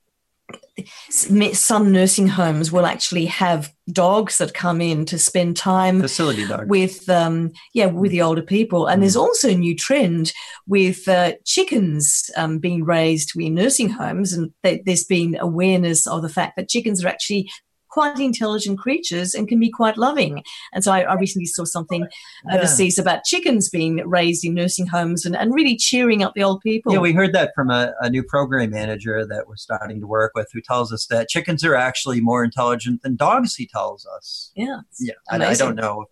some 1.11 1.93
nursing 1.93 2.27
homes 2.27 2.73
will 2.73 2.87
actually 2.87 3.27
have 3.27 3.73
dogs 3.93 4.39
that 4.39 4.55
come 4.55 4.81
in 4.81 5.05
to 5.05 5.19
spend 5.19 5.57
time 5.57 6.01
Facility 6.01 6.47
dog. 6.47 6.69
with 6.69 7.09
um, 7.09 7.53
yeah 7.75 7.87
with 7.87 8.11
the 8.11 8.23
older 8.23 8.43
people, 8.43 8.87
and 8.87 9.03
there's 9.03 9.17
also 9.17 9.51
a 9.51 9.55
new 9.55 9.77
trend 9.77 10.33
with 10.67 11.07
uh, 11.09 11.33
chickens 11.45 12.31
um, 12.37 12.59
being 12.59 12.85
raised 12.85 13.39
in 13.39 13.55
nursing 13.55 13.91
homes, 13.91 14.33
and 14.33 14.53
th- 14.65 14.83
there's 14.85 15.05
been 15.05 15.37
awareness 15.39 16.07
of 16.07 16.23
the 16.23 16.29
fact 16.29 16.57
that 16.57 16.69
chickens 16.69 17.05
are 17.05 17.09
actually 17.09 17.49
quite 17.93 18.19
intelligent 18.19 18.79
creatures 18.79 19.35
and 19.35 19.47
can 19.47 19.61
be 19.61 19.69
quite 19.71 19.99
loving. 19.99 20.43
And 20.73 20.83
so 20.83 20.91
I, 20.93 21.01
I 21.03 21.15
recently 21.15 21.45
saw 21.47 21.65
something 21.65 22.07
Yeah. 22.49 22.57
overseas 22.57 22.99
about 22.99 23.25
chickens 23.25 23.69
being 23.69 23.97
raised 24.09 24.45
in 24.47 24.55
nursing 24.55 24.87
homes 24.87 25.27
and, 25.27 25.37
and 25.37 25.53
really 25.55 25.77
cheering 25.77 26.23
up 26.23 26.33
the 26.35 26.43
old 26.43 26.63
people. 26.63 26.93
Yeah, 26.93 27.01
we 27.01 27.13
heard 27.13 27.35
that 27.35 27.53
from 27.55 27.71
a, 27.71 27.93
a 28.01 28.09
new 28.09 28.23
program 28.23 28.71
manager 28.71 29.27
that 29.27 29.47
we're 29.47 29.57
starting 29.57 30.01
to 30.01 30.07
work 30.07 30.33
with 30.35 30.49
who 30.55 30.63
tells 30.63 30.91
us 30.91 31.07
that 31.11 31.29
chickens 31.29 31.63
are 31.65 31.75
actually 31.75 32.21
more 32.23 32.43
intelligent 32.43 33.03
than 33.03 33.15
dogs, 33.15 33.55
he 33.57 33.67
tells 33.67 34.07
us. 34.07 34.53
yeah, 34.57 34.81
Yeah, 34.99 35.15
I, 35.31 35.37
I 35.45 35.55
don't 35.55 35.77
know. 35.77 36.07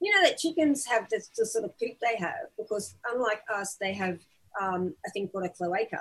You 0.00 0.14
know 0.14 0.22
that 0.28 0.38
chickens 0.38 0.86
have 0.86 1.08
this, 1.10 1.28
the 1.36 1.44
sort 1.44 1.64
of 1.64 1.78
poop 1.78 1.96
they 2.00 2.16
have 2.18 2.46
because 2.56 2.94
unlike 3.12 3.42
us, 3.52 3.76
they 3.80 3.92
have 3.94 4.20
um, 4.60 4.94
a 5.06 5.10
thing 5.10 5.28
called 5.28 5.44
a 5.44 5.48
cloaca. 5.50 6.00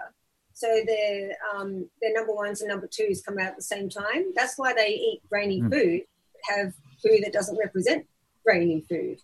So 0.60 0.68
their 0.86 1.38
um, 1.56 1.90
their 2.02 2.14
number 2.14 2.34
ones 2.34 2.60
and 2.60 2.68
number 2.68 2.86
twos 2.92 3.22
come 3.22 3.40
out 3.40 3.48
at 3.48 3.56
the 3.56 3.62
same 3.62 3.88
time. 3.88 4.34
That's 4.36 4.58
why 4.58 4.74
they 4.74 4.90
eat 4.90 5.22
grainy 5.30 5.62
Mm. 5.62 5.72
food, 5.72 6.02
have 6.50 6.74
food 7.02 7.22
that 7.24 7.32
doesn't 7.32 7.58
represent 7.58 8.06
grainy 8.46 8.82
food. 8.90 9.20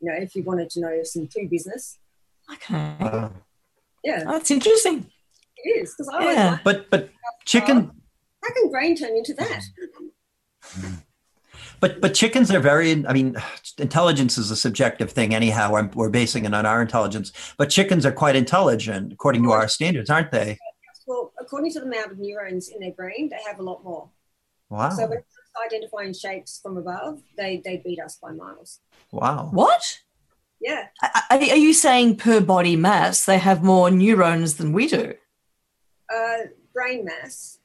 You 0.00 0.12
know, 0.12 0.14
if 0.16 0.36
you 0.36 0.44
wanted 0.44 0.70
to 0.70 0.80
know 0.80 1.02
some 1.02 1.26
food 1.26 1.50
business, 1.50 1.98
Okay, 2.52 2.94
Uh, 3.00 3.30
yeah, 4.04 4.22
oh, 4.28 4.32
that's 4.34 4.52
interesting. 4.52 5.10
it 5.56 5.68
is 5.82 5.92
because 5.92 6.08
I 6.14 6.32
Yeah. 6.32 6.50
like, 6.52 6.62
but 6.62 6.88
but 6.88 7.10
chicken 7.44 7.90
how 8.44 8.52
can 8.54 8.70
grain 8.70 8.94
turn 8.96 9.16
into 9.16 9.34
that? 9.34 9.62
but 11.80 12.00
but 12.00 12.14
chickens 12.14 12.52
are 12.52 12.60
very. 12.60 13.04
I 13.06 13.12
mean, 13.12 13.34
intelligence 13.78 14.38
is 14.38 14.52
a 14.52 14.56
subjective 14.56 15.10
thing. 15.10 15.34
Anyhow, 15.34 15.74
I'm, 15.74 15.90
we're 15.96 16.10
basing 16.10 16.44
it 16.44 16.54
on 16.54 16.64
our 16.64 16.80
intelligence. 16.80 17.32
But 17.58 17.70
chickens 17.70 18.06
are 18.06 18.12
quite 18.12 18.36
intelligent 18.36 19.12
according 19.12 19.42
to 19.42 19.50
our 19.50 19.66
standards, 19.66 20.10
aren't 20.10 20.30
they? 20.30 20.58
Well, 21.46 21.60
according 21.60 21.72
to 21.72 21.80
the 21.80 21.86
amount 21.86 22.12
of 22.12 22.18
neurons 22.18 22.68
in 22.68 22.80
their 22.80 22.92
brain, 22.92 23.28
they 23.30 23.38
have 23.46 23.58
a 23.60 23.62
lot 23.62 23.84
more. 23.84 24.10
Wow, 24.68 24.90
So 24.90 25.02
when 25.06 25.18
it 25.18 25.26
comes 25.26 25.50
to 25.54 25.76
identifying 25.76 26.12
shapes 26.12 26.58
from 26.62 26.76
above, 26.76 27.22
they 27.36 27.62
they 27.64 27.76
beat 27.78 28.00
us 28.00 28.18
by 28.20 28.32
miles. 28.32 28.80
wow. 29.12 29.48
What? 29.52 30.00
Yeah. 30.60 30.88
Are, 31.02 31.38
are 31.38 31.56
you 31.56 31.72
saying 31.72 32.16
per 32.16 32.40
body 32.40 32.74
mass 32.76 33.24
they 33.26 33.38
have 33.38 33.62
more 33.62 33.90
neurons 33.90 34.56
than 34.56 34.72
we 34.72 34.88
do? 34.88 35.14
Uh, 36.12 36.36
brain 36.74 37.04
mass. 37.04 37.58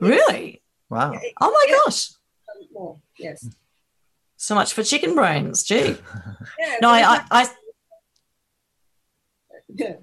Really? 0.00 0.62
Wow. 0.88 1.12
It- 1.12 1.34
Oh 1.40 1.50
my 1.50 1.64
yeah, 1.68 1.76
gosh. 1.84 2.10
More, 2.72 2.98
yes. 3.18 3.48
So 4.36 4.54
much 4.54 4.72
for 4.72 4.82
chicken 4.82 5.14
brains. 5.14 5.62
Gee. 5.62 5.96
Yeah, 6.58 6.76
No, 6.82 6.90
I, 6.90 7.02
I, 7.02 7.24
I 7.30 7.48
yeah. 9.68 9.96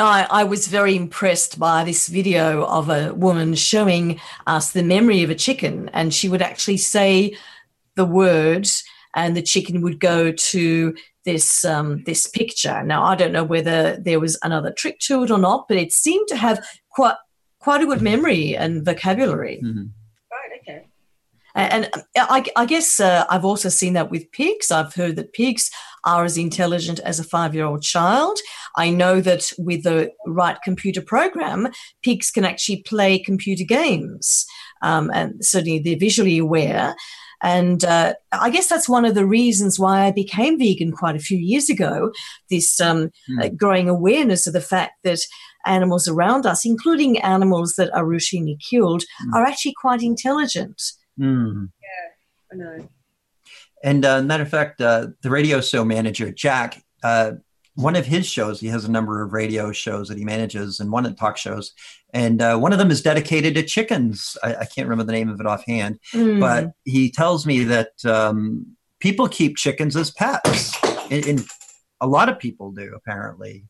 No, 0.00 0.06
I, 0.06 0.26
I 0.30 0.44
was 0.44 0.66
very 0.66 0.96
impressed 0.96 1.58
by 1.58 1.84
this 1.84 2.08
video 2.08 2.64
of 2.64 2.88
a 2.88 3.12
woman 3.12 3.54
showing 3.54 4.18
us 4.46 4.72
the 4.72 4.82
memory 4.82 5.22
of 5.22 5.28
a 5.28 5.34
chicken, 5.34 5.90
and 5.92 6.14
she 6.14 6.26
would 6.26 6.40
actually 6.40 6.78
say 6.78 7.36
the 7.96 8.06
words, 8.06 8.82
and 9.14 9.36
the 9.36 9.42
chicken 9.42 9.82
would 9.82 10.00
go 10.00 10.32
to 10.32 10.96
this 11.26 11.66
um, 11.66 12.02
this 12.04 12.26
picture. 12.26 12.82
Now, 12.82 13.04
I 13.04 13.14
don't 13.14 13.30
know 13.30 13.44
whether 13.44 13.98
there 13.98 14.20
was 14.20 14.38
another 14.42 14.72
trick 14.72 15.00
to 15.00 15.22
it 15.24 15.30
or 15.30 15.36
not, 15.36 15.68
but 15.68 15.76
it 15.76 15.92
seemed 15.92 16.28
to 16.28 16.36
have 16.36 16.66
quite 16.88 17.16
quite 17.58 17.82
a 17.82 17.86
good 17.86 18.00
memory 18.00 18.56
and 18.56 18.82
vocabulary. 18.82 19.60
Mhm. 19.62 19.90
Right, 20.32 20.60
okay. 20.62 20.86
And 21.54 21.88
and 21.94 22.04
I, 22.16 22.44
I 22.56 22.66
guess 22.66 23.00
uh, 23.00 23.24
I've 23.28 23.44
also 23.44 23.68
seen 23.68 23.94
that 23.94 24.10
with 24.10 24.30
pigs. 24.32 24.70
I've 24.70 24.94
heard 24.94 25.16
that 25.16 25.32
pigs 25.32 25.70
are 26.04 26.24
as 26.24 26.38
intelligent 26.38 27.00
as 27.00 27.18
a 27.20 27.24
five 27.24 27.54
year 27.54 27.64
old 27.64 27.82
child. 27.82 28.38
I 28.76 28.90
know 28.90 29.20
that 29.20 29.52
with 29.58 29.82
the 29.82 30.10
right 30.26 30.56
computer 30.62 31.02
program, 31.02 31.68
pigs 32.02 32.30
can 32.30 32.44
actually 32.44 32.82
play 32.82 33.18
computer 33.18 33.64
games. 33.64 34.46
Um, 34.82 35.10
and 35.12 35.44
certainly 35.44 35.78
they're 35.78 35.98
visually 35.98 36.38
aware. 36.38 36.94
And 37.42 37.84
uh, 37.84 38.14
I 38.32 38.50
guess 38.50 38.68
that's 38.68 38.88
one 38.88 39.04
of 39.06 39.14
the 39.14 39.24
reasons 39.26 39.78
why 39.78 40.04
I 40.06 40.10
became 40.10 40.58
vegan 40.58 40.92
quite 40.92 41.16
a 41.16 41.20
few 41.20 41.38
years 41.38 41.70
ago. 41.70 42.12
This 42.50 42.80
um, 42.80 43.10
uh, 43.40 43.48
growing 43.48 43.88
awareness 43.88 44.46
of 44.46 44.52
the 44.52 44.60
fact 44.60 44.92
that 45.04 45.20
animals 45.66 46.06
around 46.06 46.46
us, 46.46 46.64
including 46.66 47.18
animals 47.20 47.74
that 47.76 47.92
are 47.94 48.04
routinely 48.04 48.56
killed, 48.70 49.04
Hmm. 49.20 49.34
are 49.34 49.44
actually 49.44 49.74
quite 49.80 50.02
intelligent. 50.02 50.80
Mm. 51.20 51.70
I 52.52 52.56
know. 52.56 52.88
And 53.82 54.04
uh, 54.04 54.22
matter 54.22 54.42
of 54.42 54.48
fact, 54.50 54.80
uh, 54.80 55.08
the 55.22 55.30
radio 55.30 55.60
show 55.60 55.84
manager 55.84 56.30
Jack, 56.30 56.82
uh, 57.02 57.32
one 57.74 57.96
of 57.96 58.04
his 58.04 58.26
shows, 58.26 58.60
he 58.60 58.66
has 58.68 58.84
a 58.84 58.90
number 58.90 59.22
of 59.22 59.32
radio 59.32 59.72
shows 59.72 60.08
that 60.08 60.18
he 60.18 60.24
manages, 60.24 60.80
and 60.80 60.90
one 60.92 61.06
of 61.06 61.12
the 61.12 61.16
talk 61.16 61.36
shows, 61.38 61.72
and 62.12 62.42
uh, 62.42 62.58
one 62.58 62.72
of 62.72 62.78
them 62.78 62.90
is 62.90 63.00
dedicated 63.00 63.54
to 63.54 63.62
chickens. 63.62 64.36
I, 64.42 64.54
I 64.56 64.64
can't 64.66 64.86
remember 64.88 65.04
the 65.04 65.12
name 65.12 65.28
of 65.30 65.40
it 65.40 65.46
offhand, 65.46 65.98
Mm. 66.12 66.40
but 66.40 66.72
he 66.84 67.10
tells 67.10 67.46
me 67.46 67.64
that 67.64 67.92
um, 68.04 68.76
people 68.98 69.28
keep 69.28 69.56
chickens 69.56 69.96
as 69.96 70.10
pets, 70.10 70.76
and, 71.10 71.24
and 71.26 71.46
a 72.00 72.06
lot 72.06 72.28
of 72.28 72.38
people 72.38 72.72
do 72.72 72.92
apparently. 72.94 73.64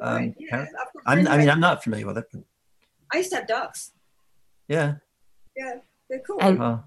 Um, 0.00 0.14
Right, 0.16 0.34
yeah. 0.38 0.60
I've 0.60 0.72
got 0.72 0.86
I'm, 1.06 1.28
I 1.28 1.36
mean, 1.38 1.50
I'm 1.50 1.60
not 1.60 1.82
familiar 1.82 2.06
with 2.06 2.18
it. 2.18 2.26
I 3.12 3.16
used 3.18 3.30
to 3.30 3.36
have 3.36 3.48
ducks. 3.48 3.92
yeah. 4.68 4.94
Yeah, 5.56 5.74
they're 6.08 6.20
cool. 6.20 6.38
And- 6.40 6.58
Well, 6.58 6.84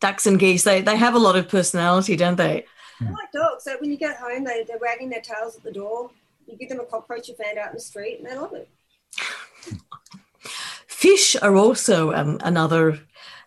ducks 0.00 0.26
and 0.26 0.38
geese, 0.38 0.64
they, 0.64 0.80
they 0.80 0.96
have 0.96 1.14
a 1.14 1.18
lot 1.18 1.36
of 1.36 1.48
personality, 1.48 2.14
don't 2.16 2.36
they? 2.36 2.64
I 3.00 3.04
like 3.04 3.32
dogs. 3.32 3.64
So 3.64 3.76
when 3.80 3.90
you 3.90 3.96
get 3.96 4.16
home, 4.16 4.44
they, 4.44 4.64
they're 4.66 4.78
wagging 4.78 5.08
their 5.10 5.20
tails 5.20 5.56
at 5.56 5.62
the 5.62 5.72
door. 5.72 6.10
You 6.46 6.56
give 6.56 6.68
them 6.68 6.80
a 6.80 6.84
cockroach 6.84 7.28
you 7.28 7.34
found 7.34 7.58
out 7.58 7.68
in 7.68 7.74
the 7.74 7.80
street, 7.80 8.18
and 8.18 8.26
they 8.28 8.36
love 8.36 8.52
it. 8.54 8.68
Fish 10.86 11.36
are 11.42 11.54
also 11.54 12.12
um, 12.12 12.38
another 12.42 12.98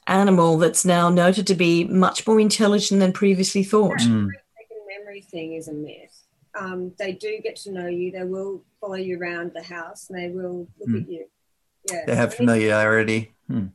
animal 0.07 0.57
that's 0.57 0.85
now 0.85 1.09
noted 1.09 1.47
to 1.47 1.55
be 1.55 1.83
much 1.85 2.25
more 2.25 2.39
intelligent 2.39 2.99
than 2.99 3.11
previously 3.11 3.63
thought. 3.63 3.97
mm, 3.99 4.27
Second 4.29 4.81
memory 4.99 5.21
thing 5.21 5.53
is 5.53 5.67
a 5.67 5.73
myth. 5.73 6.23
Um, 6.57 6.93
they 6.97 7.13
do 7.13 7.39
get 7.43 7.55
to 7.57 7.71
know 7.71 7.87
you. 7.87 8.11
They 8.11 8.23
will 8.23 8.61
follow 8.79 8.95
you 8.95 9.19
around 9.19 9.51
the 9.53 9.63
house, 9.63 10.09
and 10.09 10.17
they 10.17 10.29
will 10.29 10.67
look 10.79 10.89
Hmm. 10.89 10.95
at 10.97 11.09
you. 11.09 11.25
Yeah, 11.91 12.03
they 12.05 12.15
have 12.15 12.33
familiarity. 12.33 13.33
Hmm. 13.47 13.67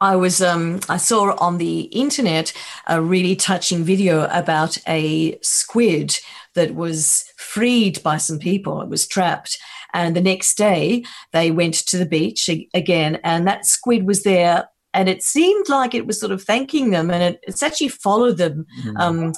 I 0.00 0.16
was 0.16 0.40
um, 0.40 0.80
I 0.88 0.96
saw 0.96 1.36
on 1.38 1.58
the 1.58 1.80
internet 1.82 2.52
a 2.86 3.00
really 3.02 3.36
touching 3.36 3.84
video 3.84 4.24
about 4.30 4.78
a 4.88 5.38
squid 5.42 6.18
that 6.54 6.74
was 6.74 7.24
freed 7.36 8.02
by 8.02 8.16
some 8.16 8.38
people. 8.38 8.80
It 8.80 8.88
was 8.88 9.06
trapped, 9.06 9.58
and 9.92 10.16
the 10.16 10.22
next 10.22 10.56
day 10.56 11.04
they 11.32 11.50
went 11.50 11.74
to 11.74 11.98
the 11.98 12.06
beach 12.06 12.48
again, 12.74 13.20
and 13.24 13.46
that 13.46 13.66
squid 13.66 14.06
was 14.06 14.22
there. 14.22 14.68
And 14.92 15.08
it 15.08 15.22
seemed 15.22 15.68
like 15.68 15.94
it 15.94 16.06
was 16.06 16.18
sort 16.18 16.32
of 16.32 16.42
thanking 16.42 16.90
them, 16.90 17.10
and 17.10 17.22
it, 17.22 17.40
it's 17.44 17.62
actually 17.62 17.88
followed 17.88 18.38
them 18.38 18.66
Hmm. 18.82 18.96
um, 18.96 19.32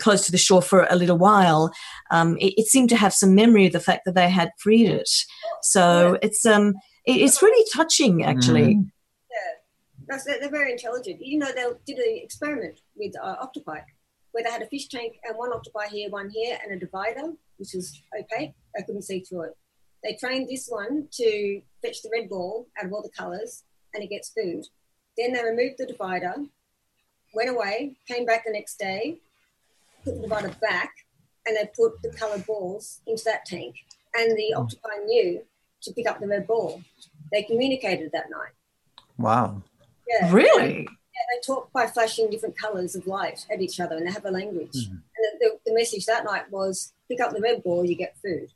close 0.00 0.26
to 0.26 0.32
the 0.32 0.38
shore 0.38 0.62
for 0.62 0.86
a 0.90 0.96
little 0.96 1.18
while. 1.18 1.72
Um, 2.10 2.36
it, 2.38 2.54
it 2.58 2.66
seemed 2.66 2.88
to 2.90 2.96
have 2.96 3.14
some 3.14 3.34
memory 3.34 3.66
of 3.66 3.72
the 3.72 3.80
fact 3.80 4.04
that 4.04 4.14
they 4.14 4.28
had 4.28 4.50
freed 4.58 4.88
it. 4.88 5.10
So 5.62 6.18
it's 6.20 6.44
um, 6.44 6.74
it, 7.06 7.12
it's 7.12 7.42
really 7.42 7.64
touching, 7.74 8.24
actually. 8.24 8.80
That's, 10.08 10.24
they're, 10.24 10.50
very 10.50 10.72
intelligent. 10.72 11.24
You 11.24 11.38
know, 11.38 11.52
they 11.52 11.64
did 11.86 11.98
an 11.98 12.20
experiment 12.22 12.80
with 12.96 13.14
uh, 13.20 13.36
octopi 13.40 13.80
where 14.32 14.42
they 14.42 14.50
had 14.50 14.62
a 14.62 14.66
fish 14.66 14.88
tank 14.88 15.14
and 15.24 15.36
one 15.36 15.52
octopi 15.52 15.86
here, 15.88 16.10
one 16.10 16.28
here, 16.28 16.58
and 16.62 16.72
a 16.72 16.78
divider, 16.78 17.32
which 17.56 17.72
was 17.74 18.00
opaque. 18.18 18.52
They 18.74 18.82
couldn't 18.82 19.02
see 19.02 19.20
through 19.20 19.42
it. 19.44 19.56
They 20.02 20.14
trained 20.14 20.48
this 20.48 20.66
one 20.68 21.08
to 21.12 21.62
fetch 21.82 22.02
the 22.02 22.10
red 22.12 22.28
ball 22.28 22.66
out 22.78 22.86
of 22.86 22.92
all 22.92 23.02
the 23.02 23.10
colours 23.10 23.62
and 23.94 24.02
it 24.02 24.10
gets 24.10 24.30
food. 24.30 24.66
Then 25.16 25.32
they 25.32 25.42
removed 25.42 25.76
the 25.78 25.86
divider, 25.86 26.34
went 27.32 27.50
away, 27.50 27.96
came 28.08 28.26
back 28.26 28.44
the 28.44 28.52
next 28.52 28.78
day, 28.78 29.18
put 30.04 30.16
the 30.16 30.22
divider 30.22 30.54
back, 30.60 30.92
and 31.46 31.56
they 31.56 31.70
put 31.76 32.02
the 32.02 32.10
coloured 32.10 32.44
balls 32.46 33.00
into 33.06 33.22
that 33.24 33.44
tank. 33.46 33.76
And 34.14 34.36
the 34.36 34.54
octopi 34.54 34.96
knew 35.06 35.42
to 35.82 35.92
pick 35.92 36.08
up 36.08 36.20
the 36.20 36.26
red 36.26 36.46
ball. 36.46 36.82
They 37.32 37.42
communicated 37.42 38.10
that 38.12 38.30
night. 38.30 38.52
Wow. 39.16 39.62
Yeah. 40.08 40.32
Really? 40.32 40.80
Yeah, 40.82 41.22
they 41.32 41.46
talk 41.46 41.72
by 41.72 41.86
flashing 41.86 42.28
different 42.30 42.58
colours 42.58 42.94
of 42.94 43.06
light 43.06 43.46
at 43.52 43.60
each 43.62 43.80
other 43.80 43.96
and 43.96 44.06
they 44.06 44.10
have 44.12 44.24
a 44.24 44.30
language. 44.30 44.72
Mhm. 44.74 44.90
And 44.90 45.00
the, 45.22 45.30
the, 45.40 45.58
the 45.66 45.74
message 45.74 46.06
that 46.06 46.24
night 46.24 46.50
was 46.50 46.92
pick 47.08 47.20
up 47.20 47.32
the 47.32 47.40
red 47.40 47.62
ball, 47.62 47.84
you 47.84 47.94
get 47.94 48.16
food. 48.22 48.48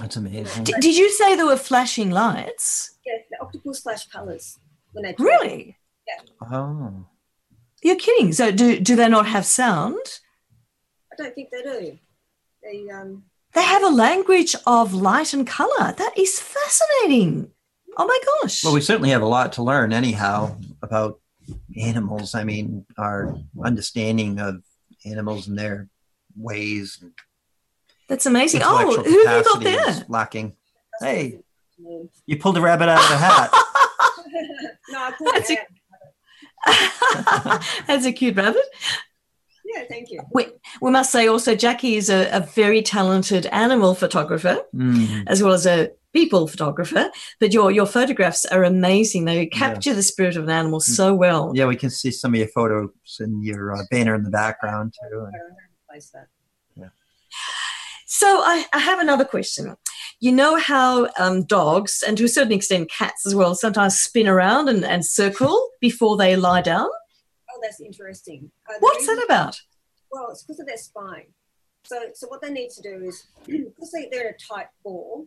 That's 0.00 0.16
amazing. 0.16 0.64
D- 0.64 0.74
did 0.80 0.96
you 0.96 1.10
say 1.10 1.36
there 1.36 1.46
were 1.46 1.56
flashing 1.56 2.10
lights? 2.10 2.98
Yeah, 3.06 3.14
the 3.30 3.40
octopus 3.40 3.80
flash 3.80 4.06
colours 4.08 4.58
when 4.92 5.04
they 5.04 5.12
talk. 5.12 5.20
Really? 5.26 5.76
Oh. 6.50 7.06
You're 7.82 7.96
kidding. 7.96 8.32
So 8.32 8.50
do 8.50 8.80
do 8.80 8.96
they 8.96 9.08
not 9.08 9.26
have 9.26 9.46
sound? 9.46 10.20
I 11.12 11.16
don't 11.22 11.34
think 11.34 11.50
they 11.50 11.62
do. 11.62 11.98
They, 12.62 12.90
um, 12.90 13.24
They 13.52 13.62
have 13.62 13.82
a 13.84 13.88
language 13.88 14.56
of 14.66 14.92
light 14.94 15.32
and 15.32 15.46
color. 15.46 15.92
That 15.92 16.12
is 16.16 16.40
fascinating. 16.40 17.50
Oh 17.96 18.06
my 18.06 18.18
gosh. 18.42 18.64
Well, 18.64 18.74
we 18.74 18.80
certainly 18.80 19.10
have 19.10 19.22
a 19.22 19.26
lot 19.26 19.52
to 19.54 19.62
learn, 19.62 19.92
anyhow, 19.92 20.56
about 20.84 21.20
animals. 21.76 22.34
I 22.34 22.44
mean, 22.44 22.86
our 22.96 23.36
understanding 23.62 24.38
of 24.38 24.62
animals 25.04 25.48
and 25.48 25.58
their 25.58 25.88
ways, 26.36 26.98
and 27.02 27.12
That's 28.08 28.26
amazing. 28.26 28.62
Oh, 28.64 28.78
intellectual 28.80 29.04
who 29.04 29.26
have 29.26 29.38
you 29.38 29.44
got 29.44 29.58
capacity 29.58 29.76
there? 29.76 29.88
is 29.90 30.04
lacking. 30.08 30.56
Hey, 31.00 31.40
you 32.26 32.38
pulled 32.38 32.56
a 32.56 32.60
rabbit 32.60 32.88
out 32.88 33.02
of 33.02 33.08
the 33.08 33.16
hat. 33.16 33.50
I 34.96 35.12
pulled 35.18 35.34
That's 35.34 35.50
it 35.50 35.58
a- 35.58 36.70
out. 36.70 37.62
That's 37.86 38.06
a 38.06 38.12
cute 38.12 38.36
rabbit. 38.36 38.62
Yeah, 39.64 39.84
thank 39.88 40.10
you. 40.10 40.20
We, 40.32 40.46
we 40.80 40.90
must 40.92 41.10
say 41.10 41.26
also, 41.26 41.54
Jackie 41.56 41.96
is 41.96 42.08
a, 42.10 42.28
a 42.30 42.40
very 42.40 42.80
talented 42.80 43.46
animal 43.46 43.94
photographer 43.94 44.62
Mm. 44.74 45.24
as 45.26 45.42
well 45.42 45.52
as 45.52 45.66
a 45.66 45.90
people 46.14 46.46
photographer. 46.46 47.10
But 47.40 47.52
your 47.52 47.70
your 47.70 47.86
photographs 47.86 48.46
are 48.46 48.64
amazing. 48.64 49.26
They 49.26 49.46
capture 49.46 49.92
the 49.92 50.02
spirit 50.02 50.36
of 50.36 50.44
an 50.44 50.50
animal 50.50 50.80
so 50.80 51.14
well. 51.14 51.52
Yeah, 51.54 51.66
we 51.66 51.76
can 51.76 51.90
see 51.90 52.10
some 52.10 52.32
of 52.32 52.38
your 52.38 52.48
photos 52.48 52.90
and 53.20 53.44
your 53.44 53.74
uh, 53.74 53.82
banner 53.90 54.14
in 54.14 54.22
the 54.22 54.30
background 54.30 54.94
too. 54.94 55.06
I 55.06 55.10
don't 55.10 55.24
know 55.24 55.30
how 55.30 55.66
to 55.66 55.90
place 55.90 56.10
that. 56.14 56.28
So 58.16 58.28
I, 58.28 58.64
I 58.72 58.78
have 58.78 59.00
another 59.00 59.24
question. 59.24 59.74
You 60.20 60.30
know 60.30 60.56
how 60.56 61.08
um, 61.18 61.42
dogs, 61.42 62.04
and 62.06 62.16
to 62.16 62.24
a 62.24 62.28
certain 62.28 62.52
extent 62.52 62.88
cats 62.88 63.26
as 63.26 63.34
well, 63.34 63.56
sometimes 63.56 63.98
spin 63.98 64.28
around 64.28 64.68
and, 64.68 64.84
and 64.84 65.04
circle 65.04 65.70
before 65.80 66.16
they 66.16 66.36
lie 66.36 66.62
down? 66.62 66.86
Oh, 66.86 67.58
that's 67.60 67.80
interesting. 67.80 68.52
Uh, 68.70 68.74
What's 68.78 69.00
reason- 69.00 69.16
that 69.16 69.24
about? 69.24 69.60
Well, 70.12 70.28
it's 70.30 70.44
because 70.44 70.60
of 70.60 70.66
their 70.66 70.76
spine. 70.76 71.26
So, 71.82 72.00
so 72.14 72.28
what 72.28 72.40
they 72.40 72.50
need 72.50 72.70
to 72.70 72.82
do 72.82 73.04
is, 73.04 73.26
because 73.46 73.90
they, 73.90 74.08
they're 74.10 74.28
in 74.28 74.34
a 74.34 74.54
tight 74.54 74.68
ball, 74.84 75.26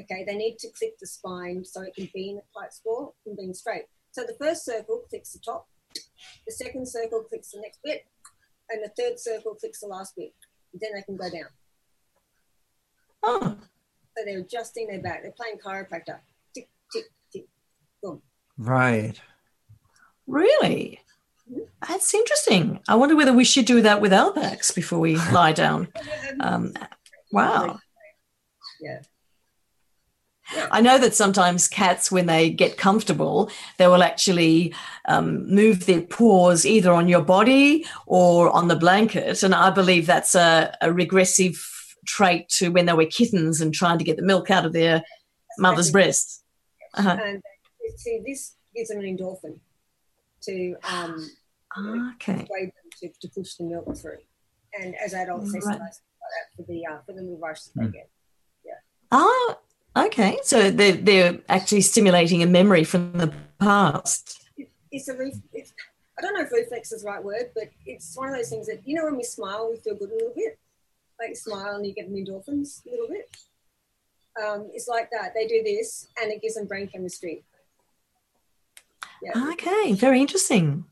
okay, 0.00 0.24
they 0.26 0.36
need 0.36 0.58
to 0.58 0.68
click 0.78 0.98
the 0.98 1.06
spine 1.06 1.64
so 1.64 1.82
it 1.82 1.94
can 1.94 2.08
be 2.14 2.30
in 2.30 2.38
a 2.38 2.58
tight 2.58 2.72
ball 2.84 3.14
and 3.26 3.36
being 3.36 3.54
straight. 3.54 3.84
So 4.12 4.22
the 4.22 4.36
first 4.40 4.64
circle 4.64 5.02
clicks 5.08 5.32
the 5.32 5.38
top, 5.40 5.68
the 6.46 6.52
second 6.52 6.88
circle 6.88 7.22
clicks 7.22 7.50
the 7.52 7.60
next 7.60 7.80
bit, 7.84 8.06
and 8.70 8.82
the 8.82 8.90
third 9.00 9.18
circle 9.18 9.54
clicks 9.54 9.80
the 9.80 9.86
last 9.86 10.14
bit. 10.16 10.32
Then 10.74 10.90
they 10.94 11.02
can 11.02 11.16
go 11.16 11.30
down. 11.30 11.48
Oh, 13.22 13.56
So 14.16 14.24
they're 14.24 14.40
adjusting 14.40 14.88
their 14.88 15.00
back. 15.00 15.22
They're 15.22 15.32
playing 15.32 15.58
chiropractor. 15.64 16.18
Tick, 16.54 16.68
tick, 16.92 17.04
tick. 17.32 17.46
Right. 18.56 19.14
really? 20.26 21.00
That's 21.88 22.12
interesting. 22.12 22.80
I 22.88 22.96
wonder 22.96 23.16
whether 23.16 23.32
we 23.32 23.44
should 23.44 23.64
do 23.64 23.80
that 23.82 24.00
with 24.00 24.12
our 24.12 24.32
backs 24.34 24.70
before 24.70 24.98
we 24.98 25.16
lie 25.32 25.52
down. 25.52 25.88
Um, 26.40 26.72
wow. 27.32 27.78
Yeah. 28.80 29.00
Yeah. 30.54 30.68
I 30.70 30.80
know 30.80 30.98
that 30.98 31.14
sometimes 31.14 31.68
cats, 31.68 32.10
when 32.10 32.26
they 32.26 32.50
get 32.50 32.78
comfortable, 32.78 33.50
they 33.76 33.86
will 33.86 34.02
actually 34.02 34.74
um, 35.06 35.48
move 35.52 35.86
their 35.86 36.00
paws 36.00 36.64
either 36.64 36.92
on 36.92 37.08
your 37.08 37.20
body 37.22 37.86
or 38.06 38.50
on 38.50 38.68
the 38.68 38.76
blanket. 38.76 39.42
And 39.42 39.54
I 39.54 39.70
believe 39.70 40.06
that's 40.06 40.34
a, 40.34 40.74
a 40.80 40.92
regressive 40.92 41.56
trait 42.06 42.48
to 42.48 42.70
when 42.70 42.86
they 42.86 42.94
were 42.94 43.06
kittens 43.06 43.60
and 43.60 43.74
trying 43.74 43.98
to 43.98 44.04
get 44.04 44.16
the 44.16 44.22
milk 44.22 44.50
out 44.50 44.64
of 44.64 44.72
their 44.72 45.02
mother's 45.58 45.90
breast. 45.90 46.42
Uh-huh. 46.94 47.18
And 47.22 47.42
see, 47.96 48.22
this 48.26 48.54
gives 48.74 48.88
them 48.88 49.00
an 49.00 49.04
endorphin 49.04 49.58
to 50.42 50.76
um, 50.84 51.30
okay. 52.14 52.46
to, 53.00 53.08
to 53.20 53.28
push 53.28 53.54
the 53.54 53.64
milk 53.64 53.96
through. 53.96 54.18
And 54.80 54.94
as 54.96 55.14
adults, 55.14 55.52
they 55.52 55.60
right. 55.60 55.80
for 56.56 56.62
the 56.62 56.86
uh, 56.86 56.98
for 57.04 57.12
the 57.12 57.22
little 57.22 57.38
rush 57.38 57.62
that 57.62 57.74
mm. 57.74 57.80
they 57.80 57.86
hmm. 57.86 57.92
get. 57.92 58.10
Yeah. 58.64 58.72
Ah, 59.12 59.58
okay. 60.06 60.38
So 60.42 60.70
they're 60.70 60.92
they're 60.96 61.38
actually 61.48 61.82
stimulating 61.82 62.42
a 62.42 62.46
memory 62.46 62.84
from 62.84 63.12
the 63.12 63.32
past. 63.58 64.48
It's 64.90 65.08
a 65.08 65.16
ref- 65.16 65.34
it's, 65.52 65.72
I 66.18 66.22
don't 66.22 66.34
know 66.34 66.40
if 66.40 66.52
reflex 66.52 66.92
is 66.92 67.02
the 67.02 67.08
right 67.08 67.22
word, 67.22 67.50
but 67.54 67.64
it's 67.86 68.16
one 68.16 68.28
of 68.28 68.34
those 68.34 68.50
things 68.50 68.66
that 68.66 68.80
you 68.84 68.94
know 68.96 69.04
when 69.04 69.16
we 69.16 69.24
smile, 69.24 69.68
we 69.70 69.76
feel 69.78 69.94
good 69.94 70.10
a 70.10 70.14
little 70.14 70.32
bit. 70.34 70.58
Like 71.20 71.36
smile 71.36 71.76
and 71.76 71.86
you 71.86 71.94
get 71.94 72.10
endorphins 72.10 72.86
a 72.86 72.90
little 72.90 73.08
bit. 73.08 73.28
Um, 74.42 74.70
it's 74.72 74.86
like 74.86 75.10
that. 75.10 75.32
They 75.34 75.46
do 75.46 75.62
this, 75.64 76.08
and 76.20 76.30
it 76.30 76.40
gives 76.40 76.54
them 76.54 76.66
brain 76.66 76.88
chemistry. 76.88 77.44
Yeah. 79.22 79.50
Okay, 79.52 79.92
very 79.94 80.20
interesting. 80.20 80.84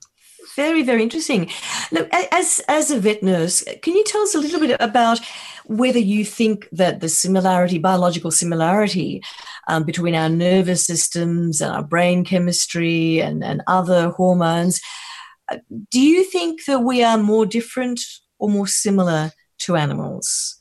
Very, 0.55 0.83
very 0.83 1.03
interesting. 1.03 1.51
Look, 1.91 2.09
as 2.13 2.61
as 2.69 2.91
a 2.91 3.01
vet 3.01 3.23
nurse, 3.23 3.65
can 3.83 3.95
you 3.95 4.05
tell 4.05 4.23
us 4.23 4.35
a 4.35 4.41
little 4.41 4.61
bit 4.61 4.77
about 4.81 5.21
whether 5.65 5.99
you 5.99 6.25
think 6.25 6.69
that 6.73 7.01
the 7.01 7.09
similarity, 7.09 7.79
biological 7.79 8.31
similarity, 8.31 9.23
um, 9.69 9.85
between 9.85 10.15
our 10.15 10.29
nervous 10.29 10.87
systems 10.87 11.61
and 11.61 11.73
our 11.73 11.83
brain 11.83 12.25
chemistry 12.25 13.21
and, 13.21 13.43
and 13.43 13.63
other 13.67 14.11
hormones, 14.11 14.81
uh, 15.51 15.57
do 15.91 16.01
you 16.01 16.23
think 16.25 16.65
that 16.67 16.81
we 16.81 17.03
are 17.03 17.19
more 17.19 17.47
different 17.47 18.01
or 18.39 18.49
more 18.49 18.67
similar 18.67 19.33
to 19.59 19.77
animals? 19.77 20.56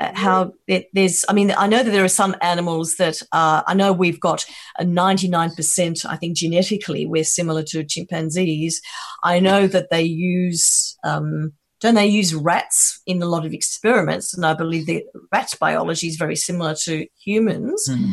Uh, 0.00 0.10
how 0.14 0.52
it, 0.66 0.88
there's 0.94 1.26
i 1.28 1.32
mean 1.34 1.52
i 1.58 1.66
know 1.66 1.82
that 1.82 1.90
there 1.90 2.04
are 2.04 2.08
some 2.08 2.34
animals 2.40 2.96
that 2.96 3.20
uh, 3.32 3.62
i 3.66 3.74
know 3.74 3.92
we've 3.92 4.18
got 4.18 4.46
a 4.78 4.84
99% 4.84 6.06
i 6.06 6.16
think 6.16 6.36
genetically 6.36 7.04
we're 7.04 7.22
similar 7.22 7.62
to 7.62 7.84
chimpanzees. 7.84 8.80
I 9.22 9.40
know 9.40 9.66
that 9.66 9.90
they 9.90 10.02
use 10.02 10.96
um, 11.04 11.52
don't 11.80 11.96
they 11.96 12.06
use 12.06 12.34
rats 12.34 13.00
in 13.06 13.22
a 13.22 13.26
lot 13.26 13.44
of 13.44 13.52
experiments? 13.52 14.32
And 14.34 14.46
i 14.46 14.54
believe 14.54 14.86
that 14.86 15.04
rat 15.32 15.52
biology 15.60 16.06
is 16.06 16.16
very 16.16 16.36
similar 16.36 16.74
to 16.84 17.06
humans. 17.22 17.86
Mm. 17.90 18.12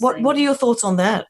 what, 0.00 0.20
what 0.20 0.36
are 0.36 0.40
your 0.40 0.54
thoughts 0.54 0.84
on 0.84 0.96
that? 0.96 1.26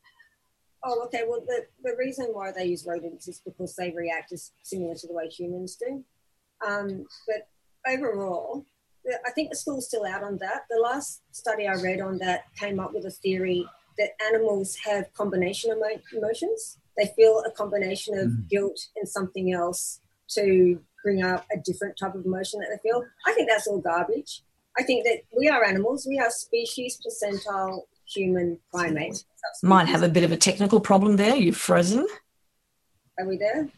Oh 0.85 1.05
okay. 1.05 1.23
Well 1.25 1.45
the, 1.47 1.67
the 1.85 1.95
reason 1.97 2.27
why 2.33 2.51
they 2.51 2.65
use 2.65 2.85
rodents 2.85 3.29
is 3.29 3.41
because 3.45 3.77
they 3.77 3.93
react 3.97 4.33
as 4.33 4.51
similar 4.65 4.97
to 4.97 5.07
the 5.07 5.15
way 5.15 5.29
humans 5.29 5.77
do. 5.77 6.05
Um, 6.67 7.07
but 7.29 7.47
overall 7.87 8.67
I 9.27 9.31
think 9.31 9.51
the 9.51 9.57
school's 9.57 9.89
still 9.89 10.05
out 10.05 10.23
on 10.23 10.39
that. 10.39 10.63
The 10.71 10.81
last 10.81 11.23
study 11.33 11.67
I 11.67 11.75
read 11.75 12.01
on 12.01 12.19
that 12.19 12.45
came 12.59 12.79
up 12.79 12.93
with 12.95 13.05
a 13.05 13.11
theory 13.11 13.67
that 13.99 14.11
animals 14.29 14.77
have 14.85 15.13
combination 15.15 15.71
of 15.71 15.79
emotions. 16.17 16.79
They 16.97 17.13
feel 17.17 17.43
a 17.47 17.51
combination 17.51 18.19
of 18.19 18.29
mm. 18.29 18.49
guilt 18.49 18.79
and 18.97 19.09
something 19.09 19.53
else 19.53 20.01
to 20.35 20.81
bring 21.03 21.23
up 21.23 21.47
a 21.53 21.59
different 21.59 21.97
type 21.99 22.15
of 22.15 22.25
emotion 22.25 22.61
that 22.61 22.69
they 22.71 22.89
feel. 22.89 23.05
I 23.27 23.33
think 23.33 23.49
that's 23.49 23.67
all 23.67 23.81
garbage. 23.81 24.43
I 24.79 24.83
think 24.83 25.05
that 25.05 25.23
we 25.37 25.49
are 25.49 25.65
animals. 25.65 26.07
We 26.09 26.19
are 26.19 26.31
species 26.31 26.99
percentile 27.05 27.83
human 28.07 28.59
primate. 28.73 29.25
Might 29.63 29.89
have 29.89 30.03
a 30.03 30.09
bit 30.09 30.25
of 30.25 30.33
a 30.33 30.37
technical 30.37 30.81
problem 30.81 31.17
there. 31.17 31.37
You've 31.37 31.57
frozen. 31.57 32.07
Are 33.19 33.27
we 33.27 33.37
there? 33.37 33.69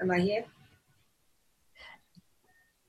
Am 0.00 0.10
I 0.10 0.20
here? 0.20 0.44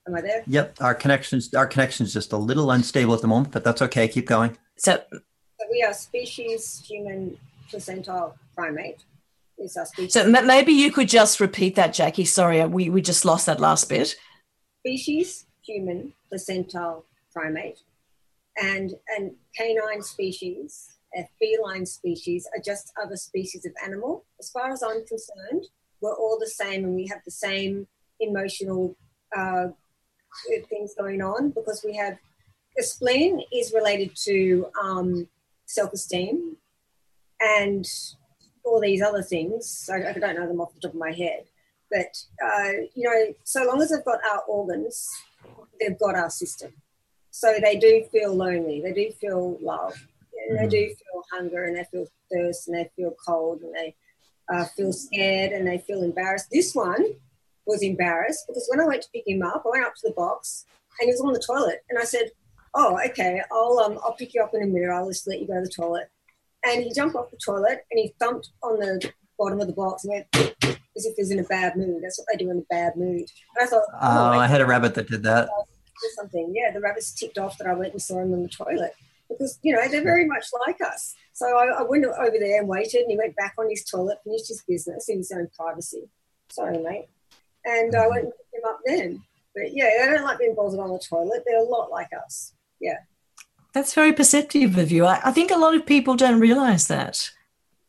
Am 0.08 0.16
I 0.16 0.22
there? 0.22 0.44
Yep, 0.48 0.82
our 0.82 0.94
connections 0.94 1.54
our 1.54 1.66
connection's 1.66 2.14
just 2.14 2.32
a 2.32 2.38
little 2.38 2.72
unstable 2.72 3.14
at 3.14 3.22
the 3.22 3.28
moment, 3.28 3.52
but 3.52 3.64
that's 3.64 3.82
okay. 3.82 4.08
Keep 4.08 4.28
going. 4.28 4.58
So, 4.78 5.02
so 5.12 5.66
we 5.72 5.82
are 5.84 5.94
species 5.94 6.84
human 6.88 7.38
placentile 7.72 8.34
primate. 8.56 9.04
Is 9.58 9.78
our 9.78 9.86
species. 9.86 10.14
So 10.14 10.28
maybe 10.28 10.74
you 10.74 10.92
could 10.92 11.08
just 11.08 11.40
repeat 11.40 11.76
that, 11.76 11.94
Jackie. 11.94 12.26
Sorry, 12.26 12.64
we, 12.66 12.90
we 12.90 13.02
just 13.02 13.24
lost 13.24 13.46
that 13.46 13.62
last 13.62 13.88
bit. 13.88 14.16
Species 14.82 15.46
human 15.66 16.14
placentile 16.32 17.04
primate, 17.34 17.80
and 18.62 18.96
and 19.18 19.32
canine 19.58 20.02
species, 20.02 20.98
a 21.16 21.28
feline 21.40 21.86
species, 21.86 22.48
are 22.54 22.62
just 22.62 22.92
other 23.02 23.16
species 23.16 23.66
of 23.66 23.72
animal. 23.84 24.26
As 24.40 24.50
far 24.50 24.72
as 24.72 24.84
I'm 24.84 25.06
concerned, 25.08 25.68
we're 26.02 26.14
all 26.14 26.38
the 26.38 26.50
same, 26.50 26.84
and 26.84 26.94
we 26.94 27.08
have 27.08 27.22
the 27.24 27.32
same 27.32 27.88
emotional 28.20 28.96
uh, 29.36 29.68
things 30.70 30.94
going 30.98 31.22
on 31.22 31.52
because 31.52 31.84
we 31.86 31.96
have 31.96 32.18
the 32.76 32.84
spleen 32.84 33.42
is 33.54 33.74
related 33.74 34.16
to 34.16 34.68
um, 34.82 35.28
self-esteem 35.66 36.58
and 37.40 37.86
all 38.64 38.82
these 38.82 39.02
other 39.02 39.22
things. 39.22 39.90
I, 39.92 40.10
I, 40.10 40.14
don't 40.14 40.36
know 40.36 40.48
them 40.48 40.60
off 40.60 40.74
the 40.74 40.82
top 40.82 40.94
of 40.94 41.00
my 41.00 41.12
head, 41.12 41.46
but 41.90 42.18
uh, 42.44 42.72
you 42.96 43.04
know, 43.10 43.34
so 43.44 43.66
long 43.66 43.82
as 43.82 43.90
they've 43.90 44.04
got 44.04 44.20
our 44.32 44.42
organs, 44.48 45.08
they've 45.80 45.98
got 45.98 46.16
our 46.16 46.30
system. 46.30 46.74
So 47.32 47.56
they 47.62 47.78
do 47.78 48.06
feel 48.12 48.34
lonely. 48.34 48.82
They 48.82 48.94
do 48.94 49.12
feel 49.20 49.58
love. 49.62 49.94
And 50.48 50.58
they 50.60 50.68
do 50.68 50.78
mm-hmm. 50.78 50.88
feel 50.88 51.24
hunger, 51.32 51.64
and 51.66 51.76
they 51.76 51.86
feel 51.86 52.08
thirst, 52.32 52.68
and 52.68 52.78
they 52.78 52.90
feel 52.96 53.16
cold, 53.26 53.62
and 53.62 53.74
they 53.74 53.96
uh, 54.54 54.66
feel 54.66 54.94
scared, 54.94 55.52
and 55.52 55.68
they 55.68 55.80
feel 55.80 56.04
embarrassed. 56.04 56.50
This 56.52 56.76
one 56.76 57.16
was 57.66 57.82
embarrassed 57.82 58.46
because 58.48 58.68
when 58.70 58.80
I 58.80 58.86
went 58.86 59.02
to 59.04 59.10
pick 59.14 59.28
him 59.28 59.42
up, 59.42 59.64
I 59.66 59.70
went 59.70 59.86
up 59.86 59.96
to 59.96 60.08
the 60.08 60.14
box 60.14 60.66
and 61.00 61.08
he 61.08 61.12
was 61.12 61.22
on 61.22 61.34
the 61.34 61.44
toilet. 61.46 61.84
And 61.90 62.00
I 62.00 62.04
said, 62.04 62.32
Oh, 62.74 63.00
okay, 63.10 63.42
I'll, 63.52 63.80
um, 63.80 64.00
I'll 64.04 64.16
pick 64.16 64.34
you 64.34 64.44
up 64.44 64.54
in 64.54 64.62
a 64.62 64.66
minute. 64.66 64.90
I'll 64.90 65.08
just 65.08 65.28
let 65.28 65.40
you 65.40 65.48
go 65.48 65.56
to 65.56 65.62
the 65.62 65.70
toilet. 65.70 66.10
And 66.66 66.84
he 66.84 66.94
jumped 66.94 67.16
off 67.16 67.32
the 67.32 67.38
toilet 67.38 67.86
and 67.90 68.00
he 68.00 68.14
thumped 68.20 68.50
on 68.62 68.80
the 68.80 69.12
bottom 69.40 69.62
of 69.62 69.68
the 69.68 69.74
box 69.74 70.04
and 70.04 70.14
went 70.14 70.56
as 70.98 71.06
if 71.06 71.16
he 71.16 71.22
was 71.22 71.32
in 71.32 71.40
a 71.40 71.44
bad 71.44 71.78
mood. 71.78 72.02
That's 72.04 72.20
what 72.20 72.28
they 72.32 72.44
do 72.44 72.52
in 72.52 72.58
a 72.58 72.62
bad 72.70 72.98
mood. 72.98 73.22
And 73.56 73.62
I 73.62 73.66
thought, 73.66 73.86
Oh, 73.94 74.00
oh 74.02 74.40
I 74.40 74.48
had 74.48 74.62
a 74.62 74.66
rabbit 74.66 74.94
that 74.96 75.08
did 75.08 75.24
that. 75.24 75.48
Or 75.48 75.66
something. 76.16 76.54
Yeah, 76.54 76.72
the 76.72 76.82
rabbit's 76.82 77.14
ticked 77.14 77.38
off 77.38 77.58
that 77.58 77.68
I 77.68 77.74
went 77.74 77.94
and 77.94 78.02
saw 78.02 78.20
him 78.20 78.34
in 78.34 78.44
the 78.44 78.50
toilet 78.50 78.94
because, 79.30 79.58
you 79.64 79.74
know, 79.74 79.88
they're 79.88 80.04
very 80.04 80.26
much 80.26 80.48
like 80.68 80.82
us. 80.82 81.16
So 81.32 81.46
I, 81.46 81.80
I 81.80 81.84
went 81.84 82.06
over 82.06 82.38
there 82.38 82.60
and 82.60 82.68
waited 82.68 83.02
and 83.02 83.12
he 83.12 83.18
went 83.18 83.36
back 83.38 83.54
on 83.58 83.70
his 83.70 83.86
toilet, 83.86 84.18
finished 84.24 84.50
his 84.50 84.64
business 84.68 85.08
in 85.08 85.18
his 85.18 85.32
own 85.32 85.48
privacy. 85.58 86.10
Sorry, 86.50 86.78
mate 86.78 87.08
and 87.66 87.96
I 87.96 88.08
went 88.08 88.24
and 88.24 88.32
picked 88.32 88.54
him 88.54 88.62
up 88.68 88.80
then. 88.86 89.24
But 89.54 89.74
yeah, 89.74 89.90
they 90.00 90.14
don't 90.14 90.24
like 90.24 90.40
being 90.40 90.56
bothered 90.56 90.80
on 90.80 90.92
the 90.92 91.00
toilet. 91.00 91.44
They're 91.46 91.60
a 91.60 91.64
lot 91.64 91.90
like 91.90 92.10
us. 92.26 92.54
Yeah. 92.80 92.98
That's 93.74 93.94
very 93.94 94.14
perceptive 94.14 94.78
of 94.78 94.92
you. 94.92 95.06
I, 95.06 95.20
I 95.24 95.32
think 95.32 95.52
a 95.52 95.58
lot 95.58 95.76
of 95.76 95.86
people 95.86 96.16
don't 96.16 96.40
realize 96.40 96.88
that. 96.88 97.30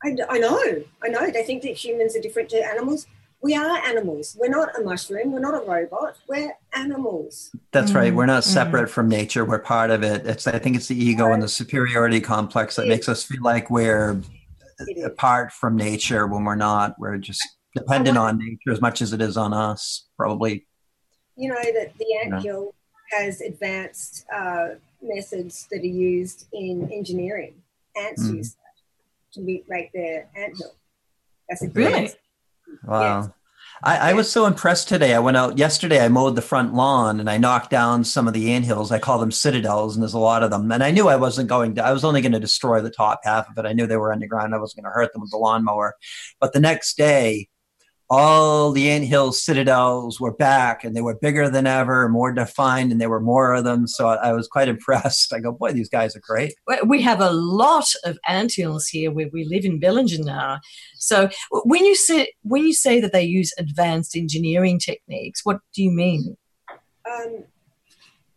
I, 0.04 0.16
I 0.28 0.38
know. 0.38 0.60
I 1.02 1.08
know. 1.08 1.30
They 1.30 1.42
think 1.42 1.62
that 1.62 1.72
humans 1.72 2.16
are 2.16 2.20
different 2.20 2.48
to 2.50 2.64
animals. 2.64 3.06
We 3.42 3.54
are 3.54 3.78
animals. 3.86 4.36
We're 4.38 4.48
not 4.48 4.78
a 4.78 4.82
mushroom. 4.82 5.32
We're 5.32 5.40
not 5.40 5.54
a 5.54 5.64
robot. 5.64 6.16
We're 6.28 6.52
animals. 6.72 7.50
That's 7.70 7.92
mm 7.92 7.96
right. 7.96 8.14
We're 8.14 8.26
not 8.26 8.42
mm. 8.42 8.46
separate 8.46 8.88
mm 8.88 8.90
from 8.90 9.08
nature. 9.08 9.44
We're 9.44 9.58
part 9.58 9.90
of 9.90 10.02
it. 10.02 10.26
It's. 10.26 10.46
I 10.46 10.58
think 10.58 10.76
it's 10.76 10.88
the 10.88 11.00
ego 11.00 11.32
and 11.32 11.42
the 11.42 11.48
superiority 11.48 12.20
complex 12.20 12.76
that 12.76 12.88
makes 12.88 13.08
us 13.08 13.22
feel 13.22 13.42
like 13.42 13.70
we're 13.70 14.20
apart 15.04 15.52
from 15.52 15.76
nature 15.76 16.26
when 16.26 16.44
we're 16.44 16.56
not. 16.56 16.98
We're 16.98 17.18
just 17.18 17.46
dependent 17.76 18.18
on 18.18 18.38
nature 18.38 18.72
as 18.72 18.80
much 18.80 19.00
as 19.02 19.12
it 19.12 19.20
is 19.20 19.36
on 19.36 19.52
us, 19.52 20.08
probably. 20.16 20.66
You 21.36 21.50
know 21.50 21.62
that 21.62 21.92
the 21.98 22.06
ant 22.24 22.42
hill 22.42 22.74
has 23.12 23.40
advanced 23.40 24.24
uh, 24.34 24.68
methods 25.02 25.68
that 25.70 25.80
are 25.80 25.86
used 25.86 26.46
in 26.52 26.90
engineering. 26.92 27.54
Ants 27.96 28.24
mm. 28.24 28.36
use 28.36 28.54
that 28.54 29.34
to 29.34 29.62
make 29.68 29.92
their 29.92 30.28
ant 30.34 30.56
hill. 30.58 30.74
That's 31.48 31.62
a 31.62 31.68
great. 31.68 31.92
Really? 31.92 32.10
Wow. 32.84 33.20
Yes. 33.20 33.30
I, 33.82 34.10
I, 34.10 34.12
was 34.14 34.30
so 34.30 34.46
impressed 34.46 34.88
today. 34.88 35.14
I 35.14 35.18
went 35.18 35.36
out 35.36 35.58
yesterday. 35.58 36.02
I 36.02 36.08
mowed 36.08 36.34
the 36.34 36.42
front 36.42 36.72
lawn 36.72 37.20
and 37.20 37.28
I 37.28 37.36
knocked 37.36 37.70
down 37.70 38.04
some 38.04 38.26
of 38.26 38.32
the 38.32 38.52
ant 38.52 38.64
hills. 38.64 38.90
I 38.90 38.98
call 38.98 39.18
them 39.18 39.30
citadels, 39.30 39.94
and 39.94 40.02
there's 40.02 40.14
a 40.14 40.18
lot 40.18 40.42
of 40.42 40.50
them. 40.50 40.72
And 40.72 40.82
I 40.82 40.90
knew 40.90 41.08
I 41.08 41.16
wasn't 41.16 41.48
going 41.48 41.74
to. 41.74 41.84
I 41.84 41.92
was 41.92 42.04
only 42.04 42.22
going 42.22 42.32
to 42.32 42.40
destroy 42.40 42.80
the 42.80 42.90
top 42.90 43.20
half 43.24 43.48
of 43.50 43.58
it. 43.58 43.68
I 43.68 43.74
knew 43.74 43.86
they 43.86 43.98
were 43.98 44.12
underground. 44.12 44.54
I 44.54 44.58
wasn't 44.58 44.82
going 44.82 44.90
to 44.90 44.94
hurt 44.94 45.12
them 45.12 45.20
with 45.20 45.30
the 45.30 45.36
lawnmower. 45.36 45.94
But 46.40 46.54
the 46.54 46.60
next 46.60 46.96
day, 46.96 47.48
all 48.08 48.70
the 48.70 48.88
anthill 48.88 49.32
citadels 49.32 50.20
were 50.20 50.32
back 50.32 50.84
and 50.84 50.94
they 50.94 51.00
were 51.00 51.16
bigger 51.16 51.48
than 51.50 51.66
ever, 51.66 52.08
more 52.08 52.32
defined, 52.32 52.92
and 52.92 53.00
there 53.00 53.10
were 53.10 53.20
more 53.20 53.54
of 53.54 53.64
them. 53.64 53.86
So 53.86 54.08
I 54.08 54.32
was 54.32 54.46
quite 54.46 54.68
impressed. 54.76 55.32
I 55.32 55.40
go, 55.40 55.52
boy, 55.52 55.72
these 55.72 55.88
guys 55.88 56.14
are 56.14 56.20
great. 56.20 56.54
We 56.86 57.02
have 57.02 57.20
a 57.20 57.30
lot 57.30 57.92
of 58.04 58.18
anthills 58.28 58.86
here 58.86 59.10
where 59.10 59.28
we 59.32 59.44
live 59.44 59.64
in 59.64 59.80
Bellingen 59.80 60.24
now. 60.24 60.60
So 60.96 61.28
when 61.64 61.84
you 61.84 61.94
say 61.94 62.32
when 62.42 62.64
you 62.64 62.72
say 62.72 63.00
that 63.00 63.12
they 63.12 63.24
use 63.24 63.52
advanced 63.58 64.16
engineering 64.16 64.78
techniques, 64.78 65.44
what 65.44 65.60
do 65.74 65.82
you 65.82 65.90
mean? 65.90 66.36
Um, 67.10 67.44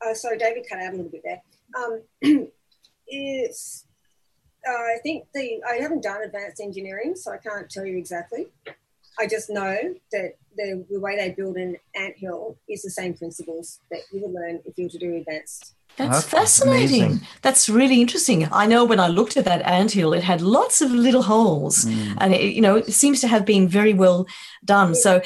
uh, 0.06 0.14
sorry, 0.14 0.38
David 0.38 0.66
cut 0.70 0.80
out 0.80 0.94
a 0.94 0.96
little 0.96 1.12
bit 1.12 1.22
there. 1.24 1.42
Um, 1.78 2.48
it's 3.08 3.86
uh, 4.68 4.72
I 4.72 4.98
think 5.04 5.26
the 5.34 5.62
I 5.68 5.76
haven't 5.76 6.04
done 6.04 6.24
advanced 6.24 6.62
engineering, 6.62 7.16
so 7.16 7.32
I 7.32 7.38
can't 7.38 7.70
tell 7.70 7.86
you 7.86 7.98
exactly. 7.98 8.48
I 9.20 9.28
just 9.28 9.50
know 9.50 9.78
that 10.12 10.36
the, 10.56 10.86
the 10.90 11.00
way 11.00 11.16
they 11.18 11.32
build 11.32 11.58
an 11.58 11.78
ant 11.96 12.18
hill 12.18 12.58
is 12.70 12.82
the 12.82 12.90
same 12.90 13.14
principles 13.14 13.80
that 13.92 14.00
you 14.12 14.22
would 14.22 14.34
learn 14.34 14.62
if 14.66 14.78
you 14.78 14.86
were 14.86 14.90
to 14.90 14.98
do 14.98 15.16
advanced. 15.16 15.74
That's 15.98 16.24
fascinating. 16.24 17.04
Amazing. 17.04 17.28
That's 17.42 17.68
really 17.68 18.00
interesting. 18.00 18.48
I 18.52 18.66
know 18.66 18.86
when 18.86 19.02
I 19.02 19.08
looked 19.08 19.36
at 19.36 19.44
that 19.46 19.62
ant 19.64 19.92
hill, 19.92 20.14
it 20.14 20.24
had 20.24 20.42
lots 20.42 20.82
of 20.82 20.92
little 20.92 21.24
holes, 21.24 21.84
mm. 21.84 22.16
and 22.20 22.34
it, 22.34 22.54
you 22.54 22.62
know, 22.62 22.78
it 22.78 22.94
seems 22.94 23.20
to 23.22 23.28
have 23.28 23.46
been 23.46 23.68
very 23.68 23.94
well 23.94 24.26
done. 24.64 24.96
So, 24.96 25.22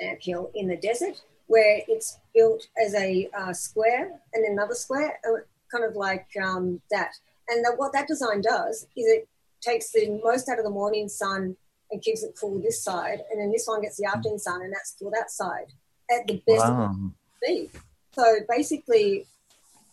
ant 0.00 0.18
hill 0.20 0.50
in 0.56 0.66
the 0.66 0.76
desert, 0.76 1.22
where 1.46 1.82
it's 1.86 2.18
built 2.34 2.66
as 2.84 2.94
a 2.94 3.28
uh, 3.38 3.52
square 3.52 4.10
and 4.34 4.44
another 4.44 4.74
square, 4.74 5.20
uh, 5.24 5.42
kind 5.70 5.84
of 5.84 5.94
like 5.94 6.26
um, 6.42 6.80
that. 6.90 7.12
And 7.48 7.64
the, 7.64 7.74
what 7.76 7.92
that 7.92 8.08
design 8.08 8.40
does 8.40 8.88
is 8.96 9.06
it 9.06 9.28
takes 9.60 9.92
the 9.92 10.20
most 10.24 10.48
out 10.48 10.58
of 10.58 10.64
the 10.64 10.70
morning 10.70 11.08
sun 11.08 11.56
and 11.90 12.02
keeps 12.02 12.22
it 12.22 12.34
cool 12.40 12.60
this 12.60 12.82
side, 12.82 13.20
and 13.30 13.40
then 13.40 13.52
this 13.52 13.66
one 13.66 13.82
gets 13.82 13.96
the 13.96 14.08
hmm. 14.08 14.16
afternoon 14.16 14.38
sun, 14.38 14.62
and 14.62 14.72
that's 14.72 14.96
cool 14.98 15.10
that 15.10 15.30
side 15.30 15.72
at 16.10 16.26
the 16.26 16.42
best 16.46 16.64
wow. 16.64 16.94
speed. 17.42 17.70
So 18.12 18.36
basically, 18.48 19.26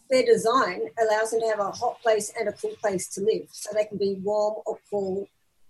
their 0.09 0.25
design 0.25 0.81
allows 1.01 1.31
them 1.31 1.41
to 1.41 1.47
have 1.47 1.59
a 1.59 1.71
hot 1.71 2.01
place 2.01 2.31
and 2.39 2.47
a 2.47 2.53
cool 2.53 2.75
place 2.81 3.07
to 3.09 3.21
live, 3.21 3.47
so 3.51 3.71
they 3.73 3.85
can 3.85 3.97
be 3.97 4.17
warm 4.23 4.61
or 4.65 4.77
cool, 4.89 5.27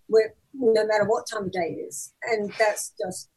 where, 0.07 0.33
no 0.53 0.85
matter 0.85 1.05
what 1.05 1.27
time 1.27 1.45
of 1.45 1.51
day 1.51 1.75
it 1.77 1.81
is. 1.81 2.13
And 2.23 2.51
that's 2.59 2.93
just, 3.01 3.29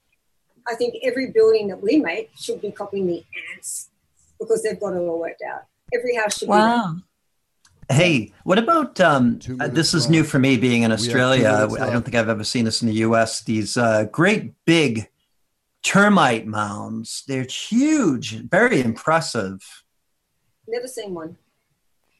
I 0.68 0.74
think 0.74 0.96
every 1.02 1.30
building 1.30 1.68
that 1.68 1.80
we 1.80 1.98
make 1.98 2.30
should 2.36 2.60
be 2.60 2.72
copying 2.72 3.06
the 3.06 3.24
ants 3.54 3.90
because 4.38 4.62
they've 4.62 4.78
got 4.78 4.94
it 4.94 4.98
all 4.98 5.20
worked 5.20 5.42
out. 5.42 5.62
Every 5.94 6.16
house 6.16 6.38
should 6.38 6.48
wow. 6.48 6.94
be. 6.96 7.02
Hey, 7.88 8.32
what 8.42 8.58
about 8.58 9.00
um, 9.00 9.38
uh, 9.60 9.68
this 9.68 9.94
is 9.94 10.10
new 10.10 10.24
for 10.24 10.40
me 10.40 10.56
being 10.56 10.82
in 10.82 10.90
Australia. 10.90 11.68
I 11.80 11.90
don't 11.90 12.02
think 12.02 12.16
I've 12.16 12.28
ever 12.28 12.42
seen 12.42 12.64
this 12.64 12.82
in 12.82 12.88
the 12.88 12.94
US. 12.94 13.42
These 13.42 13.76
uh, 13.76 14.04
great 14.10 14.52
big 14.64 15.08
termite 15.82 16.46
mounds. 16.46 17.22
They're 17.28 17.44
huge, 17.44 18.40
very 18.40 18.80
impressive. 18.80 19.84
Never 20.66 20.88
seen 20.88 21.14
one. 21.14 21.36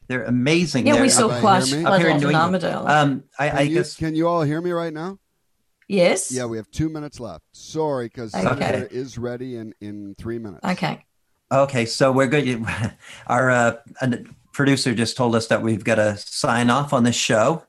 They're 0.07 0.25
amazing. 0.25 0.87
Yeah, 0.87 0.95
They're 0.95 1.03
we 1.03 1.09
saw 1.09 1.41
quite 1.41 1.73
up 1.85 2.01
here 2.01 2.11
in 2.11 2.21
New 2.21 2.29
Armidale. 2.29 2.89
Um, 2.89 3.25
I, 3.37 3.49
can 3.49 3.59
I 3.59 3.63
you, 3.63 3.75
guess. 3.75 3.97
Can 3.97 4.15
you 4.15 4.29
all 4.29 4.43
hear 4.43 4.61
me 4.61 4.71
right 4.71 4.93
now? 4.93 5.19
Yes. 5.89 6.31
Yeah, 6.31 6.47
we 6.47 6.59
have 6.59 6.71
two 6.71 6.89
minutes 6.89 7.19
left. 7.19 7.45
Sorry, 7.53 8.07
because 8.07 8.33
okay. 8.35 8.87
is 8.91 9.19
ready 9.19 9.57
in 9.57 9.75
in 9.81 10.15
three 10.17 10.39
minutes. 10.39 10.65
Okay. 10.65 11.05
Okay, 11.51 11.87
so 11.87 12.13
we're 12.13 12.27
good. 12.27 12.65
Our 13.27 13.51
uh, 13.51 13.77
producer 14.57 14.95
just 14.95 15.17
told 15.17 15.37
us 15.37 15.47
that 15.49 15.63
we've 15.63 15.85
got 15.85 15.97
to 15.97 16.17
sign 16.17 16.71
off 16.71 16.93
on 16.93 17.05
this 17.05 17.15
show. 17.15 17.63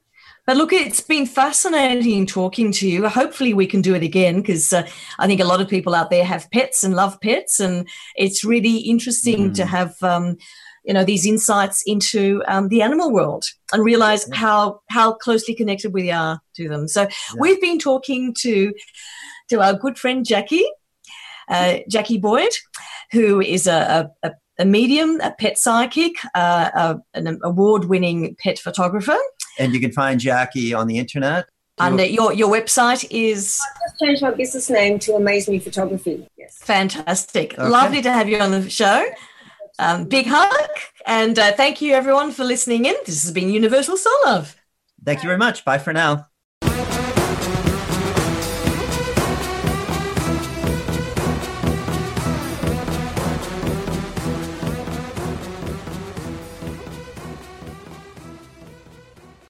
But 0.46 0.56
look, 0.56 0.72
it's 0.72 1.02
been 1.02 1.26
fascinating 1.26 2.26
talking 2.26 2.72
to 2.72 2.88
you. 2.88 3.10
Hopefully, 3.10 3.54
we 3.54 3.68
can 3.68 3.82
do 3.82 3.94
it 3.94 4.02
again 4.02 4.38
because 4.38 4.72
uh, 4.72 4.88
I 5.20 5.28
think 5.28 5.42
a 5.42 5.46
lot 5.46 5.60
of 5.60 5.68
people 5.68 5.94
out 5.94 6.10
there 6.10 6.24
have 6.24 6.50
pets 6.52 6.86
and 6.86 6.96
love 6.96 7.20
pets, 7.22 7.60
and 7.60 7.86
it's 8.16 8.46
really 8.46 8.78
interesting 8.78 9.50
mm. 9.50 9.56
to 9.56 9.66
have 9.66 10.02
um, 10.02 10.38
you 10.86 10.94
know 10.94 11.04
these 11.04 11.26
insights 11.26 11.84
into 11.86 12.42
um, 12.48 12.70
the 12.70 12.82
animal 12.82 13.12
world 13.12 13.44
and 13.74 13.84
realize 13.84 14.26
yeah. 14.30 14.38
how 14.38 14.80
how 14.90 15.12
closely 15.12 15.54
connected 15.54 15.94
we 15.94 16.10
are 16.12 16.40
to 16.56 16.70
them. 16.70 16.88
So 16.88 17.02
yeah. 17.02 17.10
we've 17.38 17.60
been 17.60 17.78
talking 17.78 18.34
to 18.40 18.74
to 19.50 19.60
our 19.60 19.74
good 19.74 20.00
friend 20.00 20.26
Jackie, 20.26 20.66
uh, 21.50 21.80
Jackie 21.90 22.20
Boyd, 22.20 22.52
who 23.12 23.42
is 23.42 23.68
a, 23.68 24.10
a, 24.24 24.30
a 24.30 24.32
medium, 24.66 25.20
a 25.22 25.32
pet 25.32 25.58
psychic, 25.58 26.16
uh, 26.36 26.70
a, 26.74 27.00
an 27.14 27.40
award-winning 27.44 28.36
pet 28.44 28.60
photographer. 28.60 29.18
And 29.60 29.74
you 29.74 29.80
can 29.80 29.92
find 29.92 30.20
Jackie 30.20 30.74
on 30.74 30.88
the 30.88 30.98
internet. 30.98 31.46
And 31.80 32.00
your 32.00 32.34
your 32.34 32.50
website 32.50 33.06
is. 33.12 33.60
I've 33.62 33.92
just 33.92 34.00
changed 34.02 34.22
my 34.24 34.32
business 34.32 34.70
name 34.70 34.98
to 35.00 35.14
Amaze 35.14 35.48
Me 35.48 35.60
Photography. 35.60 36.28
Yes. 36.36 36.58
Fantastic. 36.58 37.54
Okay. 37.54 37.70
Lovely 37.70 38.02
to 38.02 38.12
have 38.12 38.28
you 38.28 38.40
on 38.40 38.50
the 38.50 38.68
show. 38.68 39.06
Um, 39.78 40.06
big 40.06 40.26
hug. 40.28 40.70
And 41.06 41.38
uh, 41.38 41.52
thank 41.52 41.80
you, 41.82 41.94
everyone, 41.94 42.32
for 42.32 42.44
listening 42.44 42.86
in. 42.86 42.96
This 43.06 43.22
has 43.24 43.32
been 43.32 43.52
Universal 43.52 43.98
Soul 43.98 44.18
Love. 44.26 44.56
Thank 45.06 45.22
you 45.22 45.28
very 45.28 45.38
much. 45.38 45.64
Bye 45.64 45.78
for 45.78 45.94
now. 45.94 46.28